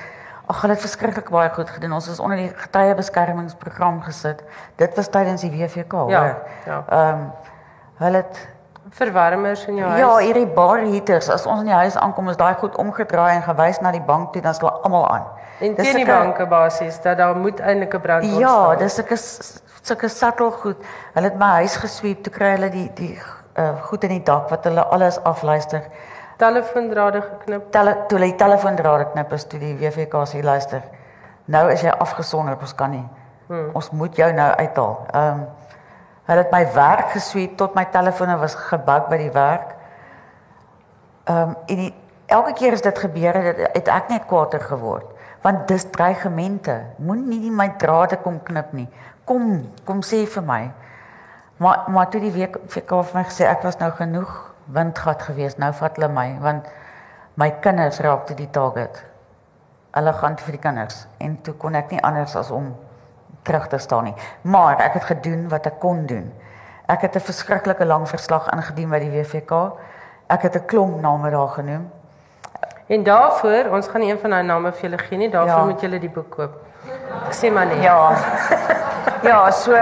Ag, 0.51 0.65
hulle 0.65 0.75
het 0.75 0.83
verskriklik 0.83 1.29
baie 1.31 1.51
goed 1.55 1.71
gedoen. 1.71 1.93
Ons 1.93 2.09
is 2.11 2.19
onder 2.21 2.37
die 2.37 2.49
getuiebeskermingsprogram 2.55 4.01
gesit. 4.03 4.43
Dit 4.77 4.97
was 4.99 5.09
tydens 5.09 5.45
die 5.47 5.51
WVK, 5.51 5.93
hoor. 5.93 6.11
Ja. 6.11 6.39
Ja. 6.67 6.85
Ehm 6.89 7.21
um, 7.21 7.31
hulle 8.01 8.17
het 8.17 8.49
verwarmers 8.91 9.67
in 9.67 9.77
jou 9.77 9.87
ja, 9.87 9.91
huis. 9.91 10.01
Ja, 10.01 10.17
hierdie 10.27 10.47
bar 10.47 10.81
heaters. 10.81 11.29
As 11.29 11.47
ons 11.47 11.61
in 11.61 11.71
die 11.71 11.75
huis 11.75 11.97
aankom, 11.97 12.29
is 12.29 12.37
daai 12.37 12.55
goed 12.55 12.77
omgedraai 12.77 13.35
en 13.37 13.43
gewys 13.43 13.81
na 13.81 13.93
die 13.95 14.03
bank 14.03 14.33
toe, 14.33 14.43
dan 14.43 14.57
is 14.57 14.61
hulle 14.63 14.73
almal 14.83 15.09
aan. 15.09 15.27
En 15.61 15.75
teen 15.75 15.97
die 15.97 16.07
banke 16.07 16.47
basies 16.47 17.01
dat 17.05 17.19
daar 17.19 17.37
moet 17.37 17.61
eintlik 17.61 17.95
'n 17.95 18.01
brand 18.01 18.25
ontstaan. 18.25 18.41
Ja, 18.41 18.77
dis 18.77 18.95
sulke 18.95 19.17
sulke 19.83 20.09
subtle 20.09 20.51
goed. 20.51 20.77
Hulle 21.15 21.29
het 21.29 21.39
my 21.39 21.51
huis 21.61 21.77
gesweep, 21.77 22.23
toe 22.23 22.33
kry 22.33 22.51
hulle 22.57 22.71
die 22.71 22.91
die 22.95 23.19
uh, 23.59 23.83
goed 23.83 24.05
in 24.05 24.09
die 24.09 24.23
dak 24.23 24.49
wat 24.49 24.65
hulle 24.65 24.85
alles 24.85 25.23
afluister 25.23 25.83
telefoondrade 26.41 27.21
geknip. 27.21 27.71
Tele 27.73 27.95
toe 28.09 28.19
hulle 28.19 28.31
die 28.33 28.39
telefoondrade 28.41 29.09
knip 29.13 29.33
is 29.37 29.47
toe 29.49 29.61
die 29.61 29.75
WVK 29.81 30.25
sê 30.33 30.43
luister. 30.45 30.83
Nou 31.51 31.67
is 31.73 31.83
jy 31.85 31.93
afgesonder, 32.05 32.59
ons 32.61 32.75
kan 32.75 32.95
nie. 32.95 33.07
Hmm. 33.49 33.71
Ons 33.77 33.91
moet 33.91 34.17
jou 34.17 34.31
nou 34.33 34.51
uithaal. 34.63 34.95
Ehm 35.13 35.41
um, 35.41 35.49
hulle 36.31 36.45
het 36.45 36.53
my 36.55 36.63
werk 36.75 37.11
gesweet 37.17 37.57
tot 37.59 37.75
my 37.75 37.85
telefone 37.91 38.37
was 38.39 38.55
gebak 38.55 39.09
by 39.11 39.19
die 39.19 39.33
werk. 39.35 39.75
Ehm 41.27 41.51
um, 41.51 41.57
en 41.67 41.83
die, 41.85 41.95
elke 42.31 42.53
keer 42.55 42.77
as 42.77 42.85
dit 42.87 42.99
gebeur 42.99 43.35
het, 43.35 43.65
het 43.75 43.89
ek 43.91 44.13
net 44.13 44.29
kwaader 44.31 44.63
geword 44.63 45.17
want 45.41 45.69
dis 45.69 45.87
dreigemente. 45.91 46.75
Moenie 47.01 47.51
my 47.51 47.71
drade 47.81 48.19
kom 48.21 48.43
knip 48.45 48.75
nie. 48.77 48.89
Kom, 49.25 49.71
kom 49.89 50.03
sê 50.05 50.27
vir 50.29 50.45
my. 50.45 50.61
Maar 51.61 51.89
maar 51.89 52.11
toe 52.13 52.21
die 52.21 52.33
week 52.35 52.59
vir 52.69 53.15
my 53.15 53.25
gesê 53.25 53.49
ek 53.49 53.65
was 53.65 53.79
nou 53.81 53.91
genoeg 53.97 54.31
windgat 54.67 55.23
gewees. 55.23 55.57
Nou 55.57 55.73
vat 55.73 55.97
hulle 55.97 56.13
my 56.13 56.29
want 56.45 56.69
my 57.41 57.51
kinders 57.65 58.01
raak 58.05 58.27
te 58.29 58.37
die 58.37 58.51
target. 58.53 59.03
Hulle 59.97 60.13
gaan 60.13 60.37
vir 60.37 60.57
die 60.57 60.63
kinders 60.63 61.07
en 61.19 61.41
toe 61.43 61.55
kon 61.55 61.75
ek 61.75 61.91
nie 61.91 62.03
anders 62.05 62.37
as 62.37 62.51
om 62.51 62.75
terug 63.43 63.67
te 63.69 63.79
staan 63.79 64.05
nie. 64.05 64.15
Maar 64.41 64.79
ek 64.79 64.93
het 64.93 65.05
gedoen 65.05 65.49
wat 65.49 65.67
ek 65.67 65.79
kon 65.79 66.07
doen. 66.07 66.33
Ek 66.87 67.01
het 67.01 67.15
'n 67.17 67.21
verskriklike 67.21 67.85
lang 67.85 68.09
verslag 68.09 68.49
ingedien 68.53 68.91
by 68.91 68.99
die 68.99 69.11
WVK. 69.11 69.73
Ek 70.27 70.43
het 70.43 70.55
'n 70.57 70.67
klomp 70.67 71.01
name 71.01 71.31
daar 71.31 71.49
genoem. 71.49 71.91
En 72.87 73.03
daarvoor, 73.03 73.71
ons 73.71 73.89
gaan 73.89 74.01
nie 74.01 74.11
een 74.11 74.19
van 74.19 74.31
daai 74.31 74.43
name 74.43 74.73
vir 74.73 74.81
julle 74.81 74.99
gee 74.99 75.19
nie. 75.19 75.31
Daarvoor 75.31 75.59
ja. 75.59 75.65
moet 75.65 75.81
julle 75.81 75.99
die 75.99 76.11
boek 76.11 76.31
koop. 76.31 76.55
Ek 77.27 77.35
sê 77.35 77.53
maar 77.53 77.67
net. 77.67 77.83
Ja. 77.83 78.17
ja, 79.31 79.51
so 79.51 79.75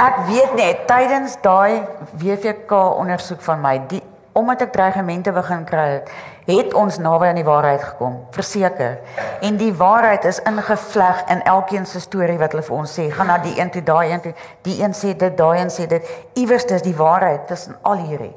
ek 0.00 0.16
weet 0.26 0.54
net 0.54 0.86
tydens 0.88 1.36
daai 1.40 1.82
WVK 2.18 2.72
ondersoek 2.72 3.40
van 3.40 3.60
my, 3.60 3.74
die 3.86 4.02
omdat 4.32 4.62
ek 4.62 4.72
dreigemente 4.72 5.32
begin 5.32 5.64
kry 5.66 5.86
het, 5.96 6.10
het 6.46 6.74
ons 6.74 6.98
naby 6.98 7.30
aan 7.30 7.38
die 7.38 7.46
waarheid 7.46 7.82
gekom, 7.82 8.16
verseker. 8.34 8.98
En 9.42 9.56
die 9.58 9.72
waarheid 9.74 10.24
is 10.24 10.40
ingevleg 10.46 11.24
in 11.30 11.42
elkeen 11.42 11.86
se 11.86 12.00
storie 12.00 12.38
wat 12.38 12.54
hulle 12.54 12.66
vir 12.66 12.76
ons 12.76 12.94
sê. 12.98 13.08
Gaan 13.14 13.30
na 13.30 13.38
die 13.42 13.56
een 13.58 13.70
toe, 13.70 13.82
daai 13.82 14.12
een 14.12 14.22
toe, 14.24 14.34
die 14.66 14.78
een 14.82 14.94
sê 14.96 15.14
dit, 15.16 15.36
daai 15.38 15.60
een 15.60 15.74
sê 15.74 15.86
dit. 15.90 16.06
Iewers 16.38 16.64
is 16.64 16.86
die 16.86 16.96
waarheid 16.96 17.46
tussen 17.50 17.76
al 17.82 18.02
hierdie. 18.06 18.34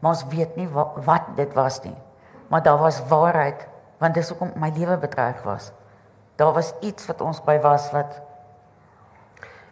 Maar 0.00 0.14
ons 0.14 0.24
weet 0.32 0.56
nie 0.56 0.68
wat, 0.72 0.96
wat 1.04 1.34
dit 1.36 1.52
was 1.56 1.82
nie. 1.84 1.96
Maar 2.48 2.62
daar 2.62 2.80
was 2.80 3.02
waarheid 3.08 3.66
want 4.00 4.16
dis 4.16 4.30
hoekom 4.32 4.54
my 4.56 4.70
lewe 4.72 4.96
bedreig 4.96 5.42
was. 5.44 5.72
Daar 6.40 6.54
was 6.56 6.72
iets 6.80 7.04
wat 7.06 7.20
ons 7.20 7.42
by 7.44 7.58
was 7.60 7.90
wat 7.92 8.16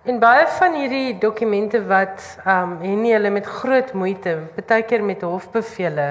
En 0.09 0.17
baie 0.19 0.47
van 0.57 0.73
hierdie 0.73 1.19
dokumente 1.21 1.83
wat 1.85 2.23
ehm 2.45 2.71
um, 2.71 2.77
en 2.81 3.01
nie 3.03 3.11
hulle 3.13 3.29
met 3.31 3.49
groot 3.59 3.91
moeite, 3.93 4.31
baie 4.57 4.85
keer 4.89 5.03
met 5.05 5.25
hofbevele 5.27 6.07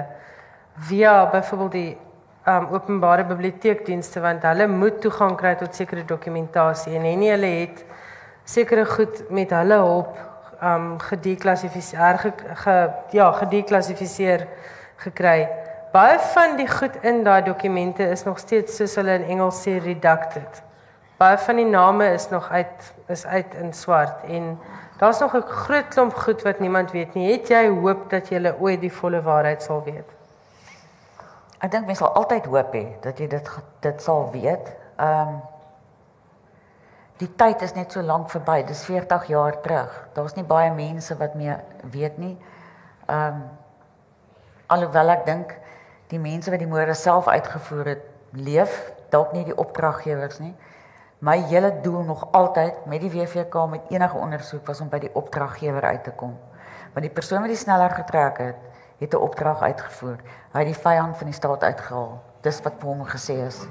via 0.90 1.14
byvoorbeeld 1.32 1.72
die 1.72 1.96
ehm 2.44 2.68
um, 2.68 2.76
openbare 2.78 3.26
biblioteekdienste 3.26 4.22
want 4.22 4.46
hulle 4.46 4.68
moet 4.70 5.00
toegang 5.02 5.34
kry 5.40 5.56
tot 5.58 5.74
sekere 5.76 6.04
dokumentasie 6.06 6.94
en 7.00 7.08
en 7.10 7.26
hulle 7.26 7.50
het 7.56 7.82
sekere 8.46 8.86
goed 8.86 9.24
met 9.40 9.58
hulle 9.58 9.82
hulp 9.88 10.14
ehm 10.20 10.76
um, 10.76 10.94
gedeklassifiseer 11.08 12.22
ge, 12.22 12.34
ge 12.62 12.78
ja, 13.18 13.32
gedeklassifiseer 13.42 14.46
gekry. 15.08 15.50
Baie 15.98 16.22
van 16.36 16.56
die 16.62 16.70
goed 16.70 17.02
in 17.02 17.24
daai 17.26 17.42
dokumente 17.50 18.12
is 18.14 18.24
nog 18.30 18.46
steeds 18.46 18.78
soos 18.78 18.96
hulle 19.02 19.18
in 19.24 19.30
Engels 19.38 19.66
sê 19.66 19.80
redacted. 19.82 20.67
Baie 21.18 21.38
van 21.38 21.56
die 21.56 21.66
name 21.66 22.12
is 22.14 22.30
nog 22.30 22.50
uit 22.50 22.94
is 23.08 23.26
uit 23.26 23.54
in 23.54 23.74
swart 23.74 24.24
en 24.24 24.60
daar's 24.98 25.20
nog 25.20 25.34
'n 25.36 25.42
groot 25.42 25.88
klomp 25.88 26.14
goed 26.14 26.42
wat 26.42 26.60
niemand 26.60 26.92
weet 26.92 27.14
nie. 27.14 27.32
Het 27.32 27.48
jy 27.48 27.68
hoop 27.70 28.10
dat 28.10 28.30
jy 28.30 28.54
ooit 28.60 28.82
die 28.82 28.94
volle 28.94 29.22
waarheid 29.22 29.64
sal 29.64 29.84
weet? 29.84 30.10
Ek 31.60 31.72
dink 31.72 31.86
mens 31.86 31.98
sal 31.98 32.14
altyd 32.14 32.46
hoop 32.46 32.74
hê 32.74 33.00
dat 33.02 33.18
jy 33.20 33.28
dit 33.28 33.50
dit 33.80 34.02
sal 34.02 34.32
weet. 34.32 34.76
Ehm 34.98 35.28
um, 35.28 35.42
Die 37.18 37.30
tyd 37.34 37.64
is 37.66 37.74
net 37.74 37.92
so 37.92 38.04
lank 38.06 38.30
verby. 38.30 38.60
Dis 38.68 38.84
40 38.86 39.26
jaar 39.32 39.56
terug. 39.62 39.94
Daar's 40.14 40.36
nie 40.38 40.46
baie 40.46 40.70
mense 40.74 41.16
wat 41.18 41.34
meer 41.38 41.64
weet 41.92 42.18
nie. 42.18 42.36
Ehm 43.08 43.40
um, 43.40 43.48
alhoewel 44.68 45.10
ek 45.10 45.22
dink 45.26 45.54
die 46.12 46.20
mense 46.20 46.52
wat 46.52 46.60
die 46.60 46.68
moorde 46.68 46.94
self 46.94 47.28
uitgevoer 47.28 47.86
het, 47.86 48.02
leef 48.36 48.74
dalk 49.10 49.32
nie 49.32 49.46
die 49.48 49.56
opdraggewers 49.56 50.42
nie. 50.44 50.52
My 51.20 51.38
hele 51.50 51.72
doel 51.82 52.04
nog 52.04 52.28
altyd 52.32 52.86
met 52.86 53.02
die 53.02 53.12
WVK 53.12 53.66
met 53.70 53.82
enige 53.90 54.18
ondersoek 54.18 54.68
was 54.68 54.82
om 54.82 54.90
by 54.90 55.00
die 55.02 55.14
opdraggewer 55.18 55.82
uit 55.82 56.04
te 56.04 56.12
kom. 56.12 56.36
Want 56.94 57.06
die 57.06 57.14
persoon 57.14 57.42
wat 57.42 57.50
die 57.50 57.58
sneller 57.58 57.90
getrek 57.90 58.38
het, 58.38 58.56
het 58.98 59.14
'n 59.14 59.18
opdrag 59.18 59.62
uitgevoer. 59.62 60.18
Hy 60.54 60.60
het 60.60 60.74
die 60.74 60.82
vyand 60.82 61.18
van 61.18 61.26
die 61.26 61.34
staat 61.34 61.64
uitgehaal. 61.64 62.22
Dis 62.42 62.62
wat 62.62 62.82
hom 62.82 63.06
gesê 63.06 63.34
is. 63.46 63.68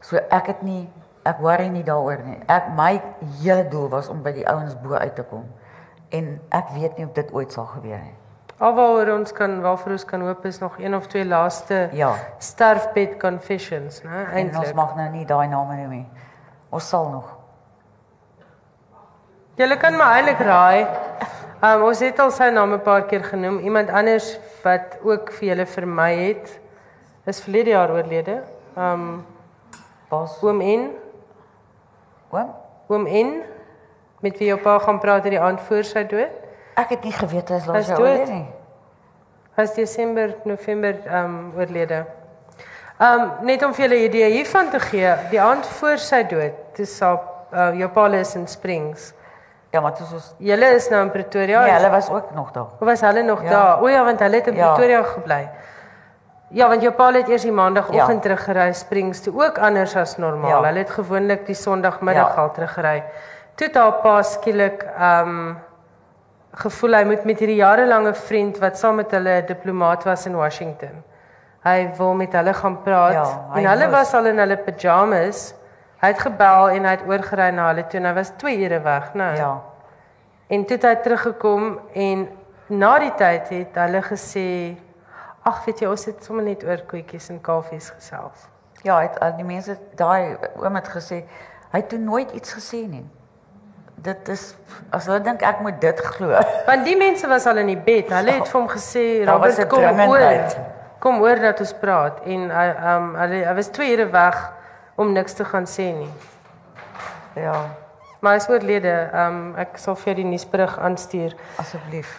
So 0.00 0.16
ek 0.16 0.46
het 0.46 0.62
nie 0.62 0.92
ek 1.22 1.38
worry 1.38 1.68
nie 1.68 1.84
daaroor 1.84 2.22
nie. 2.24 2.38
Ek 2.46 2.68
my 2.74 3.02
hele 3.42 3.68
doel 3.68 3.88
was 3.88 4.08
om 4.08 4.22
by 4.22 4.32
die 4.32 4.48
ouens 4.48 4.74
bo 4.80 4.94
uit 4.94 5.14
te 5.14 5.22
kom. 5.22 5.44
En 6.08 6.40
ek 6.48 6.68
weet 6.74 6.96
nie 6.96 7.06
of 7.06 7.12
dit 7.12 7.32
ooit 7.32 7.52
sal 7.52 7.66
gebeur 7.66 7.98
nie. 7.98 8.21
Alwaar 8.62 9.08
ons 9.16 9.32
kan 9.34 9.56
waarvoor 9.60 9.96
ons 9.96 10.04
kan 10.06 10.22
hoop 10.22 10.44
is 10.46 10.60
nog 10.62 10.78
een 10.78 10.94
of 10.94 11.06
twee 11.10 11.24
laaste 11.26 11.88
ja. 11.98 12.12
sterfbed 12.38 13.16
confessions, 13.18 14.02
né? 14.06 14.26
Eintlik. 14.30 14.60
Ons 14.60 14.76
mag 14.78 14.92
nou 14.94 15.08
nie 15.10 15.24
daai 15.26 15.48
name 15.50 15.78
noem 15.80 15.94
nie. 15.96 16.04
Ons 16.70 16.88
sal 16.88 17.08
nog. 17.10 17.26
Julle 19.58 19.76
kan 19.82 19.96
maar 19.98 20.14
eintlik 20.16 20.44
raai. 20.46 20.86
Um 21.62 21.82
ons 21.88 22.00
het 22.02 22.18
al 22.22 22.30
sy 22.34 22.48
naam 22.54 22.72
'n 22.74 22.82
paar 22.82 23.02
keer 23.10 23.24
genoem. 23.24 23.58
Iemand 23.66 23.90
anders 23.90 24.38
wat 24.62 24.98
ook 25.02 25.32
vir 25.32 25.48
julle 25.48 25.66
vermy 25.66 26.14
het 26.14 26.60
is 27.26 27.42
verlede 27.42 27.70
jaar 27.70 27.90
oorlede. 27.90 28.42
Um 28.76 29.26
Bas. 30.08 30.38
oom 30.42 30.60
En, 30.60 30.90
Oom, 32.30 32.54
oom 32.86 33.06
En 33.06 33.42
met 34.20 34.38
wie 34.38 34.46
jou 34.46 34.60
pa 34.60 34.78
gaan 34.78 34.98
praat 34.98 35.22
het 35.22 35.32
die 35.32 35.40
aand 35.40 35.60
voor 35.60 35.84
sy 35.84 36.06
dood. 36.06 36.41
Ek 36.82 36.90
het 36.96 37.04
nie 37.06 37.14
geweet 37.16 37.48
hy 37.52 37.60
is 37.62 37.66
laas 37.70 37.88
jaar 37.92 38.00
oorlede 38.02 38.32
nie. 38.32 38.48
Was 39.56 39.74
Desember, 39.76 40.34
November 40.48 40.94
um 41.20 41.52
oorlede. 41.56 42.04
Um 43.02 43.30
net 43.48 43.62
om 43.66 43.74
vir 43.74 43.84
julle 43.88 43.98
'n 44.00 44.04
idee 44.08 44.30
hiervan 44.32 44.70
te 44.70 44.80
gee, 44.80 45.14
die 45.30 45.40
aand 45.40 45.66
voor 45.66 45.98
sy 45.98 46.22
dood, 46.28 46.54
toe 46.74 46.86
sa 46.86 47.12
uh, 47.52 47.72
jou 47.78 47.88
pa 47.88 48.06
is 48.16 48.34
in 48.34 48.46
Springs. 48.48 49.12
Ja, 49.72 49.80
maar 49.80 49.92
dit 49.96 50.00
is 50.16 50.34
Julle 50.38 50.74
is 50.74 50.88
nou 50.90 51.02
in 51.02 51.10
Pretoria. 51.10 51.62
Nee, 51.64 51.72
hulle 51.72 51.90
was 51.90 52.10
ook 52.10 52.34
nog 52.34 52.50
daar. 52.52 52.66
Of 52.80 52.86
was 52.86 53.00
hulle 53.00 53.22
nog 53.22 53.42
Ja. 53.42 53.50
daar? 53.50 53.82
O 53.82 53.88
ja, 53.88 54.04
want 54.04 54.20
hulle 54.20 54.36
het 54.36 54.46
in 54.46 54.54
Ja. 54.56 54.72
Pretoria 54.74 55.02
gebly. 55.02 55.48
Ja, 56.50 56.68
want 56.68 56.82
jou 56.82 56.92
pa 56.92 57.12
het 57.12 57.28
eers 57.28 57.42
die 57.42 57.52
maandagooggend 57.52 58.14
Ja. 58.14 58.20
teruggery 58.20 58.72
Springs 58.72 59.20
toe 59.20 59.32
ook 59.44 59.58
anders 59.58 59.96
as 59.96 60.16
normaal. 60.18 60.50
Ja. 60.62 60.62
Hulle 60.68 60.78
het 60.78 60.90
gewoonlik 60.90 61.46
die 61.46 61.54
Sondagmiddag 61.54 62.34
Ja. 62.36 62.42
al 62.42 62.50
teruggery. 62.52 63.02
Toe 63.54 63.66
het 63.66 63.76
haar 63.76 63.92
pa 63.92 64.22
skielik 64.22 64.84
um 65.00 65.58
gevoel 66.52 66.94
hy 66.98 67.04
moet 67.08 67.24
met 67.24 67.40
hierdie 67.40 67.60
jarelange 67.60 68.12
vriend 68.14 68.58
wat 68.60 68.78
saam 68.78 69.00
met 69.00 69.10
hulle 69.10 69.40
'n 69.40 69.46
diplomaat 69.46 70.04
was 70.04 70.26
in 70.26 70.36
Washington. 70.36 71.02
Hy 71.64 71.90
wil 71.96 72.14
met 72.14 72.32
hulle 72.32 72.54
gaan 72.54 72.82
praat 72.82 73.12
Ja, 73.12 73.24
hy 73.52 73.60
en 73.60 73.68
hulle 73.70 73.90
was 73.90 74.14
al 74.14 74.26
in 74.26 74.38
hulle 74.38 74.56
pyjamas. 74.56 75.54
Hy 76.02 76.08
het 76.08 76.18
gebel 76.18 76.68
en 76.68 76.84
hy 76.84 76.90
het 76.90 77.06
oorgery 77.06 77.50
na 77.50 77.68
hulle 77.68 77.86
toe 77.86 78.00
en 78.00 78.06
hy 78.06 78.14
was 78.14 78.32
2 78.36 78.56
ure 78.64 78.80
weg, 78.80 79.14
né? 79.14 79.36
Ja. 79.36 79.60
En 80.48 80.64
toe 80.64 80.76
het 80.76 80.84
hy 80.84 80.94
teruggekom 81.02 81.78
en 81.94 82.28
na 82.66 82.98
die 82.98 83.14
tyd 83.14 83.48
het 83.48 83.74
hulle 83.74 84.02
gesê 84.02 84.76
ag 85.44 85.64
weet 85.64 85.80
jy 85.80 85.88
ons 85.88 86.04
het 86.04 86.24
sommer 86.24 86.44
net 86.44 86.64
oor 86.64 86.82
koetjies 86.86 87.30
en 87.30 87.40
kalfies 87.40 87.90
gesels. 87.90 88.48
Ja, 88.82 88.98
het 89.00 89.18
al 89.22 89.36
die 89.36 89.46
mense 89.46 89.78
daai 89.94 90.36
oom 90.58 90.74
het 90.74 90.88
gesê 90.88 91.22
hy 91.72 91.80
het 91.80 91.88
toe 91.88 91.98
nooit 91.98 92.32
iets 92.32 92.54
gesê 92.54 92.82
nie. 92.88 93.04
Dit 94.02 94.28
is 94.32 94.42
as 94.90 95.06
hulle 95.06 95.20
dink 95.22 95.42
ek 95.46 95.60
moet 95.62 95.78
dit 95.80 96.00
glo. 96.14 96.34
Want 96.68 96.86
die 96.88 96.96
mense 96.98 97.28
was 97.30 97.46
al 97.46 97.60
in 97.62 97.70
die 97.70 97.78
bed. 97.78 98.10
Hulle 98.10 98.38
het 98.40 98.48
vir 98.48 98.58
hom 98.60 98.68
gesê 98.72 99.04
Robert 99.28 99.62
kom 99.70 100.00
oor. 100.08 100.56
Kom 101.02 101.20
oor 101.22 101.38
dat 101.42 101.60
ons 101.62 101.74
praat 101.82 102.22
en 102.30 102.48
hy 102.54 102.66
um 102.94 103.12
hulle 103.20 103.44
hy 103.46 103.54
was 103.58 103.70
2 103.74 103.92
ure 103.94 104.08
weg 104.14 104.40
om 105.02 105.12
niks 105.14 105.38
te 105.38 105.46
gaan 105.46 105.66
sê 105.70 105.92
nie. 105.94 106.10
Ja, 107.38 107.54
Maar 108.22 108.36
hy 108.36 108.38
is 108.38 108.48
oorlede. 108.48 108.92
Um 109.18 109.38
ek 109.58 109.78
sal 109.82 109.96
vir 109.98 110.12
jou 110.12 110.18
die 110.20 110.28
nuusberig 110.30 110.76
aanstuur. 110.78 111.32
asseblief. 111.58 112.10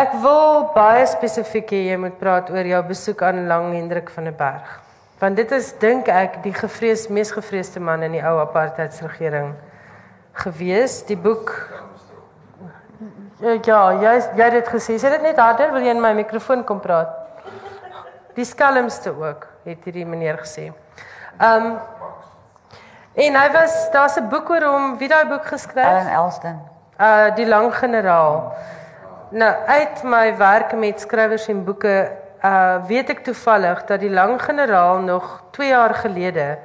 Ek 0.00 0.14
wil 0.22 0.70
baie 0.72 1.02
spesifiek 1.10 1.72
hê 1.74 1.80
jy 1.90 1.96
moet 2.00 2.16
praat 2.18 2.48
oor 2.50 2.64
jou 2.64 2.80
besoek 2.88 3.22
aan 3.26 3.46
Lang 3.48 3.74
Hendrik 3.74 4.08
van 4.14 4.24
der 4.30 4.36
Berg. 4.38 4.78
Want 5.20 5.36
dit 5.36 5.52
is 5.52 5.72
dink 5.82 6.08
ek 6.08 6.38
die 6.46 6.54
gevrees 6.56 7.08
mees 7.12 7.32
gevreesde 7.36 7.80
man 7.80 8.02
in 8.02 8.16
die 8.16 8.22
ou 8.24 8.38
apartheidsregering 8.40 9.52
gewees. 10.44 11.02
Die 11.06 11.16
boek 11.16 11.52
Ja, 13.40 13.92
jy 13.96 14.10
jy 14.36 14.44
het 14.44 14.52
dit 14.52 14.68
gesê. 14.68 14.98
Sê 15.00 15.08
dit 15.14 15.22
net 15.24 15.38
harder, 15.40 15.70
wil 15.72 15.80
jy 15.80 15.94
in 15.94 16.02
my 16.02 16.12
mikrofoon 16.12 16.64
kom 16.68 16.80
praat? 16.80 17.14
Die 18.36 18.44
skelmste 18.44 19.14
ook, 19.16 19.46
het 19.64 19.86
hierdie 19.88 20.04
meneer 20.04 20.36
gesê. 20.42 20.70
Um 21.40 21.78
En 23.14 23.34
hy 23.34 23.48
was 23.52 23.90
daar's 23.90 24.16
'n 24.16 24.28
boek 24.28 24.50
oor 24.50 24.64
hom, 24.64 24.98
wie 24.98 25.08
daai 25.08 25.26
boek 25.26 25.46
geskryf? 25.46 25.86
Ellen 25.86 26.12
Elston. 26.12 26.60
uh 27.00 27.34
die 27.34 27.46
lang 27.46 27.74
generaal. 27.74 28.52
Nou 29.30 29.54
uit 29.66 30.02
my 30.02 30.36
werk 30.36 30.72
met 30.72 31.00
skrywers 31.00 31.48
en 31.48 31.64
boeke 31.64 32.12
uh 32.44 32.76
weet 32.86 33.10
ek 33.10 33.24
toevallig 33.24 33.84
dat 33.84 34.00
die 34.00 34.10
lang 34.10 34.42
generaal 34.42 34.98
nog 34.98 35.42
2 35.50 35.68
jaar 35.68 35.94
gelede 35.94 36.58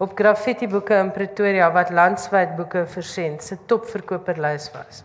op 0.00 0.16
graffiti 0.16 0.64
boeke 0.68 0.96
in 0.96 1.10
Pretoria 1.12 1.68
wat 1.72 1.90
landwyd 1.92 2.54
boeke 2.56 2.86
versend 2.88 3.42
se 3.44 3.58
topverkoperlys 3.68 4.70
was. 4.72 5.02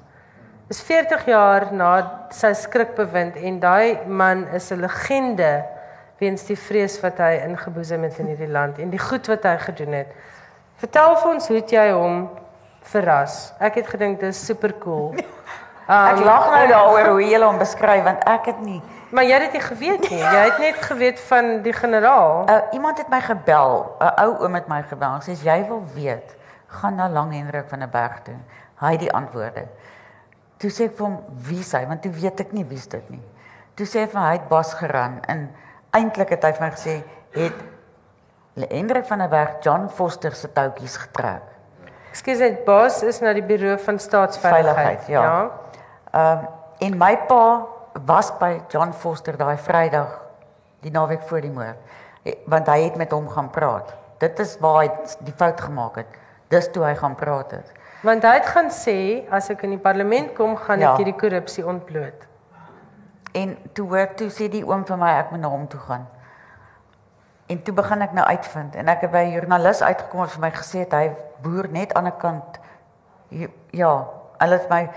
Is 0.71 0.79
40 0.81 1.25
jaar 1.27 1.67
na 1.75 1.89
sy 2.33 2.53
skrikbewind 2.55 3.35
en 3.35 3.59
daai 3.59 4.07
man 4.07 4.45
is 4.55 4.71
'n 4.71 4.79
legende 4.79 5.65
weens 6.17 6.47
die 6.47 6.55
vrees 6.55 6.95
wat 7.03 7.19
hy 7.19 7.43
ingeboesem 7.43 8.03
het 8.03 8.19
in 8.19 8.31
hierdie 8.31 8.51
land 8.51 8.79
en 8.79 8.89
die 8.89 8.99
goed 8.99 9.27
wat 9.27 9.43
hy 9.43 9.57
gedoen 9.57 9.93
het. 9.93 10.15
Vertel 10.79 11.15
vir 11.15 11.31
ons 11.33 11.47
hoe 11.47 11.61
jy 11.67 11.91
hom 11.91 12.29
verras? 12.81 13.53
Ek 13.59 13.75
het 13.75 13.87
gedink 13.87 14.19
dis 14.19 14.45
super 14.45 14.73
cool. 14.79 15.15
Ek 15.87 16.19
lag 16.25 16.47
nou 16.49 16.67
daaroor 16.67 17.07
hoe 17.11 17.21
jy 17.21 17.39
hom 17.43 17.59
beskryf 17.59 18.03
want 18.03 18.23
ek 18.25 18.45
het 18.45 18.61
nie. 18.61 18.81
Maar 19.15 19.23
jy 19.23 19.37
het 19.39 19.51
dit 19.51 19.63
geweet 19.63 20.09
nie. 20.09 20.19
Jy 20.19 20.41
het 20.43 20.57
net 20.59 20.79
geweet 20.83 21.19
van 21.29 21.61
die 21.63 21.73
generaal. 21.73 22.49
Uh, 22.49 22.57
iemand 22.77 22.97
het 22.97 23.07
my 23.09 23.21
gebel, 23.23 23.95
'n 23.99 24.11
ou 24.23 24.31
oom 24.43 24.53
het 24.59 24.67
my 24.67 24.81
gebel 24.83 25.21
sê 25.23 25.31
jy 25.39 25.59
wil 25.67 25.83
weet, 25.93 26.35
gaan 26.67 26.95
na 26.95 27.07
Lang 27.09 27.31
Hendrik 27.31 27.69
van 27.69 27.79
der 27.79 27.89
Berg 27.89 28.21
toe. 28.27 28.35
Hy 28.75 28.91
het 28.91 28.99
die 28.99 29.13
antwoorde. 29.13 29.63
Toe 30.57 30.71
sê 30.71 30.89
ek 30.89 30.97
vir 30.97 31.05
hom, 31.05 31.23
"Wie 31.47 31.59
is 31.59 31.71
hy?" 31.71 31.85
Want 31.87 32.01
toe 32.01 32.11
weet 32.11 32.39
ek 32.39 32.51
nie 32.51 32.65
wie's 32.65 32.87
dit 32.87 33.09
nie. 33.09 33.23
Toe 33.75 33.85
sê 33.85 33.99
hy 33.99 34.07
vir 34.07 34.19
my, 34.19 34.27
hy 34.27 34.33
het 34.33 34.47
bas 34.47 34.73
geran 34.73 35.19
en 35.27 35.55
eintlik 35.91 36.29
het 36.29 36.43
hy 36.43 36.51
vir 36.51 36.67
my 36.67 36.71
gesê, 36.71 37.03
"Het 37.31 37.53
Hendrik 38.69 39.05
van 39.05 39.19
der 39.19 39.29
Berg 39.29 39.51
John 39.61 39.87
Foster 39.89 40.35
se 40.35 40.51
toutjies 40.53 40.97
getrek." 40.97 41.43
Ekskuus, 42.11 42.39
net 42.39 42.65
baas 42.65 43.03
is 43.03 43.21
na 43.21 43.33
die 43.33 43.43
bureau 43.43 43.77
van 43.77 43.99
staatsveiligheid. 43.99 45.03
Veiligheid, 45.03 45.07
ja. 45.07 45.51
Ehm 46.11 46.39
um, 46.39 46.47
en 46.79 46.97
my 46.97 47.17
pa 47.17 47.74
was 48.05 48.31
by 48.39 48.61
John 48.69 48.91
Foster 48.93 49.37
daai 49.37 49.57
Vrydag 49.57 50.19
die 50.81 50.91
naweek 50.91 51.21
voor 51.27 51.41
die 51.41 51.51
moord. 51.51 51.77
Eh, 52.23 52.33
Want 52.45 52.67
hy 52.67 52.79
het 52.83 52.95
met 52.95 53.11
hom 53.11 53.29
gaan 53.29 53.49
praat. 53.49 53.93
Dit 54.19 54.39
is 54.39 54.57
waar 54.59 54.81
hy 54.83 54.91
die 55.23 55.33
fout 55.33 55.61
gemaak 55.61 55.95
het. 55.95 56.07
Dis 56.47 56.67
toe 56.71 56.83
hy 56.83 56.95
gaan 56.95 57.15
praat 57.15 57.51
het. 57.51 57.71
Want 58.03 58.23
hy 58.23 58.33
het 58.33 58.45
gaan 58.45 58.69
sê 58.69 59.25
as 59.31 59.49
ek 59.49 59.63
in 59.63 59.69
die 59.69 59.79
parlement 59.81 60.33
kom, 60.35 60.55
gaan 60.57 60.79
Ja. 60.79 60.91
ek 60.91 60.97
hierdie 60.97 61.15
korrupsie 61.19 61.65
ontbloot. 61.65 62.27
En 63.33 63.57
toe 63.73 63.87
hoor 63.87 64.13
toe 64.15 64.29
sê 64.29 64.49
die 64.49 64.63
oom 64.65 64.85
vir 64.85 64.97
my 64.97 65.09
ek 65.19 65.31
moet 65.31 65.39
na 65.41 65.47
hom 65.49 65.67
toe 65.67 65.79
gaan. 65.79 66.07
En 67.49 67.61
toe 67.63 67.73
begin 67.73 68.01
ek 68.01 68.13
nou 68.13 68.25
uitvind 68.25 68.75
en 68.75 68.87
ek 68.89 69.01
het 69.01 69.11
by 69.11 69.17
'n 69.25 69.31
joernalis 69.31 69.81
uitgekom 69.81 70.19
wat 70.19 70.29
vir 70.31 70.41
my 70.41 70.51
gesê 70.51 70.79
het 70.79 70.91
hy 70.93 71.11
boer 71.41 71.67
net 71.69 71.93
aan 71.93 72.07
'n 72.07 72.17
kant. 72.17 72.59
Hier- 73.29 73.49
Ja, 73.71 74.05
hulle 74.37 74.57
het 74.59 74.69
my 74.69 74.89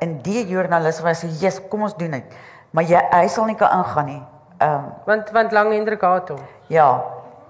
en 0.00 0.18
die 0.22 0.46
joernalis 0.48 1.00
was 1.00 1.24
sê, 1.24 1.28
"Jesus, 1.28 1.68
kom 1.68 1.82
ons 1.82 1.96
doen 1.96 2.10
dit." 2.10 2.34
Maar 2.70 2.84
jy 2.84 3.00
hy 3.12 3.26
sal 3.28 3.44
nie 3.44 3.54
kan 3.56 3.70
ingaan 3.78 4.06
nie. 4.06 4.22
Ehm 4.58 4.74
um, 4.74 4.92
Want 5.06 5.30
want 5.30 5.52
Lang 5.52 5.72
Hendrik 5.72 6.00
haat 6.00 6.28
hom. 6.28 6.38
ja, 6.66 7.00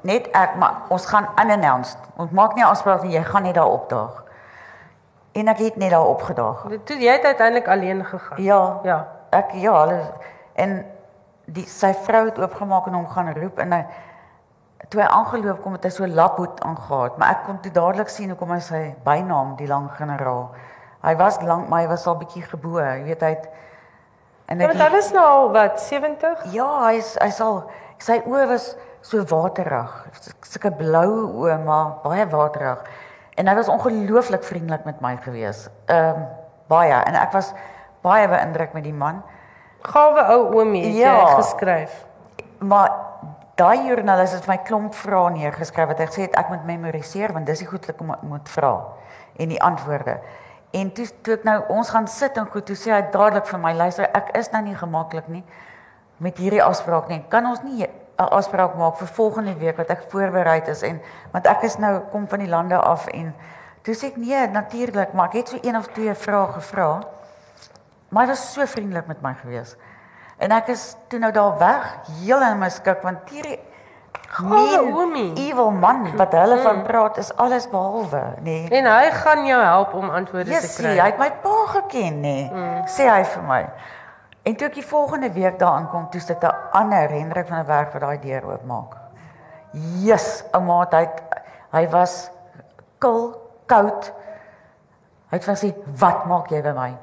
net 0.00 0.28
ek 0.32 0.54
maar 0.56 0.74
ons 0.88 1.06
gaan 1.06 1.26
unannounced. 1.42 1.98
Ons 2.16 2.30
maak 2.30 2.54
nie 2.54 2.64
afspraak 2.64 3.02
nie, 3.02 3.12
jy 3.12 3.22
gaan 3.24 3.42
net 3.42 3.54
daar 3.54 3.68
opdaag. 3.68 4.24
En 5.32 5.48
ek 5.48 5.58
het 5.58 5.76
net 5.76 5.90
daar 5.90 6.06
opgedaag. 6.06 6.66
Toe 6.84 6.96
jy 6.98 7.12
het 7.12 7.24
uiteindelik 7.24 7.68
alleen 7.68 8.04
gegaan. 8.04 8.42
Ja. 8.42 8.80
Ja. 8.82 9.06
Ek 9.30 9.52
ja, 9.52 9.72
hulle 9.80 10.00
en 10.54 10.84
die 11.44 11.66
sy 11.66 11.92
vrou 11.94 12.24
het 12.24 12.38
oopgemaak 12.38 12.86
en 12.86 12.94
hom 12.94 13.06
gaan 13.08 13.32
roep 13.34 13.58
en 13.58 13.72
hy 13.72 13.84
toe 14.88 15.00
hy 15.00 15.06
aangeloop 15.06 15.62
kom 15.62 15.72
het 15.72 15.84
hy 15.84 15.90
so 15.90 16.06
laphoed 16.06 16.60
aangetree, 16.66 17.18
maar 17.18 17.30
ek 17.30 17.44
kon 17.46 17.60
toe 17.60 17.72
dadelik 17.72 18.08
sien 18.08 18.30
hoekom 18.30 18.50
hy 18.50 18.58
sy 18.60 18.94
bynaam 19.04 19.56
die 19.56 19.66
lang 19.66 19.90
generaal. 19.98 20.50
Hy 21.02 21.14
was 21.16 21.40
lank, 21.42 21.68
maar 21.68 21.80
hy 21.84 21.88
was 21.88 22.06
al 22.06 22.16
bietjie 22.20 22.42
gebo, 22.44 22.78
jy 22.80 23.02
weet 23.06 23.22
hy 23.24 23.28
het 23.36 23.46
en 24.50 24.58
het 24.60 24.68
want 24.72 24.80
hy 24.82 24.88
was 24.96 25.12
nou 25.14 25.24
al 25.24 25.50
wat 25.54 25.80
70? 25.80 26.42
Ja, 26.52 26.66
hy's 26.90 27.14
hy 27.22 27.28
sal 27.30 27.60
sy 28.02 28.18
oë 28.26 28.48
was 28.50 28.72
so 29.06 29.22
waterig, 29.30 29.92
sulke 30.42 30.72
blou 30.76 31.06
oë 31.44 31.56
maar 31.64 31.94
baie 32.04 32.26
waterig. 32.28 32.82
En 33.38 33.48
hy 33.48 33.54
was 33.56 33.68
ongelooflik 33.72 34.42
vriendelik 34.44 34.84
met 34.84 35.00
my 35.00 35.14
gewees. 35.24 35.68
Ehm 35.86 36.16
um, 36.20 36.26
baie 36.70 36.92
en 37.06 37.14
ek 37.18 37.32
was 37.34 37.52
baie 38.04 38.28
beïndruk 38.30 38.74
met 38.76 38.84
die 38.84 38.92
man. 38.94 39.22
Gawe 39.82 40.26
ou 40.34 40.42
oomie 40.58 40.84
het 40.84 40.96
Ja. 40.98 41.14
jy 41.16 41.34
geskryf. 41.40 42.04
Maar 42.58 42.90
daai 43.56 43.86
joernalis 43.88 44.32
het 44.32 44.46
my 44.46 44.58
klomp 44.58 44.94
vrae 44.94 45.30
neergeskryf 45.30 45.88
wat 45.88 45.98
hy 45.98 46.06
gesê 46.06 46.20
het 46.28 46.36
ek 46.36 46.48
moet 46.52 46.64
memoriseer 46.68 47.32
want 47.32 47.46
dis 47.46 47.58
die 47.58 47.66
goed 47.68 47.86
wat 47.86 47.96
ek 47.96 48.22
moet 48.22 48.48
vra 48.48 48.74
en 49.38 49.48
die 49.48 49.62
antwoorde. 49.62 50.18
En 50.70 50.92
toe 50.94 51.06
toe 51.22 51.34
ek 51.34 51.44
nou 51.44 51.56
ons 51.74 51.88
gaan 51.90 52.06
sit 52.08 52.36
en 52.38 52.46
goed, 52.46 52.66
toe 52.66 52.76
sê 52.78 52.92
hy 52.94 53.00
dadelik 53.10 53.48
vir 53.50 53.62
my 53.62 53.72
luister, 53.74 54.06
ek 54.14 54.30
is 54.38 54.52
nou 54.52 54.62
nie 54.62 54.76
gemaklik 54.78 55.28
nie 55.28 55.42
met 56.20 56.38
hierdie 56.38 56.62
afspraak 56.62 57.08
nie. 57.08 57.22
Kan 57.32 57.46
ons 57.48 57.62
nie 57.64 57.86
'n 57.86 58.28
afspraak 58.28 58.76
maak 58.76 58.98
vir 58.98 59.08
volgende 59.08 59.54
week 59.58 59.76
wat 59.76 59.90
ek 59.90 60.04
voorberei 60.10 60.60
is 60.68 60.82
en 60.82 61.00
want 61.32 61.46
ek 61.46 61.62
is 61.64 61.78
nou 61.78 62.00
kom 62.12 62.28
van 62.28 62.38
die 62.38 62.48
lande 62.48 62.76
af 62.76 63.06
en 63.06 63.34
toe 63.82 63.94
sê 63.94 64.06
ek 64.06 64.16
nee, 64.16 64.46
natuurlik, 64.46 65.12
maar 65.12 65.26
ek 65.26 65.32
het 65.32 65.48
so 65.48 65.58
een 65.62 65.76
of 65.76 65.86
twee 65.86 66.14
vrae 66.14 66.52
gevra. 66.52 67.02
Maar 68.08 68.22
hy 68.22 68.28
was 68.28 68.52
so 68.52 68.66
vriendelik 68.66 69.06
met 69.06 69.22
my 69.22 69.34
gewees. 69.34 69.76
En 70.38 70.52
ek 70.52 70.68
is 70.68 70.96
toe 71.08 71.18
nou 71.18 71.32
daar 71.32 71.58
weg, 71.58 71.96
heel 72.20 72.42
in 72.42 72.58
my 72.58 72.68
skik 72.68 73.02
want 73.02 73.28
hierdie 73.30 73.58
Gawe 74.30 74.78
oomie. 74.94 75.32
evil 75.48 75.70
man 75.74 76.04
wat 76.16 76.32
hulle 76.38 76.58
van 76.62 76.82
praat 76.86 77.16
is 77.18 77.32
alles 77.36 77.66
behalwe, 77.70 78.20
nê. 78.38 78.42
Nee. 78.42 78.68
En 78.78 78.86
hy 78.86 79.10
gaan 79.10 79.46
jou 79.46 79.62
help 79.62 79.94
om 79.94 80.10
antwoorde 80.10 80.50
Yes, 80.50 80.76
te 80.76 80.82
hy 80.86 80.94
kry. 80.94 81.06
het 81.10 81.18
my 81.18 81.30
pa 81.42 81.56
geken, 81.66 82.20
nê. 82.22 82.36
Nee. 82.52 82.82
Sê 82.86 83.08
hy 83.10 83.24
vir 83.24 83.42
my. 83.42 83.64
En 84.46 84.54
toe 84.56 84.68
ek 84.68 84.74
die 84.74 84.86
volgende 84.86 85.32
week 85.34 85.58
daar 85.58 85.72
aankom, 85.80 86.06
toe 86.10 86.20
sit 86.20 86.42
'n 86.44 86.54
ander 86.72 87.10
Hendrik 87.10 87.46
van 87.48 87.56
der 87.56 87.66
Berg 87.66 87.92
wat 87.92 88.00
daai 88.02 88.18
deur 88.20 88.46
oopmaak. 88.52 88.94
Yes, 90.02 90.44
ouma, 90.52 90.86
hy 90.90 91.00
het- 91.00 91.22
hy 91.72 91.88
was 91.88 92.30
kil, 92.98 93.34
koud. 93.66 94.12
Hy 95.30 95.36
het 95.38 95.44
gesê, 95.44 95.74
"Wat 95.98 96.24
maak 96.26 96.48
jy 96.50 96.62
by 96.62 96.72
my?" 96.72 96.96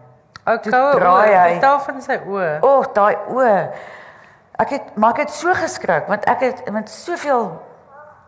Ou 0.47 0.57
Toe 0.59 0.71
koue 0.71 0.91
draai 0.99 1.30
oë, 1.30 1.39
hy. 1.43 1.51
vertel 1.51 1.80
van 1.80 2.01
sy 2.01 2.17
oë. 2.28 2.59
O, 2.61 2.67
oh, 2.78 2.86
daai 2.93 3.15
oë. 3.30 3.71
Ek 4.58 4.74
het 4.74 4.95
maar 4.95 5.16
ek 5.16 5.28
het 5.28 5.34
so 5.34 5.53
geskrik 5.53 6.08
want 6.10 6.26
ek 6.30 6.45
het 6.45 6.70
met 6.74 6.89
soveel 6.89 7.49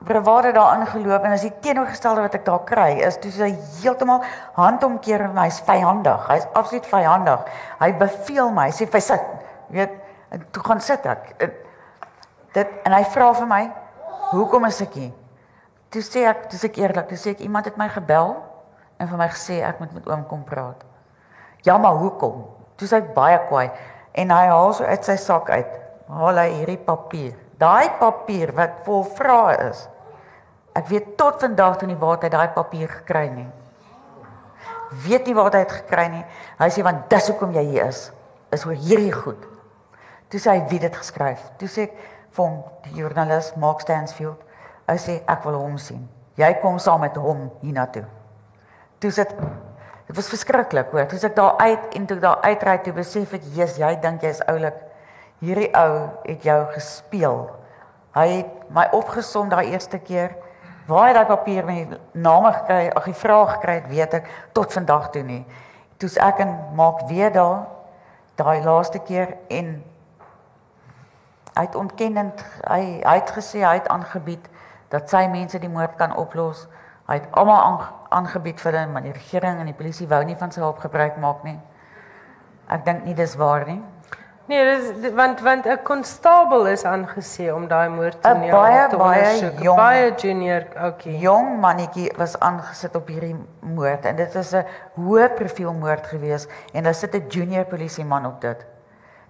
bravade 0.05 0.51
daarin 0.55 0.87
geloop 0.87 1.25
en 1.27 1.33
as 1.35 1.43
die 1.43 1.53
teenoorgestelde 1.63 2.21
wat 2.23 2.35
ek 2.37 2.45
daar 2.45 2.61
kry 2.67 2.91
is 3.03 3.17
toe 3.19 3.31
hy 3.41 3.49
heeltemal 3.81 4.21
handomkeer 4.55 5.25
en 5.25 5.41
hy's 5.41 5.59
vyandig. 5.67 6.27
Hy's 6.29 6.45
absoluut 6.53 6.85
vyandig. 6.87 7.49
Hy 7.81 7.89
beveel 7.99 8.53
my, 8.55 8.69
hy 8.69 8.77
sê 8.77 8.87
vir 8.87 9.03
sit. 9.03 9.25
Weet, 9.73 9.97
en 10.31 10.45
toe 10.55 10.63
gaan 10.63 10.79
sit 10.81 11.03
ek. 11.09 11.33
En 11.43 11.51
Dit 12.53 12.69
en 12.85 12.95
hy 12.95 13.03
vra 13.13 13.33
vir 13.33 13.47
my, 13.47 13.71
"Hoekom 14.31 14.65
is 14.65 14.81
ek 14.81 14.93
hier?" 14.93 15.11
Toe 15.89 16.01
sê 16.01 16.25
ek, 16.25 16.49
toe 16.49 16.59
sê 16.59 16.65
ek 16.65 16.77
eerlik, 16.77 17.07
toe 17.07 17.17
sê 17.17 17.29
ek 17.31 17.39
iemand 17.39 17.65
het 17.65 17.77
my 17.77 17.87
gebel 17.89 18.35
en 18.99 19.07
vir 19.07 19.17
my 19.17 19.27
gesê 19.27 19.63
ek 19.63 19.79
moet 19.79 19.93
met 19.93 20.07
oom 20.07 20.25
kom 20.27 20.43
praat. 20.43 20.83
Ja, 21.63 21.77
maar 21.77 21.93
hoekom? 21.93 22.45
Toe 22.75 22.87
sê 22.87 22.95
hy 22.95 23.13
baie 23.13 23.39
kwaai 23.47 23.71
en 24.13 24.29
hy 24.29 24.47
haal 24.47 24.73
so 24.73 24.83
uit 24.83 25.05
sy 25.05 25.15
sak 25.15 25.49
uit. 25.49 25.79
Haal 26.09 26.41
hy 26.41 26.49
hierdie 26.57 26.79
papier. 26.81 27.35
Daai 27.59 27.91
papier 27.99 28.51
wat 28.57 28.81
vol 28.85 29.03
vrae 29.17 29.57
is. 29.69 29.83
Ek 30.77 30.87
weet 30.89 31.15
tot 31.19 31.41
vandag 31.43 31.77
toe 31.79 31.89
nie 31.89 31.97
waar 31.99 32.21
hy 32.23 32.31
daai 32.33 32.49
papier 32.55 32.89
gekry 32.89 33.27
nie. 33.33 33.47
Weet 35.05 35.27
nie 35.27 35.35
waar 35.37 35.51
hy 35.53 35.63
dit 35.65 35.75
gekry 35.83 36.07
nie. 36.09 36.23
Hy 36.57 36.69
sê 36.73 36.85
want 36.85 37.05
dis 37.11 37.29
hoekom 37.29 37.53
jy 37.53 37.65
hier 37.67 37.89
is. 37.91 38.07
Is 38.55 38.65
oor 38.65 38.77
hierdie 38.77 39.13
goed. 39.13 39.41
Toe 40.29 40.41
sê 40.41 40.55
hy 40.55 40.65
wie 40.71 40.81
dit 40.81 40.95
geskryf. 40.95 41.43
Toe 41.61 41.69
sê 41.69 41.89
ek 41.89 41.97
vir 42.33 42.45
hom 42.45 42.59
die 42.87 43.01
joernalis 43.01 43.51
Mark 43.61 43.83
Stansfield. 43.85 44.41
Hy 44.89 44.97
sê 45.01 45.19
ek 45.29 45.45
wil 45.45 45.59
hom 45.59 45.77
sien. 45.81 46.01
Jy 46.39 46.49
kom 46.63 46.79
saam 46.81 47.03
met 47.05 47.17
hom 47.19 47.49
hiernatoe. 47.61 48.05
Toe 48.99 49.11
sit 49.13 49.33
dit 50.09 50.17
was 50.17 50.29
verskriklik 50.31 50.89
hoor. 50.89 51.05
Toe 51.05 51.19
sit 51.21 51.31
ek 51.31 51.37
daar 51.37 51.59
uit 51.61 51.97
en 51.99 52.05
toe 52.09 52.17
daar 52.23 52.41
uitry 52.47 52.79
toe 52.85 52.95
besef 52.97 53.35
ek 53.37 53.45
jy's 53.53 53.77
jy 53.77 53.91
dink 54.01 54.25
jy's 54.25 54.41
oulik. 54.49 54.88
Hierdie 55.39 55.69
ou 55.77 56.09
het 56.25 56.43
jou 56.43 56.59
gespeel. 56.73 57.49
Hy 58.15 58.27
het 58.27 58.69
my 58.75 58.87
opgesom 58.95 59.49
daai 59.49 59.71
eerste 59.71 59.99
keer. 60.03 60.35
Waar 60.89 61.07
hy 61.07 61.13
daai 61.13 61.29
papier 61.29 61.65
met 61.65 61.91
die 61.91 61.99
name 62.17 62.51
gekry, 62.53 62.89
ag 62.97 63.05
die 63.05 63.13
vraag 63.13 63.53
gekry 63.57 63.75
het, 63.77 63.89
weet 63.91 64.15
ek 64.19 64.29
tot 64.57 64.73
vandag 64.73 65.11
toe 65.13 65.23
nie. 65.23 65.43
Toe's 66.01 66.17
ek 66.17 66.41
en 66.43 66.55
maak 66.75 67.05
weer 67.07 67.31
daar 67.31 67.67
daai 68.39 68.63
laaste 68.63 68.99
keer 69.03 69.35
en 69.51 69.83
hy 71.55 71.63
het 71.65 71.75
ontkennend 71.75 72.39
hy 72.69 73.01
hy 73.03 73.15
het 73.19 73.33
gesê 73.35 73.65
hy 73.65 73.73
het 73.81 73.89
aangebied 73.91 74.45
dat 74.93 75.11
sy 75.11 75.25
mense 75.27 75.59
die 75.59 75.69
moord 75.69 75.97
kan 75.99 76.15
oplos. 76.15 76.67
Hy 77.09 77.19
het 77.19 77.27
almal 77.37 77.61
aan- 77.61 77.87
aangebied 78.09 78.61
vir 78.61 78.71
hulle, 78.73 78.87
maar 78.87 79.01
die 79.05 79.13
regering 79.13 79.59
en 79.59 79.65
die 79.65 79.77
polisie 79.77 80.07
wou 80.07 80.23
nie 80.23 80.35
van 80.35 80.51
sy 80.51 80.61
hulp 80.61 80.79
gebruik 80.79 81.17
maak 81.17 81.43
nie. 81.43 81.59
Ek 82.69 82.85
dink 82.85 83.03
nie 83.05 83.13
dis 83.13 83.35
waar 83.35 83.65
nie. 83.67 83.81
Nee, 84.49 84.63
dis 84.65 85.11
want 85.13 85.41
want 85.45 85.65
'n 85.69 85.77
konstabel 85.85 86.65
is 86.67 86.83
aangesê 86.83 87.51
om 87.53 87.67
daai 87.67 87.89
moord 87.89 88.17
'n 88.17 88.21
toneel 88.21 88.51
baie, 88.51 88.87
te 88.89 88.97
baie 88.97 89.51
jong- 89.61 89.75
Baie 89.77 90.11
junior, 90.15 90.63
okay. 90.87 91.13
Jong 91.21 91.59
mannetjie 91.59 92.11
was 92.17 92.33
aangesit 92.39 92.95
op 92.95 93.07
hierdie 93.07 93.35
moord 93.61 94.05
en 94.05 94.15
dit 94.15 94.35
is 94.35 94.53
'n 94.55 94.65
hoë 94.97 95.29
profiel 95.35 95.73
moord 95.73 96.07
gewees 96.07 96.47
en 96.73 96.83
daar 96.83 96.93
sit 96.95 97.13
'n 97.15 97.27
junior 97.29 97.65
polisieman 97.65 98.25
op 98.25 98.41
dit. 98.41 98.65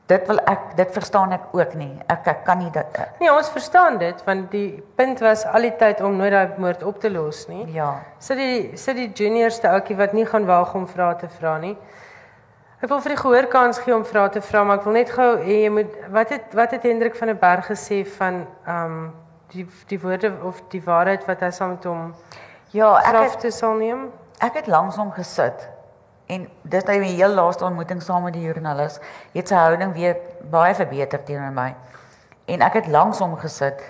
Dit 0.07 0.27
wil 0.27 0.39
ek 0.45 0.75
dit 0.75 0.91
verstaan 0.91 1.31
ek 1.33 1.41
ook 1.51 1.73
nie. 1.73 1.99
Ek 2.07 2.27
ek 2.27 2.43
kan 2.45 2.57
nie 2.57 2.71
dit 2.71 2.85
Nee, 3.19 3.29
ons 3.33 3.49
verstaan 3.49 3.97
dit 3.97 4.23
want 4.25 4.51
die 4.51 4.83
punt 4.95 5.19
was 5.19 5.45
al 5.45 5.61
die 5.61 5.75
tyd 5.75 6.01
om 6.01 6.15
nooit 6.17 6.31
daai 6.31 6.49
moord 6.57 6.83
op 6.83 6.99
te 6.99 7.09
los 7.11 7.47
nie. 7.47 7.65
ja. 7.73 7.99
Sit 8.19 8.37
die 8.37 8.71
sit 8.77 8.95
die 8.95 9.11
juniorste 9.13 9.67
ouetjie 9.67 9.95
wat 9.97 10.13
nie 10.13 10.25
gaan 10.25 10.45
waag 10.45 10.73
om 10.75 10.87
vrae 10.87 11.15
te 11.15 11.27
vra 11.27 11.57
nie. 11.57 11.77
Ek 12.79 12.87
wil 12.87 13.01
vir 13.03 13.11
die 13.11 13.19
gehoor 13.19 13.45
kans 13.51 13.79
gee 13.83 13.91
om 13.91 14.05
vrae 14.07 14.29
te 14.31 14.39
vra, 14.39 14.61
maar 14.63 14.77
ek 14.79 14.85
wil 14.87 14.93
net 14.95 15.09
gou 15.11 15.25
hê 15.43 15.55
jy 15.65 15.71
moet 15.75 15.95
wat 16.15 16.29
het 16.31 16.53
wat 16.55 16.71
het 16.71 16.85
Hendrik 16.87 17.17
van 17.19 17.27
der 17.27 17.35
Berg 17.41 17.65
gesê 17.67 18.05
van 18.07 18.45
ehm 18.63 18.85
um, 18.85 19.01
die 19.51 19.65
die 19.89 19.99
woorde 19.99 20.29
of 20.47 20.61
die 20.71 20.79
waarheid 20.85 21.25
wat 21.27 21.43
hy 21.43 21.49
saam 21.51 21.73
met 21.73 21.87
hom 21.89 22.13
Ja, 22.71 22.93
ek 23.01 23.17
het, 23.17 23.35
te 23.41 23.51
sal 23.51 23.75
neem? 23.81 24.05
ek 24.39 24.61
het 24.61 24.67
langs 24.71 24.95
hom 24.95 25.11
gesit. 25.11 25.67
En 26.31 26.47
dis 26.61 26.87
nou 26.87 26.97
die 27.01 27.17
heel 27.17 27.35
laaste 27.35 27.65
ontmoeting 27.65 27.99
saam 28.01 28.23
met 28.23 28.37
die 28.37 28.45
joernalis. 28.45 28.99
Het 29.33 29.51
sy 29.51 29.59
houding 29.59 29.91
weer 29.93 30.15
baie 30.51 30.75
verbeter 30.77 31.23
teenoor 31.25 31.51
my. 31.51 31.73
En 32.45 32.61
ek 32.61 32.79
het 32.79 32.87
langs 32.87 33.19
hom 33.19 33.35
gesit 33.43 33.83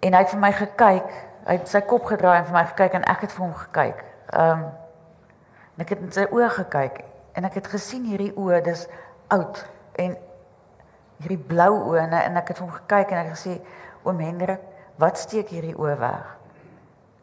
en 0.00 0.14
hy 0.14 0.24
het 0.24 0.32
vir 0.32 0.40
my 0.40 0.54
gekyk. 0.62 1.14
Hy 1.50 1.60
het 1.60 1.68
sy 1.68 1.84
kop 1.84 2.08
gedraai 2.08 2.38
en 2.38 2.48
vir 2.48 2.60
my 2.62 2.66
gekyk 2.72 2.96
en 2.96 3.08
ek 3.12 3.26
het 3.26 3.36
vir 3.36 3.44
hom 3.44 3.56
gekyk. 3.66 4.04
Ehm 4.32 4.52
um, 4.62 4.68
en 5.76 5.84
ek 5.84 5.98
het 5.98 6.00
in 6.00 6.12
sy 6.12 6.30
oë 6.32 6.54
gekyk 6.62 7.02
en 7.34 7.44
ek 7.48 7.54
het 7.60 7.66
gesien 7.72 8.04
hierdie 8.04 8.32
oë, 8.36 8.60
dis 8.64 8.86
oud 9.32 9.62
en 10.02 10.16
hierdie 11.22 11.38
blou 11.38 11.70
oë 11.92 12.02
en, 12.06 12.12
en 12.18 12.36
ek 12.42 12.48
het 12.52 12.58
hom 12.62 12.70
gekyk 12.70 13.12
en 13.14 13.18
ek 13.22 13.30
het 13.32 13.38
gesê 13.38 13.54
oom 14.04 14.18
Hendrik, 14.20 14.60
wat 15.00 15.18
steek 15.18 15.48
hierdie 15.54 15.74
oë 15.78 15.96
weg? 16.00 16.30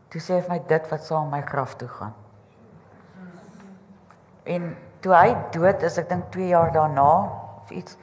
Toe 0.10 0.22
sê 0.22 0.38
hy 0.38 0.42
vir 0.42 0.54
my 0.56 0.60
dit 0.70 0.88
wat 0.92 1.04
saam 1.06 1.30
my 1.30 1.42
graf 1.46 1.76
toe 1.78 1.88
gaan. 2.00 2.14
En 4.50 4.72
toe 5.04 5.14
hy 5.14 5.36
dood 5.54 5.84
is, 5.86 5.98
ek 6.02 6.10
dink 6.10 6.30
2 6.34 6.48
jaar 6.54 6.72
daarna 6.74 7.06
of 7.62 7.70
iets, 7.76 7.98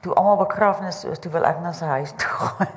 toe 0.00 0.14
almal 0.16 0.38
begrafnis 0.40 1.02
is, 1.04 1.18
toe 1.20 1.32
wil 1.34 1.44
ek 1.44 1.60
na 1.62 1.72
sy 1.76 1.90
huis 1.98 2.14
toe 2.16 2.30
gaan. 2.46 2.72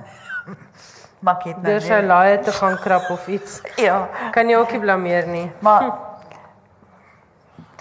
maar 1.22 1.38
ek 1.39 1.43
het 1.52 1.58
nou 1.62 1.72
Deur 1.72 1.84
sy 1.86 1.99
laaie 2.04 2.39
te 2.43 2.52
gaan 2.58 2.78
krap 2.82 3.10
of 3.14 3.28
iets. 3.30 3.62
Ja, 3.88 4.08
Kan 4.36 4.49
jy 4.49 4.58
ook 4.60 4.72
nie 4.76 4.82
blameer 4.84 5.28
nie. 5.30 5.47
maar 5.62 5.88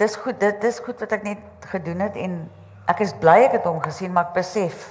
dis 0.01 0.17
goed, 0.23 0.39
dit 0.41 0.63
dis 0.63 0.79
goed 0.85 1.03
wat 1.05 1.13
ek 1.19 1.27
net 1.27 1.69
gedoen 1.73 2.01
het 2.07 2.17
en 2.19 2.41
ek 2.91 3.03
is 3.05 3.13
bly 3.21 3.37
ek 3.45 3.59
het 3.59 3.69
hom 3.69 3.79
gesien, 3.83 4.11
maar 4.15 4.31
ek 4.31 4.41
besef 4.41 4.89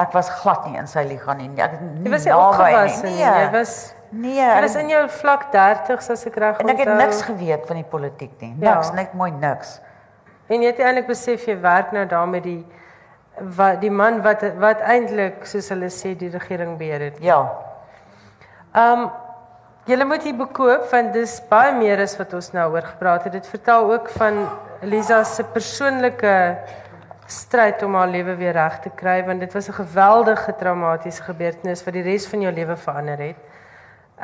ek 0.00 0.14
was 0.14 0.30
glad 0.40 0.64
nie 0.66 0.78
in 0.80 0.88
sy 0.90 1.04
liga 1.06 1.34
nie. 1.38 1.50
Ek 1.62 1.76
nie 1.78 2.08
Jy 2.08 2.14
was 2.14 2.24
nie 2.26 2.32
naby 2.34 2.46
opgewasse 2.48 3.06
nie. 3.06 3.18
Jy 3.20 3.48
was 3.54 3.74
nee, 4.10 4.38
jy 4.42 4.62
was 4.64 4.76
in 4.80 4.90
jou 4.90 5.02
vlak 5.20 5.48
30s 5.54 6.10
as 6.14 6.24
ek 6.30 6.38
reg 6.42 6.62
en 6.62 6.72
ek 6.72 6.80
het 6.82 6.90
onthou. 6.90 7.02
niks 7.02 7.20
geweet 7.28 7.66
van 7.70 7.78
die 7.78 7.88
politiek 7.92 8.32
nie. 8.42 8.54
Ja. 8.58 8.76
Niks, 8.78 8.94
net 8.96 9.14
mooi 9.18 9.30
niks. 9.34 9.76
En 10.50 10.62
jy 10.62 10.72
het 10.72 10.82
eintlik 10.82 11.06
besef 11.10 11.46
jy 11.48 11.56
werk 11.62 11.94
nou 11.94 12.06
daar 12.10 12.26
met 12.30 12.46
die 12.46 12.62
wat 13.58 13.80
die 13.82 13.90
man 13.90 14.20
wat 14.22 14.42
wat 14.62 14.82
eintlik 14.86 15.46
soos 15.50 15.70
hulle 15.74 15.90
sê 15.90 16.14
die 16.18 16.30
regering 16.30 16.76
beheer 16.78 17.08
het. 17.10 17.22
Ja. 17.22 17.40
Um 18.74 19.08
julle 19.84 20.04
moet 20.08 20.22
hier 20.24 20.36
bekoop 20.36 20.86
want 20.92 21.12
dis 21.16 21.40
baie 21.50 21.74
meer 21.76 22.00
as 22.04 22.16
wat 22.20 22.32
ons 22.36 22.52
nou 22.56 22.70
oor 22.72 22.86
gepraat 22.94 23.26
het. 23.26 23.36
Dit 23.36 23.46
vertel 23.46 23.92
ook 23.92 24.08
van 24.16 24.46
Lisa 24.82 25.22
se 25.24 25.44
persoonlike 25.44 26.34
stryd 27.26 27.82
om 27.82 27.94
haar 27.96 28.08
lewe 28.12 28.36
weer 28.36 28.56
reg 28.56 28.80
te 28.84 28.92
kry 28.96 29.22
want 29.26 29.40
dit 29.40 29.52
was 29.52 29.68
'n 29.68 29.80
geweldige 29.80 30.54
traumatiese 30.56 31.22
gebeurtenis 31.22 31.84
wat 31.84 31.94
die 31.94 32.02
res 32.02 32.26
van 32.26 32.40
jou 32.40 32.52
lewe 32.52 32.76
verander 32.76 33.18
het. 33.18 33.36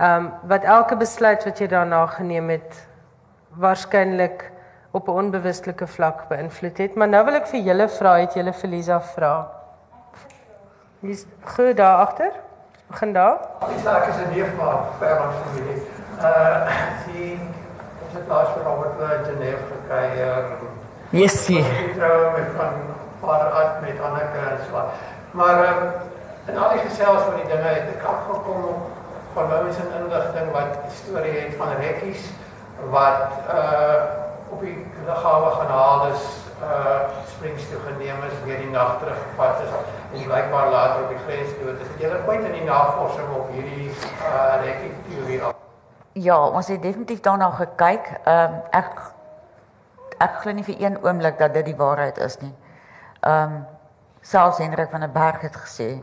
Um 0.01 0.33
wat 0.43 0.65
elke 0.65 0.97
besluit 0.97 1.45
wat 1.45 1.59
jy 1.59 1.67
daarna 1.67 2.07
geneem 2.07 2.49
het 2.51 2.89
waarskynlik 3.57 4.51
op 4.93 5.09
'n 5.09 5.11
onbewustelike 5.11 5.87
vlak 5.87 6.29
beïnvloed 6.29 6.79
het. 6.79 6.95
Maar 6.95 7.09
nou 7.09 7.25
wil 7.25 7.35
ek 7.35 7.47
vir 7.47 7.61
julle 7.61 7.89
vra, 7.89 8.19
het 8.19 8.35
julle 8.35 8.53
vir 8.53 8.71
Lisa 8.71 9.01
vra? 9.01 9.51
Dis 11.01 11.27
goed 11.45 11.77
daar 11.77 11.97
agter. 11.97 12.33
Begin 12.91 13.13
daar. 13.13 13.39
Die 13.69 13.79
saak 13.85 14.07
is 14.07 14.17
'n 14.17 14.31
neef 14.35 14.51
maar 14.59 14.79
ver 14.99 15.19
langs 15.19 15.37
familie. 15.45 15.83
Uh 16.19 16.67
die 17.07 17.39
ons 18.03 18.15
het 18.19 18.27
laas 18.29 18.49
vir 18.55 18.63
Robert 18.63 18.99
in 19.01 19.25
Genève 19.25 19.65
gekry. 19.73 20.07
Uh, 20.29 21.19
Jessie. 21.21 21.63
die 21.63 21.95
troue 21.95 22.31
met 22.31 22.51
van 22.57 22.73
vader 23.21 23.53
uit 23.53 23.81
met 23.81 24.01
Anneke 24.07 24.41
en 24.51 24.59
so. 24.71 24.83
Maar 25.31 25.57
um, 25.69 25.83
in 26.47 26.59
al 26.59 26.71
die 26.71 26.83
gesels 26.89 27.23
van 27.23 27.35
die 27.35 27.47
dinge 27.53 27.69
het 27.69 27.95
ek 27.95 28.03
afgekom 28.13 28.65
op 28.65 28.91
van 29.35 29.49
mense 29.49 29.81
in 29.81 30.03
inligting 30.03 30.53
wat 30.53 30.73
storie 31.03 31.39
het 31.39 31.55
van 31.57 31.77
rekkies 31.81 32.23
wat 32.91 33.31
uh 33.55 34.03
op 34.51 34.61
die 34.61 34.87
lughawe 35.07 35.51
gaan 35.51 35.73
haal 35.79 36.07
is 36.07 36.23
uh 36.63 37.01
Springs 37.33 37.69
toe 37.71 37.81
geneem 37.87 38.19
is 38.31 38.37
weer 38.45 38.59
die 38.59 38.71
nag 38.71 38.99
teruggevat 38.99 39.61
is 39.65 39.71
en 40.13 40.25
blykbaar 40.25 40.71
later 40.71 41.03
op 41.03 41.09
die 41.09 41.19
grens 41.19 41.49
toe. 41.59 41.65
Dit 41.65 41.81
is 41.81 42.03
julle 42.03 42.21
ooit 42.27 42.45
in 42.45 42.53
die 42.53 42.65
navorsing 42.65 43.35
op 43.37 43.51
hierdie 43.55 43.91
uh 43.91 44.63
rekkie 44.65 44.93
teorie 45.09 45.43
af. 45.43 45.55
Ja, 46.13 46.39
ons 46.47 46.69
het 46.69 46.83
definitief 46.83 47.21
daarna 47.21 47.51
gekyk. 47.51 48.13
Ehm 48.25 48.55
um, 48.55 48.63
ek 48.71 49.13
ek 50.19 50.41
glo 50.43 50.53
nie 50.53 50.65
vir 50.65 50.81
een 50.81 50.99
oomblik 51.05 51.39
dat 51.39 51.55
dit 51.55 51.65
die 51.65 51.77
waarheid 51.77 52.19
is 52.19 52.39
nie. 52.41 52.55
Ehm 53.21 53.43
um, 53.43 53.67
selfs 54.21 54.59
Hendrik 54.59 54.91
van 54.91 55.01
der 55.01 55.11
Berg 55.13 55.41
het 55.41 55.57
gesê 55.57 56.03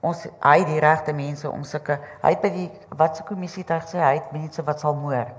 ons 0.00 0.26
hy 0.42 0.58
het 0.58 0.66
die 0.66 0.80
regte 0.82 1.12
mense 1.14 1.50
om 1.50 1.64
sulke 1.64 1.98
hy 2.22 2.30
het 2.34 2.42
by 2.42 2.50
die 2.50 2.68
watse 2.98 3.22
kommissie 3.22 3.62
het 3.62 3.70
hy 3.70 3.80
gesê 3.86 4.02
hy 4.02 4.14
het 4.18 4.32
mense 4.34 4.62
wat 4.66 4.80
sal 4.82 4.94
moer. 4.98 5.30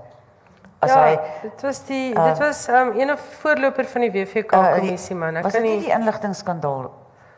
As 0.84 0.90
ja, 0.90 1.00
hy 1.04 1.14
dit 1.42 1.64
was 1.64 1.80
die 1.88 2.12
uh, 2.12 2.26
dit 2.28 2.42
was 2.42 2.68
um, 2.68 2.92
een 3.00 3.16
voorloper 3.40 3.88
van 3.92 4.06
die 4.06 4.12
WVK 4.12 4.52
uh, 4.52 4.74
kommissie 4.78 5.16
man. 5.16 5.36
Ek 5.40 5.48
was 5.48 5.56
kan 5.56 5.62
dit 5.62 5.70
nie 5.70 5.86
die 5.86 5.94
inligtingskandaal? 5.96 6.90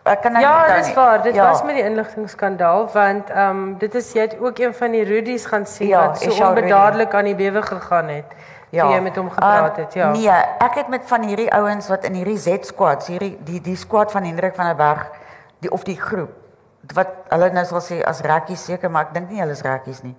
Ek 0.06 0.20
kan 0.22 0.32
nou 0.32 0.42
Ja, 0.44 0.76
dis 0.76 0.86
nie. 0.86 0.94
waar. 0.94 1.22
Dit 1.22 1.34
ja. 1.34 1.48
was 1.50 1.62
met 1.64 1.74
die 1.74 1.82
inligtingskandaal 1.84 2.88
want 2.92 3.30
ehm 3.30 3.50
um, 3.50 3.78
dit 3.78 3.94
is 3.94 4.12
jy 4.12 4.20
het 4.20 4.36
ook 4.40 4.58
een 4.58 4.74
van 4.74 4.90
die 4.94 5.04
Rudies 5.04 5.46
gaan 5.46 5.66
sien 5.66 5.88
Ja, 5.88 6.06
wat 6.06 6.18
so 6.22 6.28
Rudy. 6.30 6.42
onbedaarlik 6.42 7.14
aan 7.14 7.24
die 7.24 7.34
bewe 7.34 7.62
gegaan 7.62 8.08
het. 8.08 8.24
Ja. 8.70 8.82
Toe 8.84 8.94
jy 8.94 9.00
met 9.00 9.16
hom 9.16 9.30
gepraat 9.30 9.78
Uh, 9.78 9.84
het, 9.84 9.94
ja. 9.94 10.10
Nee, 10.10 10.28
ek 10.58 10.74
het 10.74 10.88
met 10.88 11.02
van 11.06 11.22
hierdie 11.22 11.52
ouens 11.52 11.88
wat 11.88 12.04
in 12.04 12.14
hierdie 12.14 12.38
Z-squads, 12.38 13.06
hierdie 13.06 13.38
die 13.44 13.60
die 13.60 13.76
squad 13.76 14.12
van 14.12 14.24
Hendrik 14.24 14.54
van 14.54 14.64
der 14.66 14.74
Berg, 14.76 15.06
die 15.60 15.70
of 15.70 15.84
die 15.84 16.00
groep 16.00 16.30
wat 16.94 17.08
hulle 17.28 17.50
nou 17.50 17.64
sal 17.66 17.80
sê 17.82 18.02
as 18.06 18.20
rekkies 18.22 18.64
seker, 18.64 18.90
maar 18.90 19.02
ek 19.08 19.14
dink 19.14 19.30
nie 19.30 19.40
hulle 19.40 19.52
is 19.52 19.62
rekkies 19.62 20.02
nie 20.02 20.14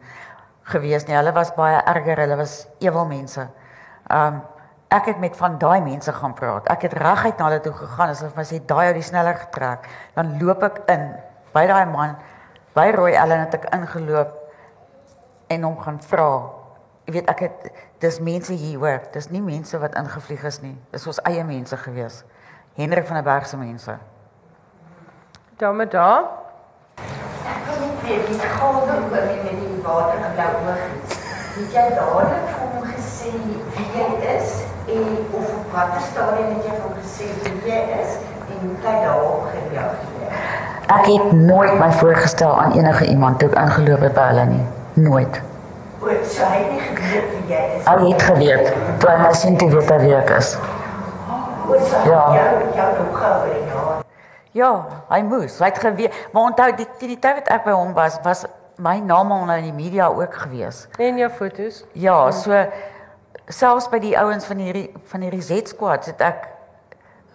gewees 0.68 1.06
nie. 1.08 1.16
Hulle 1.16 1.32
was 1.34 1.54
baie 1.56 1.78
erger, 1.86 2.18
hulle 2.20 2.36
was 2.36 2.68
ewel 2.80 3.06
mense. 3.06 3.48
Um 4.12 4.42
ek 4.88 5.06
het 5.06 5.20
met 5.20 5.36
van 5.36 5.58
daai 5.60 5.82
mense 5.82 6.14
gaan 6.14 6.34
praat. 6.34 6.68
Ek 6.72 6.88
het 6.88 6.94
reguit 6.94 7.38
na 7.38 7.50
hulle 7.50 7.60
toe 7.64 7.74
gegaan 7.76 8.14
asof 8.14 8.36
my 8.36 8.46
sê 8.48 8.60
daai 8.66 8.88
ou 8.88 8.94
die 8.96 9.04
sneller 9.04 9.36
getrek. 9.36 9.88
Dan 10.16 10.38
loop 10.40 10.64
ek 10.64 10.82
in 10.94 11.10
by 11.56 11.66
daai 11.68 11.86
man 11.92 12.16
by 12.78 12.92
Roy 12.96 13.16
Allen 13.18 13.44
het 13.44 13.58
ek 13.58 13.68
ingeloop 13.76 14.32
en 15.52 15.64
hom 15.68 15.78
gaan 15.84 16.00
vra. 16.08 16.30
Jy 17.08 17.18
weet 17.18 17.32
ek 17.32 17.44
het 17.48 17.68
dis 18.04 18.20
mense 18.24 18.54
hier 18.54 18.80
hoor. 18.80 19.04
Dis 19.12 19.30
nie 19.32 19.44
mense 19.44 19.80
wat 19.80 19.96
ingevlieg 20.00 20.44
is 20.48 20.62
nie. 20.64 20.76
Dis 20.92 21.08
ons 21.08 21.20
eie 21.28 21.44
mense 21.48 21.78
gewees. 21.84 22.24
Hendrik 22.78 23.08
van 23.10 23.20
der 23.20 23.28
Berg 23.28 23.48
se 23.48 23.58
mense. 23.58 23.98
Damme 25.58 25.88
daar. 25.88 26.30
Ek 27.02 27.64
wil 27.68 27.80
net 27.82 28.04
weet 28.06 28.28
die 28.30 28.40
gade 28.40 29.00
oor 29.02 29.28
die 29.32 29.44
met 29.44 29.60
die 29.64 29.84
water 29.84 30.22
en 30.22 30.36
blou 30.38 30.52
oog. 30.70 30.88
Het 31.58 31.74
jy 31.74 31.86
dadelik 31.98 32.50
vir 32.54 32.66
hom 32.70 32.90
gesê 32.94 33.34
wie 33.34 33.88
jy 33.98 34.10
is 34.38 34.67
en 34.88 35.04
of 35.32 35.46
op 35.60 35.74
watter 35.74 36.02
stadium 36.12 36.54
het 36.56 36.66
jy 36.70 36.76
hom 36.84 36.94
gesê 37.02 37.28
wie 37.44 37.72
jy 37.72 37.82
is 38.02 38.16
en 38.48 38.62
hoe 38.64 38.76
jy 38.84 38.94
daarop 39.04 39.50
gereageer? 39.52 40.40
Ek 40.88 41.06
het 41.12 41.32
nooit 41.36 41.74
my 41.80 41.92
voorgestel 42.00 42.54
aan 42.62 42.72
enige 42.80 43.06
iemand 43.06 43.40
toe 43.40 43.50
ek 43.50 43.58
ingeloop 43.66 44.06
het 44.08 44.14
by 44.16 44.28
hulle 44.32 44.46
nie. 44.54 44.66
Nooit. 44.94 45.42
O, 46.02 46.08
so 46.24 46.46
hy 46.48 46.58
het 46.62 46.72
nie 46.72 46.82
geweet 46.88 47.30
wie 47.34 47.54
jy 47.54 47.64
is. 47.78 47.86
Hy 47.90 47.98
het 48.06 48.22
geweet 48.30 48.74
toe 49.02 49.10
hy 49.12 49.18
my 49.26 49.32
sien 49.36 49.58
toe 49.60 49.70
weet 49.74 49.92
hy 49.92 49.98
wie 50.06 50.16
ek 50.16 50.32
is. 50.38 50.54
O, 51.68 51.80
so 51.90 52.04
Ja. 52.08 52.22
jou 52.38 52.52
jou 52.76 52.92
die 53.52 53.64
jaar. 53.74 54.04
Ja, 54.58 54.72
hy 55.10 55.22
moes. 55.22 55.60
Hy 55.60 55.66
het 55.70 55.80
geweet. 55.84 56.14
Maar 56.34 56.44
onthou 56.52 56.72
die 56.76 56.88
die, 57.00 57.08
die 57.14 57.20
tyd 57.20 57.42
wat 57.42 57.50
ek 57.54 57.66
by 57.68 57.76
hom 57.76 57.92
was, 57.94 58.18
was 58.24 58.46
my 58.78 59.00
naam 59.00 59.32
al 59.32 59.50
in 59.58 59.68
die 59.68 59.74
media 59.76 60.08
ook 60.08 60.34
gewees. 60.46 60.88
En 60.98 61.18
jou 61.18 61.30
fotos. 61.30 61.84
Ja, 61.94 62.32
so 62.32 62.54
selfs 63.48 63.88
by 63.92 64.00
die 64.04 64.16
ouens 64.20 64.46
van 64.48 64.60
hierdie 64.60 64.88
van 65.08 65.24
hierdie 65.24 65.44
Z-squad 65.44 66.10
het 66.12 66.22
ek 66.22 66.48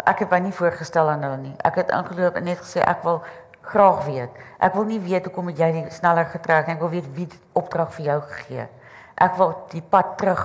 ek 0.08 0.24
het 0.24 0.32
my 0.32 0.40
nie 0.42 0.54
voorgestel 0.56 1.08
aan 1.08 1.22
hulle 1.22 1.38
nie. 1.38 1.54
Ek 1.64 1.78
het 1.78 1.92
ingeloop 1.94 2.36
en 2.36 2.44
net 2.48 2.58
gesê 2.58 2.82
ek 2.82 3.04
wil 3.06 3.20
graag 3.62 4.02
weet. 4.08 4.40
Ek 4.58 4.74
wil 4.74 4.88
nie 4.88 4.98
weet 5.00 5.28
hoekom 5.28 5.52
het 5.52 5.60
jy 5.62 5.70
nie 5.76 5.84
sneller 5.94 6.26
getrek 6.32 6.66
nie. 6.66 6.74
Ek 6.74 6.82
wil 6.82 6.92
weet 6.92 7.08
wie 7.16 7.28
die 7.30 7.40
opdrag 7.58 7.92
vir 7.96 8.08
jou 8.08 8.18
gegee. 8.32 8.66
Ek 9.14 9.38
wil 9.38 9.54
die 9.70 9.82
pad 9.82 10.16
terug 10.18 10.42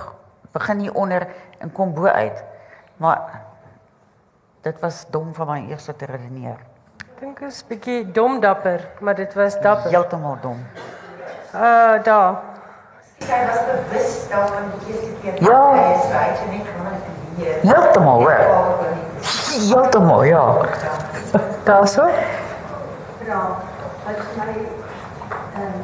begin 0.54 0.84
hier 0.86 0.94
onder 0.94 1.26
en 1.58 1.72
kom 1.74 1.92
bo 1.94 2.06
uit. 2.06 2.44
Maar 3.02 3.42
dit 4.62 4.80
was 4.80 5.04
dom 5.10 5.34
van 5.34 5.50
my 5.50 5.58
eers 5.72 5.90
te 5.90 6.06
redeneer. 6.06 6.62
Ek 7.02 7.24
dink 7.24 7.42
is 7.48 7.64
bietjie 7.66 8.04
dom 8.14 8.38
dapper, 8.40 8.84
maar 9.02 9.18
dit 9.18 9.34
was 9.34 9.58
dapper. 9.60 9.90
Heeltemal 9.90 10.38
dom. 10.42 10.62
Uh 11.50 11.98
daar. 12.04 12.47
Sy 13.26 13.38
was 13.48 13.60
bewus 13.68 14.10
daarvan 14.30 14.64
Ja. 15.40 15.60
dat 15.60 15.84
hy 15.84 15.92
is 15.94 16.02
so 16.02 16.12
hy 16.12 16.26
het 16.30 16.50
net 16.52 16.64
te 17.04 17.10
leer. 17.38 17.56
Heeltemal 17.62 18.18
hoor. 18.20 18.40
Heeltemal 19.68 20.22
ja. 20.24 20.44
Daarso. 21.64 22.04
vra 23.28 23.40
wat 24.04 24.20
vir 24.24 24.36
my 24.40 24.52
ehm. 25.60 25.80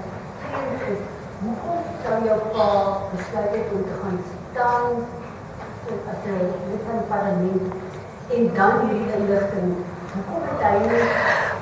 Hoekom 1.45 1.81
sou 2.05 2.19
jou 2.25 2.39
pa 2.55 2.69
besluit 3.13 3.53
het 3.57 3.73
om 3.77 3.83
te 3.89 3.97
gaan 4.03 4.19
staan 4.53 4.87
as 6.13 6.21
'n 6.25 6.39
lid 6.71 6.83
van 6.87 6.97
die 7.01 7.09
parlement 7.13 7.65
en 8.37 8.45
dan 8.57 8.75
hierdie 8.89 9.13
inligting? 9.19 9.69
Hoekom 10.15 10.43
het 10.49 10.63
hy 10.67 10.77
nie 10.87 11.05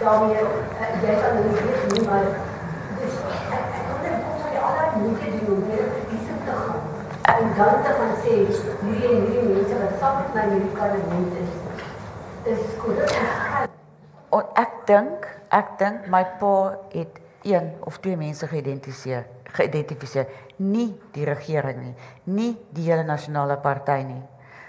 daarmee 0.02 0.42
uh, 0.42 0.90
jy 1.02 1.14
kan 1.22 1.34
nou 1.34 1.44
nie 1.92 2.06
maar 2.08 2.26
dis 2.98 3.14
ek 3.58 3.66
ek 3.78 3.84
hoekom 3.90 4.34
sou 4.42 4.50
jy 4.54 4.60
al 4.66 4.74
daai 4.78 4.90
moeite 5.02 5.32
doen 5.53 5.62
om 5.62 5.68
weer 5.68 5.88
verkiesing 5.92 6.38
te 6.44 6.50
gaan? 6.50 6.80
En 7.22 7.55
dan 7.57 7.82
te 7.82 7.92
gaan 7.98 8.14
sê 8.24 8.30
hierdie 8.30 9.09
en 9.09 9.26
hierdie 9.26 9.55
mense 9.55 9.78
wat 9.78 9.98
saam 9.98 10.16
met 10.16 10.50
my 10.50 10.66
parlement 10.78 11.32
is, 11.42 11.53
is 12.53 12.76
korrup 12.78 13.11
en. 13.11 13.68
O, 14.28 14.40
ek 14.57 14.72
dink, 14.88 15.28
ek 15.53 15.76
dink 15.78 16.09
my 16.11 16.24
pa 16.40 16.55
het 16.94 17.20
een 17.42 17.70
of 17.84 17.98
twee 18.00 18.16
mense 18.16 18.46
geïdentifiseer, 18.48 19.26
geïdentifiseer, 19.59 20.26
nie 20.57 20.88
die 21.14 21.26
regering 21.28 21.80
nie, 21.82 21.94
nie 22.24 22.53
die 22.74 22.88
hele 22.88 23.05
nasionale 23.05 23.59
party 23.61 24.00
nie. 24.09 24.22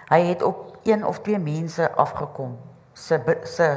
Hy 0.10 0.20
het 0.28 0.44
op 0.44 0.78
een 0.84 1.06
of 1.08 1.22
twee 1.24 1.40
mense 1.40 1.88
afgekom 1.96 2.58
se 2.94 3.20
se 3.50 3.70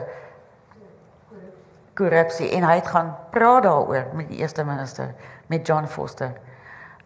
korrupsie 1.96 2.50
en 2.52 2.66
hy 2.66 2.74
het 2.80 2.90
gaan 2.92 3.14
praat 3.32 3.62
daaroor 3.64 4.10
met 4.18 4.28
die 4.28 4.42
eerste 4.42 4.64
minister, 4.64 5.14
met 5.46 5.66
John 5.66 5.86
Foster. 5.86 6.34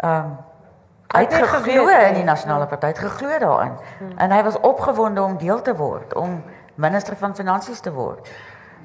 Ehm 0.02 0.30
um, 0.30 0.38
hy 1.10 1.24
het 1.24 1.34
geglo 1.34 1.88
in 1.88 2.14
die 2.14 2.24
nasionale 2.24 2.66
party, 2.70 2.86
het 2.92 2.98
geglo 3.02 3.38
daarin. 3.42 3.72
En 4.16 4.30
hy 4.30 4.42
was 4.46 4.60
opgewonde 4.60 5.22
om 5.22 5.36
deel 5.40 5.62
te 5.62 5.74
word, 5.74 6.14
om 6.14 6.36
minister 6.74 7.16
van 7.16 7.34
finansies 7.34 7.80
te 7.80 7.90
word. 7.92 8.28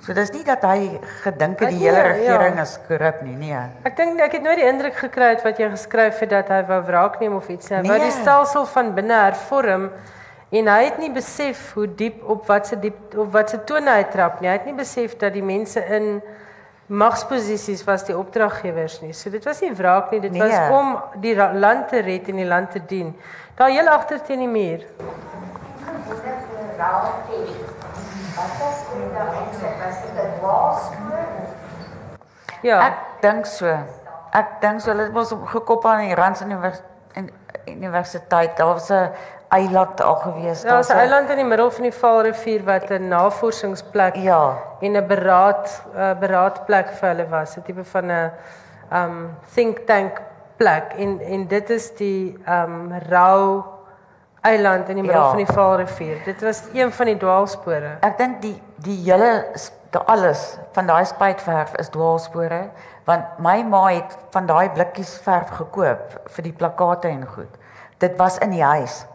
So 0.04 0.14
dis 0.14 0.32
nie 0.34 0.44
dat 0.44 0.64
hy 0.68 1.00
gedink 1.24 1.62
het 1.64 1.70
die 1.70 1.80
hele 1.86 2.02
nee, 2.02 2.24
ja. 2.26 2.36
regering 2.38 2.60
is 2.62 2.74
korrup 2.88 3.22
nie, 3.24 3.36
nee. 3.40 3.62
Ek 3.88 3.96
dink 3.98 4.20
ek 4.22 4.36
het 4.40 4.44
nooit 4.44 4.60
die 4.60 4.68
indruk 4.68 4.98
gekry 5.00 5.32
het 5.36 5.46
wat 5.46 5.62
jy 5.62 5.70
geskryf 5.72 6.20
het 6.26 6.34
dat 6.34 6.50
hy 6.52 6.60
wou 6.68 6.82
wraak 6.90 7.20
neem 7.22 7.38
of 7.38 7.48
iets 7.50 7.70
nie. 7.70 7.78
Hy 7.78 7.88
wou 7.88 7.98
Nee. 8.00 8.10
die 8.10 8.18
stelsel 8.18 8.66
van 8.74 8.92
binne 8.98 9.22
hervorm 9.22 9.88
en 10.52 10.68
hy 10.68 10.82
het 10.84 10.98
nie 11.02 11.12
besef 11.14 11.72
hoe 11.74 11.88
diep 11.88 12.24
op 12.30 12.46
wat 12.48 12.68
se 12.68 12.80
diep 12.80 13.16
op 13.18 13.32
wat 13.34 13.50
se 13.50 13.62
tone 13.64 13.92
hy 13.92 14.04
trap 14.12 14.42
nie. 14.42 14.50
Hy 14.50 14.58
het 14.58 14.66
nie 14.66 14.76
besef 14.78 15.16
dat 15.18 15.34
die 15.34 15.44
mense 15.44 15.80
in 15.86 16.22
magsposisies 16.88 17.84
was 17.84 18.04
die 18.06 18.18
opdraggewers 18.18 19.02
nie. 19.02 19.14
So 19.14 19.30
dit 19.30 19.46
was 19.46 19.62
nie 19.62 19.74
wraak 19.76 20.12
nie, 20.12 20.20
dit 20.22 20.32
Nee. 20.32 20.42
was 20.42 20.70
om 20.70 21.00
die 21.22 21.36
land 21.36 21.88
te 21.90 22.00
red 22.02 22.28
en 22.30 22.36
die 22.36 22.46
land 22.46 22.72
te 22.72 22.86
dien. 22.86 23.16
Daar 23.56 23.70
heel 23.70 23.88
agter 23.88 24.22
teen 24.22 24.40
die 24.40 24.48
muur. 24.48 24.86
Ja. 32.62 32.80
Ek 32.88 33.22
dink 33.22 33.46
so. 33.46 33.70
Ek 34.36 34.58
dink 34.62 34.82
so 34.82 34.92
hulle 34.92 35.04
het 35.04 35.14
mos 35.14 35.34
gekoppel 35.46 35.90
aan 35.90 36.08
die 36.10 36.16
Rand 36.18 36.42
Univers 36.42 36.82
en 37.14 37.30
universiteit. 37.68 38.58
Daar 38.58 38.74
was 38.74 38.90
'n 38.90 39.10
eiland 39.50 40.02
al 40.02 40.16
gewees. 40.16 40.64
'n 40.64 40.68
Daar's 40.68 40.90
'n- 40.90 40.98
eiland 40.98 41.30
in 41.30 41.36
die 41.36 41.46
middel 41.46 41.72
van 41.72 41.84
die 41.84 41.92
Vaalrivier 41.94 42.64
wat 42.64 42.90
'n 42.92 43.08
navorsingsplek 43.08 44.16
Ja. 44.16 44.58
en 44.82 44.92
'n 44.96 45.08
beraad 45.08 45.84
uh, 45.96 46.12
beraadplek 46.20 46.90
vir 46.90 47.10
hulle 47.10 47.28
was, 47.30 47.58
'n 47.58 47.62
tipe 47.62 47.84
van 47.84 48.06
'n 48.12 48.32
um 48.94 49.38
think 49.54 49.80
tank 49.86 50.22
plek 50.58 50.94
en 50.98 51.20
en 51.20 51.48
dit 51.48 51.70
is 51.70 51.96
die 51.96 52.38
um 52.48 52.92
Rau 53.10 53.64
eiland 54.42 54.90
in 54.90 54.96
die 54.96 55.04
middel 55.04 55.22
Ja. 55.22 55.28
van 55.30 55.38
die 55.38 55.54
Vaalrivier. 55.54 56.18
Dit 56.26 56.42
was 56.42 56.64
een 56.74 56.92
van 56.92 57.06
die 57.06 57.18
dwaalspore. 57.18 57.98
Ek 58.02 58.18
dink 58.18 58.42
die 58.42 58.62
die 58.78 59.12
hele 59.12 59.46
die 59.92 60.00
alles 60.06 60.58
van 60.74 60.86
daai 60.88 61.06
spuitverf 61.06 61.74
is 61.76 61.90
dwaalspore 61.90 62.70
want 63.06 63.24
my 63.40 63.64
ma 63.64 63.88
het 63.88 64.18
van 64.32 64.46
daai 64.46 64.70
blikkies 64.70 65.18
verf 65.24 65.50
gekoop 65.50 66.20
vir 66.26 66.44
die 66.44 66.54
plakkate 66.54 67.08
en 67.08 67.26
goed. 67.28 67.58
Dit 67.98 68.18
was 68.18 68.38
in 68.38 68.50
die 68.52 68.64
huis. 68.64 69.06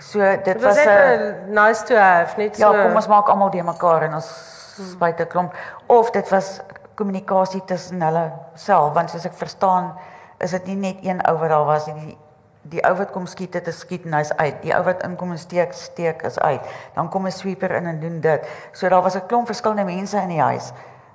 So 0.00 0.18
dit, 0.42 0.62
was 0.62 0.76
'n 0.76 1.52
nice 1.52 1.84
to 1.84 1.94
have, 1.94 2.36
net 2.36 2.56
so. 2.56 2.72
Ja, 2.72 2.82
kom 2.82 2.94
ons 2.94 3.06
maak 3.06 3.28
almal 3.28 3.50
die 3.50 3.62
mekaar 3.62 4.02
en 4.02 4.14
ons 4.14 4.28
spuit 4.92 5.20
'n 5.20 5.26
klomp. 5.26 5.54
Of 5.86 6.10
dit 6.10 6.28
was 6.28 6.60
kommunikasie 6.94 7.62
tussen 7.64 8.02
hulle 8.02 8.32
self 8.54 8.94
want 8.94 9.10
soos 9.10 9.24
ek 9.24 9.34
verstaan 9.34 9.94
is 10.38 10.50
dit 10.50 10.66
nie 10.66 10.76
net 10.76 10.96
een 11.04 11.20
ou 11.28 11.36
wat 11.38 11.48
daar 11.48 11.64
was 11.64 11.86
nie. 11.86 11.94
Die 11.94 12.18
die 12.62 12.82
ou 12.84 12.94
wat 12.96 13.10
kom 13.10 13.26
skiet 13.26 13.52
dit 13.52 13.66
is 13.66 13.78
skiet 13.78 14.04
en 14.04 14.12
hy's 14.12 14.32
uit. 14.36 14.62
Die 14.62 14.72
ou 14.76 14.82
wat 14.84 15.02
inkom 15.02 15.30
en 15.30 15.38
steek 15.38 15.72
steek 15.72 16.22
is 16.22 16.38
uit. 16.38 16.60
Dan 16.94 17.08
kom 17.08 17.26
'n 17.26 17.32
sweeper 17.32 17.70
in 17.70 17.86
en 17.86 18.00
doen 18.00 18.20
dit. 18.20 18.48
So 18.72 18.88
daar 18.88 19.02
was 19.02 19.14
'n 19.14 19.26
klomp 19.26 19.46
verskillende 19.46 19.84
mense 19.84 20.16
in 20.16 20.28
die 20.28 20.40
huis. 20.40 20.72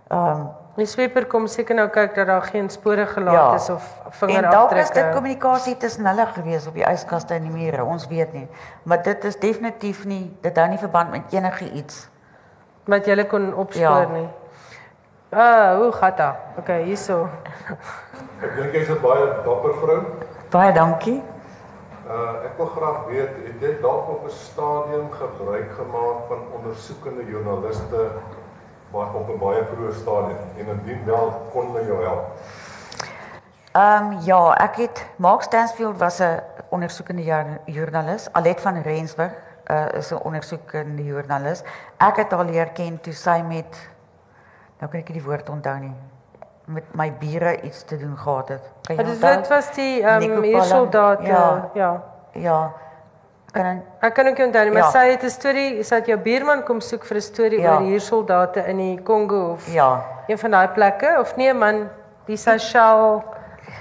Ehm 0.08 0.30
um, 0.30 0.50
Die 0.76 0.86
sweeper 0.86 1.26
kom 1.26 1.48
seker 1.48 1.76
nou 1.76 1.88
kyk 1.88 2.16
dat 2.16 2.28
daar 2.28 2.42
geen 2.42 2.70
spore 2.70 3.06
gelaat 3.06 3.34
ja 3.34 3.54
is 3.56 3.70
of 3.70 3.84
en 4.28 4.50
dalk 4.50 4.72
is 4.72 4.90
dit 4.90 4.94
vingerafdrukke. 4.94 5.14
kommunikasie 5.14 5.78
tussen 5.78 6.06
hulle 6.06 6.26
gewees 6.26 6.68
op 6.68 6.74
die 6.74 6.84
yskaste 6.84 7.34
en 7.34 7.44
die 7.48 7.52
mure 7.52 7.84
ons 7.84 8.08
weet 8.08 8.34
nie 8.34 8.48
maar 8.84 9.02
dit 9.04 9.24
is 9.24 9.36
definitief 9.40 10.06
nie 10.06 10.34
dit 10.42 10.58
hou 10.58 10.68
nie 10.70 10.78
verband 10.78 11.12
met 11.12 11.34
enige 11.34 11.70
iets 11.72 12.10
wat 12.86 13.06
jy 13.08 13.24
kon 13.26 13.54
opspoor 13.54 14.02
Ja. 14.02 14.18
nie. 14.18 14.28
Ah, 15.32 15.78
hoe 15.78 15.92
gaan 15.92 16.14
dit? 16.16 16.60
Okay, 16.60 16.84
hierso. 16.84 17.28
Ek 18.42 18.56
dink 18.56 18.74
jy's 18.74 18.90
'n 18.90 19.02
baie 19.02 19.26
dapper 19.44 19.74
vrou. 19.82 20.02
Baie 20.52 20.72
dankie. 20.74 21.24
Uh 22.08 22.46
ek 22.46 22.58
wil 22.58 22.66
graag 22.68 23.06
weet, 23.10 23.30
het 23.48 23.62
jy 23.62 23.82
dalk 23.82 24.10
op 24.10 24.26
'n 24.26 24.30
stadium 24.30 25.08
gebruik 25.12 25.72
gemaak 25.76 26.18
van 26.28 26.40
ondersoekende 26.56 27.26
joernaliste 27.26 28.12
maar 28.96 29.14
op 29.14 29.30
'n 29.30 29.40
baie 29.40 29.64
vroeë 29.72 29.94
stadium 29.94 30.38
en 30.58 30.68
indien 30.68 31.06
wel 31.06 31.28
kon 31.52 31.66
hulle 31.66 31.86
jou 31.86 32.04
help? 32.04 32.24
Ehm 33.72 34.12
um, 34.12 34.20
ja, 34.22 34.54
ek 34.54 34.76
het 34.76 35.06
Mark 35.16 35.42
Stansfield 35.42 35.98
was 35.98 36.20
'n 36.20 36.40
ondersoekende 36.70 37.24
joernalis. 37.66 38.32
Alet 38.32 38.62
van 38.62 38.82
Rensburg 38.82 39.34
uh, 39.72 39.86
is 39.92 40.12
'n 40.12 40.24
ondersoekende 40.24 41.04
joernalis. 41.04 41.64
Ek 41.98 42.16
het 42.16 42.32
haar 42.32 42.46
leer 42.46 42.70
ken 42.70 43.02
toe 43.02 43.14
sy 43.14 43.42
met 43.48 43.90
nou 44.80 44.92
kan 44.92 45.00
ek 45.00 45.08
nie 45.10 45.20
die 45.20 45.24
woord 45.28 45.50
onthou 45.50 45.80
nie 45.80 45.96
met 46.66 46.84
my 46.94 47.14
bure 47.20 47.62
iets 47.62 47.84
te 47.84 47.98
doen 47.98 48.18
gehad 48.18 48.48
het. 48.48 48.72
Kan 48.82 48.96
jy 48.96 49.04
Dit 49.04 49.14
onthou? 49.14 49.36
dit 49.36 49.48
was 49.48 49.74
die 49.74 50.02
ehm 50.04 50.20
Nico 50.20 50.44
um, 50.44 50.52
Palm. 50.52 50.64
soldaat 50.64 51.26
ja. 51.26 51.70
Ja. 51.74 52.04
ja. 52.32 52.74
Ja. 53.56 53.62
Kan 53.64 53.82
Ek 54.02 54.14
kan 54.14 54.28
ook 54.28 54.40
onthou 54.40 54.72
maar 54.72 54.82
Ja. 54.84 54.90
sy 54.92 55.10
het 55.12 55.24
'n 55.24 55.30
storie, 55.30 55.84
sy 55.84 55.96
het 55.96 56.06
jou 56.08 56.18
buurman 56.20 56.64
kom 56.64 56.82
soek 56.82 57.04
vir 57.06 57.18
'n 57.18 57.22
storie 57.22 57.62
Ja. 57.62 57.72
oor 57.74 57.82
huursoldate 57.82 58.60
in 58.68 58.78
die 58.78 59.02
Kongo 59.04 59.52
of 59.52 59.68
ja. 59.74 60.02
een 60.28 60.38
van 60.38 60.52
daai 60.52 60.68
plekke 60.68 61.16
of 61.20 61.36
nee 61.36 61.54
man, 61.54 61.90
die 62.26 62.38
Seychelles 62.38 63.22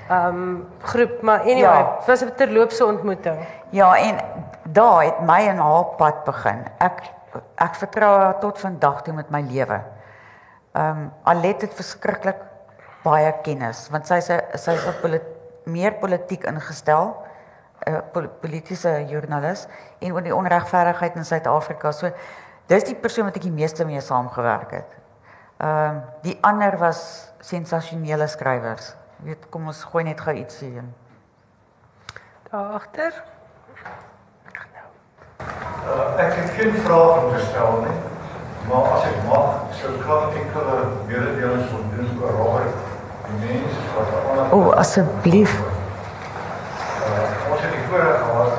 ehm 0.08 0.26
um, 0.28 0.68
groep, 0.82 1.22
maar 1.22 1.40
anyway, 1.40 1.60
Ja. 1.60 1.96
dit 1.98 2.06
was 2.06 2.20
'n 2.24 2.34
terloopse 2.36 2.84
ontmoeting. 2.86 3.38
Ja, 3.70 3.96
en 3.96 4.16
daar 4.62 5.02
het 5.04 5.20
my 5.20 5.48
en 5.48 5.56
haar 5.56 5.84
pad 5.84 6.24
begin. 6.24 6.64
Ek 6.78 7.02
ek 7.56 7.74
vertrou 7.74 8.18
haar 8.20 8.38
tot 8.38 8.58
vandag 8.58 9.02
toe 9.02 9.14
met 9.14 9.30
my 9.30 9.40
lewe. 9.50 9.80
Ehm 10.72 10.86
um, 10.90 11.12
Alet 11.24 11.60
het 11.62 11.74
verskriklik 11.74 12.36
baie 13.02 13.32
kennis 13.42 13.88
want 13.90 14.06
sy's 14.06 14.28
'n 14.30 14.40
sy's 14.54 14.86
'n 14.86 15.00
polit, 15.00 15.22
meer 15.64 15.92
politiek 15.92 16.44
ingestel, 16.44 17.16
'n 17.86 18.02
pol, 18.12 18.28
politieke 18.40 19.04
joernalis 19.08 19.66
en 20.00 20.12
oor 20.12 20.22
die 20.22 20.34
onregverdigheid 20.34 21.16
in 21.16 21.24
Suid-Afrika. 21.24 21.92
So 21.92 22.10
dis 22.66 22.84
die 22.84 22.94
persoon 22.94 23.24
wat 23.24 23.36
ek 23.36 23.42
die 23.42 23.52
meeste 23.52 23.84
mee 23.84 24.00
saamgewerk 24.00 24.70
het. 24.70 24.96
Ehm 25.60 25.88
um, 25.88 26.02
die 26.22 26.38
ander 26.40 26.78
was 26.78 27.32
sensasionele 27.40 28.26
skrywers. 28.26 28.94
Jy 29.20 29.26
weet, 29.26 29.48
kom 29.50 29.66
ons 29.66 29.84
gooi 29.84 30.04
net 30.04 30.20
gou 30.20 30.34
iets 30.34 30.58
hierin. 30.60 30.94
Daar 32.50 32.72
agter. 32.80 33.12
Uh, 35.84 36.16
ek 36.24 36.32
het 36.32 36.50
geen 36.56 36.72
vrae 36.84 37.08
om 37.20 37.32
te 37.34 37.40
stel 37.44 37.80
nie. 37.84 37.96
Maar 38.68 38.90
as 38.96 39.04
ek 39.04 39.16
mag, 39.28 39.48
sou 39.76 39.90
ek 39.92 40.02
graag 40.06 40.36
enkele 40.40 40.76
mededelings 41.06 41.70
wil 41.70 41.82
doen 41.92 42.22
oor 42.22 42.36
Robert. 42.38 42.74
Die 43.26 43.36
mense 43.42 43.82
wat 43.96 44.14
aan 44.38 44.52
O, 44.56 44.70
asseblief. 44.72 45.52
uh, 47.04 47.50
ons 47.50 47.60
het 47.60 47.72
die 47.72 47.83
voorreg 47.94 48.20
gehad 48.26 48.52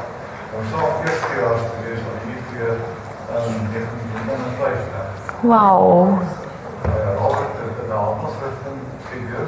om 0.55 0.61
saam 0.71 0.91
40 1.03 1.31
jaar 1.41 1.59
te 1.71 1.79
wees 1.85 2.01
van 2.07 2.17
die 2.25 2.41
keer 2.49 2.75
in 3.45 3.55
1950. 3.75 5.43
Wow. 5.51 5.83
Uh, 6.85 6.91
Robert 7.21 7.55
het 7.63 7.77
'n 7.87 7.91
handelsrigting 8.05 8.79
figuur 9.09 9.47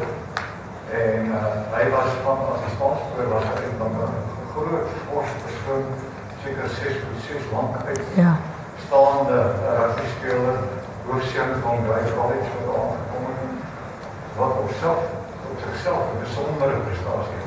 en 1.05 1.21
uh, 1.25 1.39
hy 1.75 1.83
was 1.95 2.09
van 2.25 2.37
as 2.51 2.59
die 2.63 2.73
sponsor 2.77 3.25
was 3.33 3.45
hy 3.51 3.67
van 3.81 3.91
'n 4.03 4.15
groot 4.51 4.89
forspersoon 5.09 5.85
seker 6.43 6.67
6 6.79 6.95
tot 7.03 7.17
6 7.29 7.43
lank 7.55 7.73
uit 7.89 8.03
Ja. 8.23 8.33
staande 8.85 9.39
rugby 9.79 10.05
speler 10.15 10.57
hoofseun 11.07 11.51
van 11.63 11.77
College 12.17 12.51
wat 12.57 12.75
aangekom 12.81 13.23
het 13.29 13.41
wat 14.39 14.53
op 14.63 14.71
self 14.81 15.01
op 15.51 15.57
sigself 15.65 16.03
'n 16.13 16.19
besondere 16.25 16.77
prestasie 16.85 17.46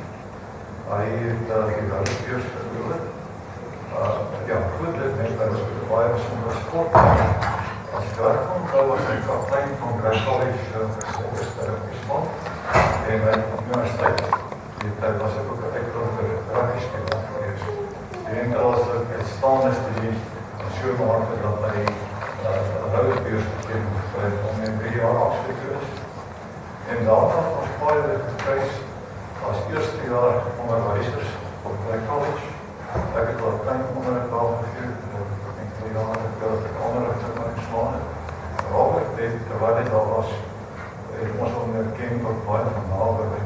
Hy 0.91 1.03
het 1.07 1.51
uh, 1.55 1.65
die 1.67 1.83
Wereldbeurs 1.87 2.47
verloor. 2.53 2.95
Uh, 3.97 4.15
ja, 4.49 4.57
goed 4.77 4.97
lid 4.99 5.13
net, 5.19 5.37
was 5.39 5.61
ook 5.61 5.69
een 5.75 5.87
baie 5.91 6.09
bijzondere 6.15 6.55
sport. 6.63 6.91
As 7.95 8.09
ek 8.09 8.19
reg 8.23 8.49
onthou 8.55 8.83
was 8.89 9.05
hy 9.07 9.15
kaptein 9.27 9.71
van 9.83 10.01
Grey 10.01 10.19
College 10.25 10.81
uh, 10.81 11.77
gespan 11.85 12.27
en 13.11 13.23
hy 13.23 13.37
het 13.37 13.55
op 13.55 13.63
universiteit. 13.69 14.25
Die 14.83 14.93
tyd 14.99 15.17
was 15.23 15.39
ek 15.39 15.53
ook 15.53 15.63
'n 15.63 15.73
uitdrukker 15.77 16.29
rugby 16.57 16.83
speler 16.89 17.23
geweest. 17.29 17.65
Die 18.27 18.37
enkel 18.43 18.69
was 18.71 18.83
'n 18.91 19.07
uitstaande 19.15 19.73
student 19.79 20.21
en 20.59 20.69
so 20.81 20.99
mate 20.99 21.41
dat 21.47 21.57
hy 21.69 21.81
uh, 21.87 22.61
'n 22.83 22.93
Wereldbeurs 22.93 23.49
gekry 23.55 23.81
het 24.27 24.39
om 24.51 24.63
in 24.67 24.79
drie 24.83 24.95
jaar 24.99 25.17
afgestudeer 25.25 25.75
is. 25.81 25.89
En 26.91 27.05
daarna 27.07 27.43
het 27.43 27.59
ons 27.63 27.75
baie 27.79 28.23
gekrys 28.29 28.79
as 29.49 29.57
eerste 29.73 30.03
jaar 30.09 30.35
onderwysers 30.61 31.31
op 31.63 31.73
Grey 31.85 32.01
College. 32.09 32.47
Ek 33.19 33.27
het 33.27 33.39
wel 33.43 33.59
klein 33.63 33.83
onderrig 33.95 34.27
daar 34.33 34.51
gegee, 34.61 34.89
ek 35.19 35.55
dink 35.57 35.71
twee 35.77 35.93
jaar 35.95 36.17
het 36.23 36.43
ek 36.49 36.65
het 36.67 36.77
onderrig 36.87 37.17
te 37.23 37.29
kan 37.37 37.63
slaan. 37.67 38.01
Robert 38.71 39.17
het 39.21 39.39
terwyl 39.47 39.79
hy 39.79 39.85
daar 39.89 40.09
was, 40.15 40.29
het 41.15 41.39
ons 41.45 41.55
hom 41.57 41.75
erken 41.81 42.21
tot 42.25 42.45
baie 42.47 42.69
van 42.75 42.87
naby 42.93 43.41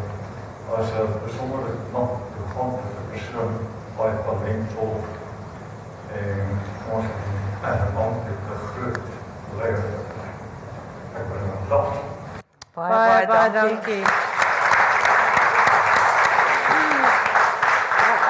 as 0.76 0.90
'n 0.92 1.20
besondere 1.24 1.72
knap 1.90 2.12
toegankelijke 2.36 3.04
persoon, 3.12 3.54
baie 3.98 4.16
talentvol 4.26 4.96
en 6.22 6.46
ons 6.96 7.06
het 7.62 7.80
'n 7.88 7.94
man 7.94 8.14
met 8.26 8.40
'n 8.54 8.60
groot 8.70 9.00
leier. 9.58 9.84
Ek 11.18 11.26
bring 11.30 11.48
hom 11.52 11.66
dag. 11.70 11.88
Baie 12.74 12.90
Baie 12.92 13.28
baie 13.28 13.52
dankie. 13.52 14.04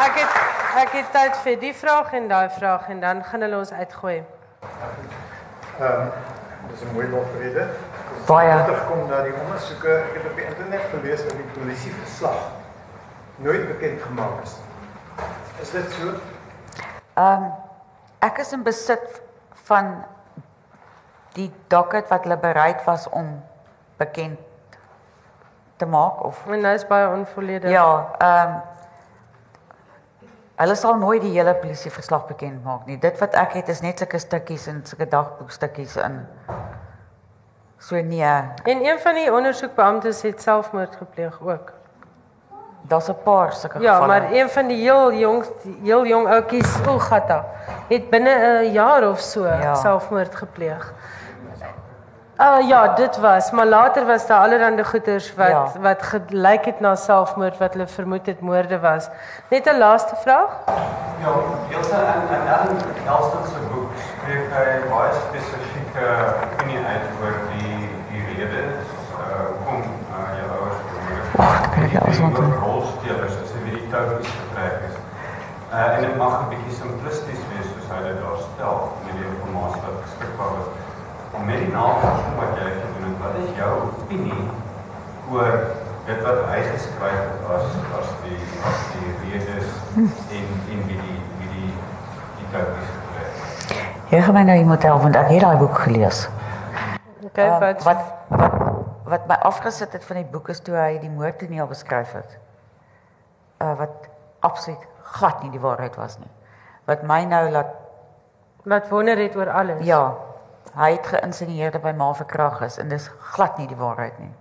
Ek 0.06 0.16
het 0.22 0.65
ek 0.76 0.92
het 0.92 1.12
tyd 1.12 1.38
vir 1.44 1.60
die 1.60 1.74
vraag 1.74 2.14
en 2.18 2.28
daai 2.28 2.50
vraag 2.50 2.90
en 2.92 3.00
dan 3.00 3.24
gaan 3.24 3.42
hulle 3.46 3.58
ons 3.58 3.72
uitgooi. 3.72 4.18
Ehm 5.80 6.02
um, 6.02 6.10
dis 6.70 6.82
'n 6.82 6.94
mooi 6.94 7.08
lofrede. 7.10 7.68
Baie. 8.28 8.64
Terugkom 8.64 9.08
na 9.10 9.22
die 9.24 9.34
ondersoeke. 9.44 9.94
Ek 9.96 10.14
het 10.14 10.26
op 10.32 10.36
die 10.36 10.46
internet 10.46 10.82
gelees 10.92 11.24
dat 11.24 11.32
die 11.32 11.52
polisie 11.60 11.92
verslag 11.92 12.40
nooit 13.36 13.68
bekend 13.68 14.02
gemaak 14.02 14.42
is. 14.44 14.56
Is 15.62 15.72
dit 15.72 15.92
so? 15.92 16.08
Ehm 17.14 17.44
um, 17.44 17.52
ek 18.20 18.38
is 18.38 18.52
in 18.52 18.64
besit 18.64 19.22
van 19.68 20.04
die 21.34 21.52
docket 21.68 22.08
wat 22.08 22.24
hulle 22.24 22.38
bereid 22.38 22.84
was 22.84 23.10
om 23.10 23.44
bekend 23.98 24.40
te 25.78 25.86
maak 25.86 26.24
of 26.24 26.48
En 26.48 26.62
nou 26.62 26.74
is 26.74 26.88
baie 26.88 27.08
onvolledig. 27.10 27.70
ja, 27.70 28.16
ehm 28.18 28.50
um, 28.50 28.62
hulle 30.56 30.76
sal 30.76 30.96
nooit 30.98 31.22
die 31.22 31.32
hele 31.32 31.54
polisieverslag 31.56 32.28
bekend 32.28 32.64
maak 32.64 32.86
nie. 32.86 32.98
Dit 33.00 33.20
wat 33.20 33.34
ek 33.36 33.54
het 33.54 33.70
is 33.70 33.82
net 33.82 34.00
sulke 34.00 34.18
stukkies 34.20 34.68
en 34.68 34.82
sulke 34.88 35.08
dagboekstukkies 35.08 35.96
in. 35.98 36.22
So 37.80 37.96
nee, 38.02 38.24
En 38.64 38.86
een 38.86 39.00
van 39.00 39.14
die 39.14 39.34
ondersoekbeamptes 39.34 40.22
het 40.22 40.42
selfmoord 40.42 40.96
gepleeg 40.96 41.40
ook. 41.42 41.72
daar's 42.88 43.08
'n 43.10 43.16
paar 43.24 43.54
sulke 43.54 43.80
Ja, 43.80 43.92
gevalle. 43.94 44.08
maar 44.08 44.32
een 44.32 44.50
van 44.50 44.68
die 44.68 44.78
heel 44.82 45.14
jong 45.14 45.46
heel 45.84 46.06
jong 46.06 46.28
ouetjies, 46.28 46.78
o 46.88 47.00
gatta, 47.00 47.46
het 47.90 48.10
binne 48.10 48.62
'n 48.64 48.72
jaar 48.72 49.10
of 49.10 49.20
so 49.20 49.46
Ja. 49.46 49.74
selfmoord 49.76 50.36
gepleeg. 50.36 50.94
Uh 52.40 52.68
ja, 52.68 52.88
dit 52.96 53.18
was, 53.20 53.52
maar 53.52 53.66
later 53.66 54.06
was 54.06 54.28
daar 54.28 54.40
allerlei 54.40 54.84
goeters 54.84 55.36
wat 55.36 55.48
Ja. 55.50 55.72
wat 55.82 56.02
gelyk 56.04 56.66
het 56.66 56.80
na 56.80 56.96
selfmoord 56.96 57.58
wat 57.58 57.74
hulle 57.74 57.88
vermoed 57.88 58.26
het 58.26 58.40
moorde 58.40 58.80
was. 58.80 59.10
Net 59.50 59.66
'n 59.66 59.78
laaste 59.78 60.16
vraag? 60.16 60.50
Ja, 61.24 61.32
Ilse 61.78 61.96
in 61.96 62.36
in 62.36 62.48
Ellen 62.48 62.78
Elston 63.08 63.46
se 63.46 63.60
boek 63.72 63.90
spreek 64.10 64.52
hy 64.52 64.90
baie 64.90 65.12
spesifieke 65.28 66.06
opinie 66.44 66.78
uit 66.94 67.06
oor 67.22 67.36
die 67.52 67.90
die 68.12 68.24
redes 68.46 68.88
uh 69.16 69.46
hoekom 69.48 69.82
uh 70.12 70.30
jou 70.38 70.48
ouers 70.60 70.80
vermoor 70.88 71.20
is. 71.24 71.30
Wag, 71.40 71.70
kyk 71.76 71.92
jy 71.92 72.00
as 72.10 72.20
wat. 72.20 72.36
Die 72.36 72.60
rolspelers 72.68 73.36
is 73.44 73.52
wie 73.64 73.74
die 73.80 73.88
touwtjies 73.92 74.34
getrek 74.42 74.78
is. 74.90 74.96
Uh 75.74 75.96
en 75.96 76.02
dit 76.02 76.16
mag 76.18 76.34
'n 76.42 76.50
bietjie 76.52 76.76
simplisties 76.82 77.42
wees 77.52 77.68
soos 77.74 77.88
hy 77.94 78.00
dit 78.10 78.18
daar 78.24 78.40
stel 78.50 78.78
met 79.06 79.14
die 79.20 79.28
informasie 79.34 79.82
wat 79.86 79.98
beskikbaar 80.06 80.54
is. 80.64 80.70
Met 81.46 81.60
die 81.64 81.72
navorsing 81.74 82.38
wat 82.40 82.56
jy 82.60 82.70
gedoen 82.78 83.10
het, 83.10 83.18
wat 83.24 83.36
is 83.44 83.52
jou 83.60 83.72
opinie 83.88 84.44
oor 85.32 85.58
dit 86.06 86.22
wat 86.22 86.42
hy 86.52 86.60
geskryf 86.70 87.20
het 87.20 87.48
as 87.56 87.66
as 88.00 88.12
die 88.24 88.40
as 88.70 88.84
die 88.94 89.14
redes 89.32 89.72
en 89.96 90.46
en 90.74 90.84
wie 90.90 91.00
die 91.00 91.20
wie 91.40 91.50
die 91.56 91.72
die 92.40 92.48
teks 92.54 92.92
gekry 92.92 93.84
Jy 94.14 94.22
gaan 94.22 94.38
my 94.38 94.44
nou 94.48 94.58
iemand 94.58 94.84
help 94.86 95.02
want 95.02 95.16
ek 95.18 95.32
het 95.34 95.42
daai 95.42 95.58
boek 95.58 95.80
gelees. 95.88 96.28
Okay, 97.26 97.48
Ehm, 97.50 97.60
wat 97.60 97.84
wat 97.84 98.04
wat 98.30 98.60
wat 99.06 99.28
my 99.28 99.38
afgesit 99.50 99.94
het 99.94 100.06
van 100.06 100.22
die 100.22 100.28
boek 100.30 100.50
is 100.54 100.62
toe 100.66 100.76
hy 100.78 101.00
die 101.02 101.10
moordtoneel 101.10 101.68
beskryf 101.68 102.14
het. 102.14 102.38
Uh 103.62 103.74
wat 103.80 104.08
absoluut 104.46 104.86
glad 105.16 105.42
nie 105.44 105.52
die 105.52 105.60
waarheid 105.60 105.98
was 105.98 106.20
nie. 106.22 106.30
Wat 106.86 107.04
my 107.04 107.24
nou 107.26 107.50
laat 107.50 107.74
wat 108.66 108.90
wonder 108.90 109.18
het 109.18 109.36
oor 109.36 109.50
alles. 109.50 109.84
ja, 109.86 110.14
hy 110.76 110.92
het 110.92 111.08
geïnsinueer 111.08 111.72
dat 111.72 111.84
my 111.84 111.94
ma 111.94 112.14
verkrag 112.14 112.62
is 112.62 112.78
en 112.78 112.90
dis 112.90 113.10
glad 113.36 113.58
nie 113.58 113.68
die 113.68 113.80
waarheid 113.80 114.20
nie. 114.20 114.34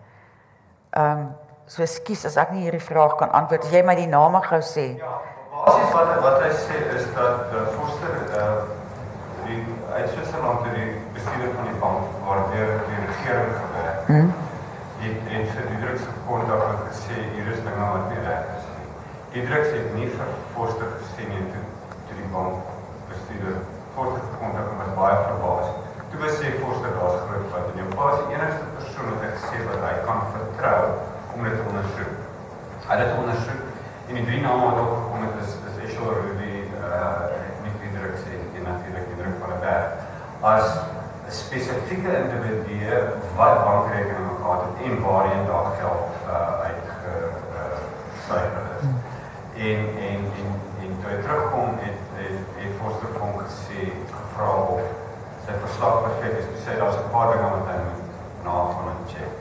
Ehm 0.91 1.19
um, 1.19 1.33
so 1.67 1.83
ekskuus 1.83 2.27
as 2.29 2.37
ek 2.37 2.51
nie 2.53 2.67
hierdie 2.67 2.83
vraag 2.87 3.15
kan 3.17 3.31
antwoord. 3.33 3.65
As 3.65 3.73
jy 3.73 3.81
my 3.83 3.95
die 3.97 4.11
name 4.11 4.41
gou 4.45 4.61
sê. 4.61 4.85
Ja, 5.01 5.15
basies 5.53 5.95
wat 5.95 6.11
wat 6.23 6.43
hy 6.43 6.51
sê 6.53 6.81
is 6.97 7.07
dat 7.17 7.55
uh, 7.55 7.69
Foster 7.77 8.19
uh 8.41 8.83
die 9.45 9.61
uit 9.93 10.09
Switserland 10.09 10.63
toe 10.65 10.73
die 10.73 10.91
bestuurder 11.13 11.51
van 11.55 11.67
die 11.69 11.79
bank 11.81 12.13
waar 12.25 12.39
weer 12.53 12.71
die 12.89 13.01
regering 13.07 13.51
gewerk 13.59 14.07
Hm? 14.07 14.31
het 15.05 15.27
het 15.29 15.51
vir 15.53 15.67
Diedriks 15.69 16.07
gekontak 16.09 16.63
en 16.69 16.79
gesê 16.89 17.17
hier 17.35 17.51
is 17.53 17.61
dinge 17.67 17.89
wat 17.93 18.07
nie 18.09 18.23
reg 18.25 18.47
is 18.57 18.67
nie. 18.73 18.87
Diedriks 19.35 19.73
het 19.77 19.91
nie 19.99 20.09
vir 20.15 20.31
Foster 20.55 20.95
gesê 21.01 21.29
nie 21.29 21.45
toe 21.53 21.65
toe 22.09 22.17
die 22.21 22.31
bank 22.33 22.71
bestuurder 23.11 23.59
Foster 23.97 24.25
gekontak 24.31 24.71
en 24.73 24.81
was 24.81 24.95
baie 25.01 25.19
verbaas. 25.27 25.84
Toe 26.15 26.23
was 26.23 26.37
sê 26.39 26.51
Foster 26.63 26.93
daar's 26.95 27.23
groot 27.27 27.47
fout 27.51 27.71
en 27.71 27.79
jou 27.81 27.89
pa 27.91 28.05
is 28.15 28.21
die 28.23 28.35
enigste 28.37 28.67
persoon 28.77 29.09
wat 29.11 29.23
hy 29.25 29.31
gesê 29.35 29.63
wat 29.67 29.81
hy 29.83 29.95
kan 30.07 30.21
vertrou 30.35 30.83
om 31.35 31.43
dit 31.43 31.57
te 31.59 31.65
ondersoek. 31.71 32.13
Hy 32.85 32.99
het 33.01 33.03
dit 33.03 33.17
ondersoek 33.23 33.65
en 34.05 34.21
die 34.21 34.27
drie 34.29 34.43
name 34.45 34.69
wat 34.69 34.79
opgekom 34.85 35.25
het 35.27 35.41
is 35.43 35.57
is 35.73 35.81
Eshel 35.89 36.15
Ruby, 36.21 36.53
uh 36.79 37.35
Nick 37.65 37.83
Diedriks 37.83 38.31
en, 38.31 38.47
en 38.47 38.67
natuurlik 38.69 39.11
Diedrik 39.11 39.43
van 39.43 39.57
der 39.57 39.61
Berg 39.67 40.47
as 40.55 40.79
spesifieke 41.43 42.17
individu 42.23 42.79
wat 43.35 43.65
bankrekeninge 43.67 44.39
gehad 44.39 44.67
het 44.69 44.87
en 44.87 45.05
waarheen 45.09 45.47
daar 45.51 45.71
geld 45.83 46.27
uh 46.31 46.49
uit 46.71 46.89
uh, 47.11 47.77
syfer 48.29 48.69
is. 48.77 48.91
En 49.67 49.89
en 50.11 50.29
en 50.43 50.59
en 50.79 50.99
toe 51.01 51.11
hy 51.11 51.23
terugkom 51.27 51.81
het 51.83 52.21
het, 52.23 52.61
het 52.61 52.79
Foster 52.79 53.17
vir 53.17 53.27
hom 53.27 53.41
gesê 53.43 53.91
gevra 54.15 54.53
of 54.77 55.03
sy 55.45 55.55
verslag 55.65 56.03
perfek 56.05 56.39
is. 56.41 56.47
Sê 56.65 56.77
daar's 56.81 56.97
'n 56.97 57.11
paar 57.13 57.29
dinge 57.33 57.49
wat 57.55 57.67
hy 57.71 57.79
moet 57.87 58.03
nagaan 58.45 58.89
en 58.93 59.03
check. 59.13 59.33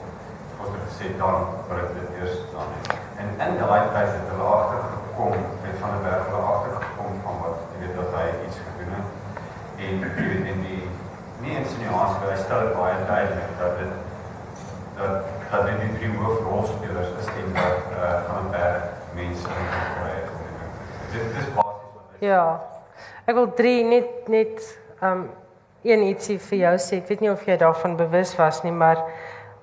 Foster 0.57 0.81
gesê 0.87 1.05
dan 1.17 1.35
ek 1.81 1.89
dit 1.97 2.09
eers 2.19 2.35
dan 2.53 2.67
doen. 2.73 2.97
En 3.19 3.27
in 3.45 3.57
daai 3.61 3.81
tyd 3.95 4.09
het 4.15 4.27
hulle 4.31 4.47
agtergekom 4.57 5.33
met 5.63 5.75
van 5.81 5.91
der 5.93 6.01
Berg 6.05 6.23
hulle 6.29 6.43
agtergekom 6.53 7.11
van 7.23 7.35
wat 7.43 7.55
jy 7.71 7.77
weet 7.81 7.95
dat 7.99 8.09
hy 8.17 8.27
iets 8.45 8.59
gedoen 8.65 8.91
het. 8.97 9.07
En 9.85 9.93
jy 10.03 10.09
weet 10.29 10.45
in 10.53 10.61
die 10.67 10.83
nie 11.41 11.55
insinuasie 11.59 12.19
maar 12.19 12.31
hy 12.33 12.39
stel 12.43 12.59
dit 12.65 12.75
baie 12.79 12.97
duidelik 13.11 13.51
dat 13.59 13.73
dit 13.81 13.93
dat 14.97 15.15
dat 15.51 15.65
dit 15.67 15.79
die 15.83 15.93
drie 15.97 16.11
hoofrolspelers 16.17 17.11
is 17.21 17.27
en 17.41 17.49
dat 17.53 17.79
eh 17.91 18.03
uh, 18.03 18.19
van 18.27 18.35
der 18.41 18.51
Berg 18.55 18.83
mense 19.15 19.47
het. 19.47 20.27
om 20.35 20.51
dit. 20.59 20.71
Dit 21.13 21.35
dis 21.35 21.49
basies 21.55 21.91
wat 21.95 22.05
hy 22.11 22.27
Ja. 22.27 22.59
Ek 23.25 23.35
wil 23.35 23.53
3 23.53 23.83
net 23.83 24.27
net 24.27 24.79
um 25.01 25.29
een 25.83 26.01
ietsie 26.07 26.39
vir 26.39 26.57
jou 26.57 26.73
sê. 26.77 26.97
Ek 26.97 27.07
weet 27.07 27.19
nie 27.21 27.31
of 27.31 27.45
jy 27.45 27.57
daarvan 27.57 27.95
bewus 27.99 28.35
was 28.39 28.63
nie, 28.63 28.71
maar 28.71 29.03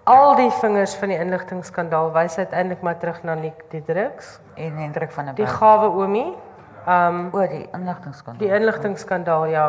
al 0.05 0.35
die 0.37 0.51
vingers 0.51 0.95
van 1.01 1.09
die 1.09 1.19
inligtingskandaal 1.19 2.13
wys 2.13 2.39
uiteindelik 2.39 2.83
maar 2.83 2.99
terug 2.99 3.23
na 3.23 3.35
Nick 3.35 3.65
Diedriks, 3.71 4.39
En 4.57 4.77
Hendrik 4.77 5.11
van 5.13 5.25
der 5.25 5.35
die 5.35 5.45
Berg. 5.45 5.57
gawe 5.59 5.89
oomie. 5.89 6.35
Um 6.89 7.29
oor 7.33 7.49
die 7.49 7.67
inligtingskandaal. 7.75 8.47
die 8.49 8.55
inligtingskandaal, 8.57 9.47
ja. 9.47 9.67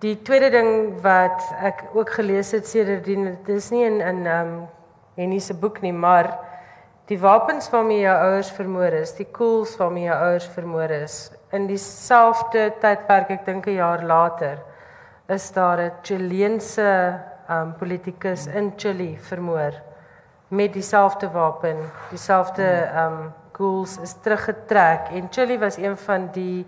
Die 0.00 0.16
tweede 0.22 0.50
ding 0.50 1.00
wat 1.02 1.42
ek 1.62 1.84
ook 1.94 2.10
gelees 2.10 2.50
het 2.52 2.66
sedertdien, 2.66 3.24
dit 3.24 3.48
is 3.56 3.70
nie 3.70 3.84
in 3.84 4.00
in 4.00 4.26
um 4.26 4.68
Henny 5.16 5.38
se 5.38 5.54
boek 5.54 5.82
nie, 5.82 5.92
maar 5.92 6.38
die 7.06 7.18
wapens 7.20 7.70
waarmee 7.70 8.00
jou 8.00 8.16
ouers 8.16 8.50
vermoor 8.50 8.92
is, 8.92 9.12
die 9.12 9.26
koels 9.26 9.76
waarmee 9.76 10.04
jou 10.04 10.16
ouers 10.16 10.46
vermoor 10.46 10.90
is, 10.90 11.30
in 11.52 11.66
dieselfde 11.66 12.72
tydperk, 12.80 13.30
ek 13.30 13.44
dink 13.44 13.66
'n 13.66 13.74
jaar 13.74 14.02
later, 14.02 14.58
is 15.26 15.52
daar 15.52 15.78
'n 15.78 15.92
Chileense 16.02 17.20
um 17.50 17.74
politikus 17.78 18.46
in 18.46 18.72
Chili 18.76 19.18
vermoor 19.20 19.72
met 20.48 20.72
dieselfde 20.72 21.30
wapen, 21.30 21.76
dieselfde 22.10 22.90
um 22.96 23.32
koels 23.52 23.98
is 23.98 24.14
teruggetrek 24.20 25.08
en 25.12 25.28
Chili 25.30 25.58
was 25.58 25.76
een 25.76 25.96
van 25.96 26.28
die 26.32 26.66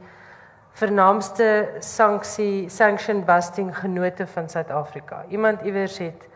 vernaamste 0.72 1.68
sanksie 1.78 2.68
sanction 2.68 3.24
busting 3.24 3.78
genote 3.78 4.26
van 4.26 4.48
Suid-Afrika. 4.48 5.24
Iemand 5.28 5.62
iewers 5.62 5.98
het 5.98 6.28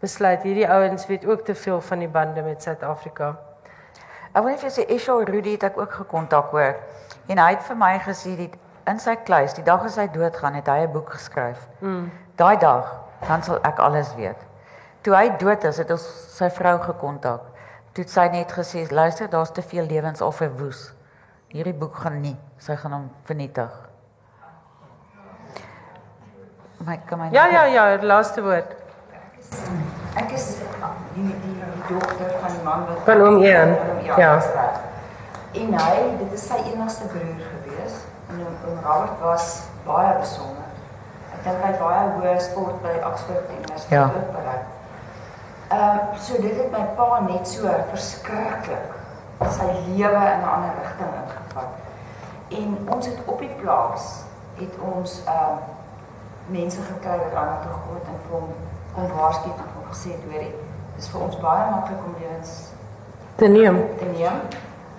besluit 0.00 0.42
hierdie 0.42 0.68
ouens 0.68 1.06
weet 1.06 1.26
ook 1.26 1.44
te 1.44 1.54
veel 1.54 1.80
van 1.80 1.98
die 1.98 2.08
bande 2.08 2.42
met 2.42 2.62
Suid-Afrika. 2.62 3.36
Ek 4.32 4.42
wil 4.42 4.52
net 4.52 4.62
vir 4.62 4.70
sê 4.70 4.84
Esho 4.94 5.18
Rudy 5.24 5.56
het 5.56 5.64
ek 5.70 5.78
ook 5.78 5.92
gekontak 5.92 6.50
hoor. 6.50 6.74
En 7.26 7.38
hy 7.38 7.50
het 7.54 7.62
vir 7.66 7.78
my 7.78 7.94
gesê 8.02 8.34
die 8.36 8.50
in 8.88 8.98
sy 9.02 9.14
kluis, 9.24 9.54
die 9.54 9.64
dag 9.64 9.84
as 9.84 9.96
hy 10.00 10.06
doodgaan, 10.12 10.54
het 10.58 10.66
hy 10.66 10.86
'n 10.86 10.92
boek 10.92 11.12
geskryf. 11.12 11.68
Mm. 11.80 12.10
Daai 12.36 12.56
dag 12.56 12.92
dan 13.28 13.42
sal 13.42 13.58
ek 13.62 13.78
alles 13.78 14.14
weet. 14.14 14.46
Toe 15.02 15.14
hy 15.14 15.28
dood 15.38 15.64
is, 15.64 15.78
het 15.78 15.90
ons 15.90 16.06
sy 16.36 16.50
vrou 16.50 16.78
gekontak. 16.78 17.40
Toe 17.92 18.04
het 18.04 18.10
sy 18.10 18.28
net 18.32 18.52
gesê, 18.52 18.90
"Luister, 18.90 19.28
daar's 19.30 19.52
te 19.52 19.62
veel 19.62 19.86
lewens 19.86 20.20
al 20.20 20.32
verwoes. 20.32 20.94
Hierdie 21.48 21.74
boek 21.74 21.96
gaan 21.96 22.20
nie, 22.20 22.36
sy 22.58 22.76
gaan 22.76 22.92
hom 22.92 23.10
vernietig." 23.24 23.70
My 26.78 27.00
kan 27.06 27.18
my 27.18 27.28
Ja 27.32 27.46
ja 27.46 27.64
ja, 27.64 27.96
die 27.96 28.06
laaste 28.06 28.42
woord. 28.42 28.76
Ek 30.14 30.30
is 30.32 30.58
die 31.14 31.22
die 31.24 31.62
dogter 31.88 32.30
van 32.40 32.52
die 32.52 32.62
man 32.62 32.86
wat 32.86 32.98
Van 33.04 33.20
oom 33.20 33.42
Ian, 33.42 33.76
ja. 34.02 34.14
reg. 34.14 34.44
En 35.52 35.74
hy, 35.74 36.16
dit 36.18 36.32
is 36.32 36.46
sy 36.46 36.54
enigste 36.54 37.06
broer. 37.06 37.57
En 38.78 38.84
Robert 38.90 39.20
was 39.22 39.60
baie 39.86 40.18
besonder. 40.20 40.66
Ek 41.34 41.44
dink 41.44 41.62
hy 41.62 41.70
het 41.72 41.78
baie 41.80 42.10
hoë 42.18 42.34
sport 42.42 42.82
by 42.82 42.94
Oxford 43.08 43.50
Universiteit 43.56 43.90
Ja. 43.90 44.04
ook 44.04 44.32
bereik. 44.32 44.66
Ehm 45.68 45.98
so 46.20 46.40
dit 46.42 46.56
het 46.56 46.70
my 46.72 46.84
pa 46.96 47.20
net 47.20 47.48
so 47.48 47.68
verskriklik 47.90 48.94
sy 49.50 49.66
lewe 49.86 50.22
in 50.34 50.40
'n 50.40 50.48
ander 50.54 50.70
rigting 50.82 51.10
ingevat. 51.22 51.70
En 52.48 52.78
ons 52.94 53.06
het 53.06 53.18
op 53.24 53.38
die 53.38 53.54
plaas 53.62 54.22
het 54.54 54.74
ons 54.94 55.22
ehm 55.26 55.58
mense 56.46 56.80
gekry 56.82 57.18
wat 57.18 57.34
aan 57.34 57.58
toe 57.62 57.72
gekom 57.72 57.94
het 57.94 58.06
en 58.08 58.20
vir 58.28 58.38
hom 58.40 58.48
kom 58.94 59.16
waarsku 59.16 59.44
en 59.48 59.54
hom 59.76 59.92
gesê 59.92 60.10
het 60.10 60.22
hoorie 60.32 60.54
dis 60.96 61.08
vir 61.08 61.20
ons 61.20 61.36
baie 61.40 61.70
maklik 61.70 61.98
om 62.06 62.14
lewens 62.20 62.50
Te 63.34 63.46
neem. 63.46 63.76
te 63.98 64.04
neem. 64.04 64.40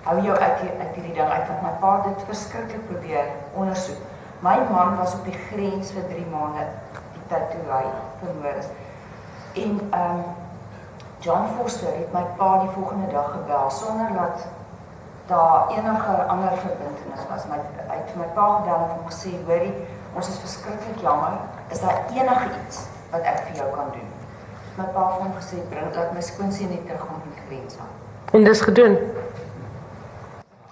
Hou 0.02 0.20
jou 0.22 0.36
uit 0.38 0.60
hier- 0.60 0.78
uit 0.80 0.94
hierdie 0.94 1.12
ding 1.14 1.28
uit 1.28 1.46
want 1.48 1.62
my 1.62 1.72
pa 1.80 2.00
dit 2.06 2.22
verskriklik 2.26 2.86
probeer 2.88 3.24
ondersoek. 3.54 3.98
My 4.40 4.56
man 4.70 4.96
was 4.96 5.14
op 5.14 5.24
die 5.24 5.38
grens 5.48 5.90
vir 5.92 6.06
3 6.08 6.26
maande 6.32 6.66
die 7.12 7.24
tyd 7.28 7.50
toe 7.50 7.72
hy 7.72 7.84
vermoor 8.22 8.56
is. 8.58 8.70
En 9.54 9.80
ehm 9.90 10.16
um, 10.16 10.22
John 11.20 11.46
Foster 11.56 11.92
het 11.92 12.12
my 12.12 12.22
pa 12.36 12.58
die 12.60 12.70
volgende 12.72 13.12
dag 13.12 13.30
gebel 13.30 13.70
sonder 13.70 14.08
dat 14.16 14.46
daar 15.26 15.68
enige 15.68 16.14
ander 16.32 16.52
verbintenis 16.56 17.26
was. 17.28 17.44
My 17.50 17.58
hy 17.90 17.96
het 17.98 18.16
my 18.16 18.28
pa 18.34 18.46
gebel 18.54 18.74
en 18.74 18.94
hom 18.94 19.04
gesê, 19.10 19.30
"Hoorie, 19.46 19.74
ons 20.14 20.28
is 20.28 20.38
verskriklik 20.38 21.00
jammer. 21.00 21.32
Is 21.68 21.80
daar 21.80 21.98
enige 22.14 22.48
iets 22.66 22.86
wat 23.10 23.20
ek 23.20 23.38
vir 23.46 23.56
jou 23.56 23.68
kan 23.74 23.92
doen?" 23.92 24.08
My 24.78 24.84
pa 24.84 25.10
het 25.10 25.20
hom 25.20 25.32
gesê, 25.40 25.56
"Bring 25.68 25.92
dat 25.92 26.12
my 26.12 26.20
skoonseun 26.20 26.68
net 26.68 26.86
terug 26.86 27.02
om 27.02 27.22
die 27.24 27.42
grens 27.46 27.76
aan." 27.78 27.92
En 28.32 28.44
dis 28.44 28.60
gedoen. 28.60 28.98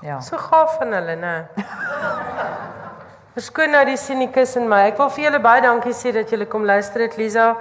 Ja. 0.02 0.20
So 0.20 0.38
gaaf 0.38 0.78
van 0.78 0.92
hulle, 0.94 1.16
né? 1.18 1.34
Verskoon 3.34 3.72
nou 3.74 3.84
die 3.86 3.98
sinikus 3.98 4.54
in 4.58 4.68
my. 4.70 4.84
Ek 4.92 4.98
wil 4.98 5.10
vir 5.14 5.24
julle 5.28 5.40
baie 5.42 5.62
dankie 5.62 5.94
sê 5.94 6.12
dat 6.14 6.30
julle 6.30 6.46
kom 6.50 6.66
luister 6.66 7.02
het, 7.06 7.16
Lisa. 7.18 7.52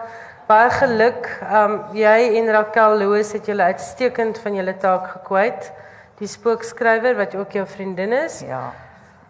Baie 0.49 0.69
geluk. 0.73 1.29
Um 1.43 1.79
jy 1.97 2.37
en 2.39 2.51
Raquel 2.53 2.97
Loos 3.01 3.33
het 3.35 3.49
julle 3.49 3.67
uitstekend 3.73 4.39
van 4.43 4.57
julle 4.57 4.75
taak 4.81 5.09
gekwyt. 5.15 5.71
Die 6.21 6.29
spookskrywer 6.29 7.17
wat 7.17 7.35
ook 7.37 7.57
jou 7.57 7.65
vriendin 7.69 8.13
is. 8.23 8.41
Ja. 8.45 8.67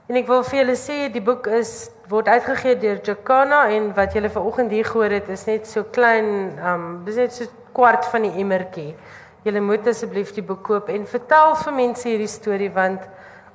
En 0.08 0.20
ek 0.20 0.28
wil 0.28 0.44
vir 0.48 0.62
julle 0.62 0.76
sê 0.80 0.98
die 1.12 1.24
boek 1.24 1.48
is 1.52 1.90
word 2.12 2.30
uitgegee 2.32 2.78
deur 2.80 3.00
Jacana 3.04 3.66
en 3.76 3.90
wat 3.96 4.16
julle 4.16 4.32
vanoggend 4.32 4.72
hier 4.72 4.88
gehoor 4.88 5.16
het 5.18 5.28
is 5.32 5.44
net 5.48 5.68
so 5.68 5.84
klein, 5.96 6.30
um 6.64 6.86
dis 7.08 7.20
net 7.20 7.36
so 7.36 7.48
kwart 7.76 8.08
van 8.12 8.24
die 8.24 8.36
emmertjie. 8.40 8.94
Julle 9.48 9.64
moet 9.64 9.88
asseblief 9.88 10.34
die 10.36 10.44
boek 10.44 10.66
koop 10.68 10.90
en 10.92 11.08
vertel 11.08 11.56
vir 11.64 11.74
mense 11.74 12.10
hierdie 12.10 12.28
storie 12.28 12.74
want 12.74 13.08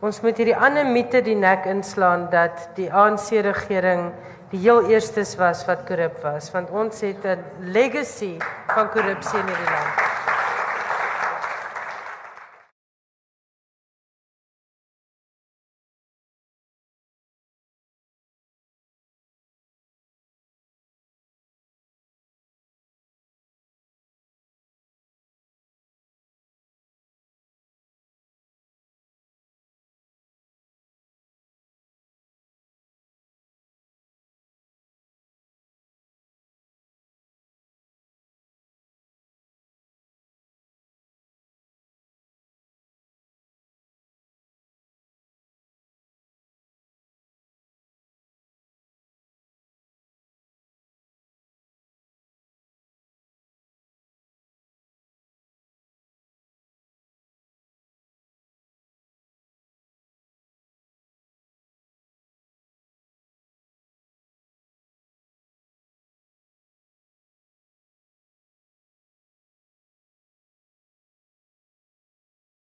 Ons 0.02 0.16
moet 0.18 0.34
hierdie 0.34 0.56
ander 0.58 0.82
mite 0.82 1.20
die 1.22 1.36
nek 1.38 1.62
inslaan 1.70 2.24
dat 2.32 2.72
die 2.74 2.88
ANC 2.90 3.28
regering 3.46 4.08
die 4.50 4.58
heel 4.64 4.88
eerstes 4.90 5.36
was 5.38 5.60
wat 5.68 5.84
korrup 5.86 6.16
was 6.24 6.50
want 6.50 6.74
ons 6.74 7.04
het 7.06 7.22
'n 7.22 7.70
legacy 7.70 8.34
van 8.74 8.90
korrupsie 8.90 9.38
in 9.38 9.46
hierdie 9.46 9.70
land. 9.70 10.41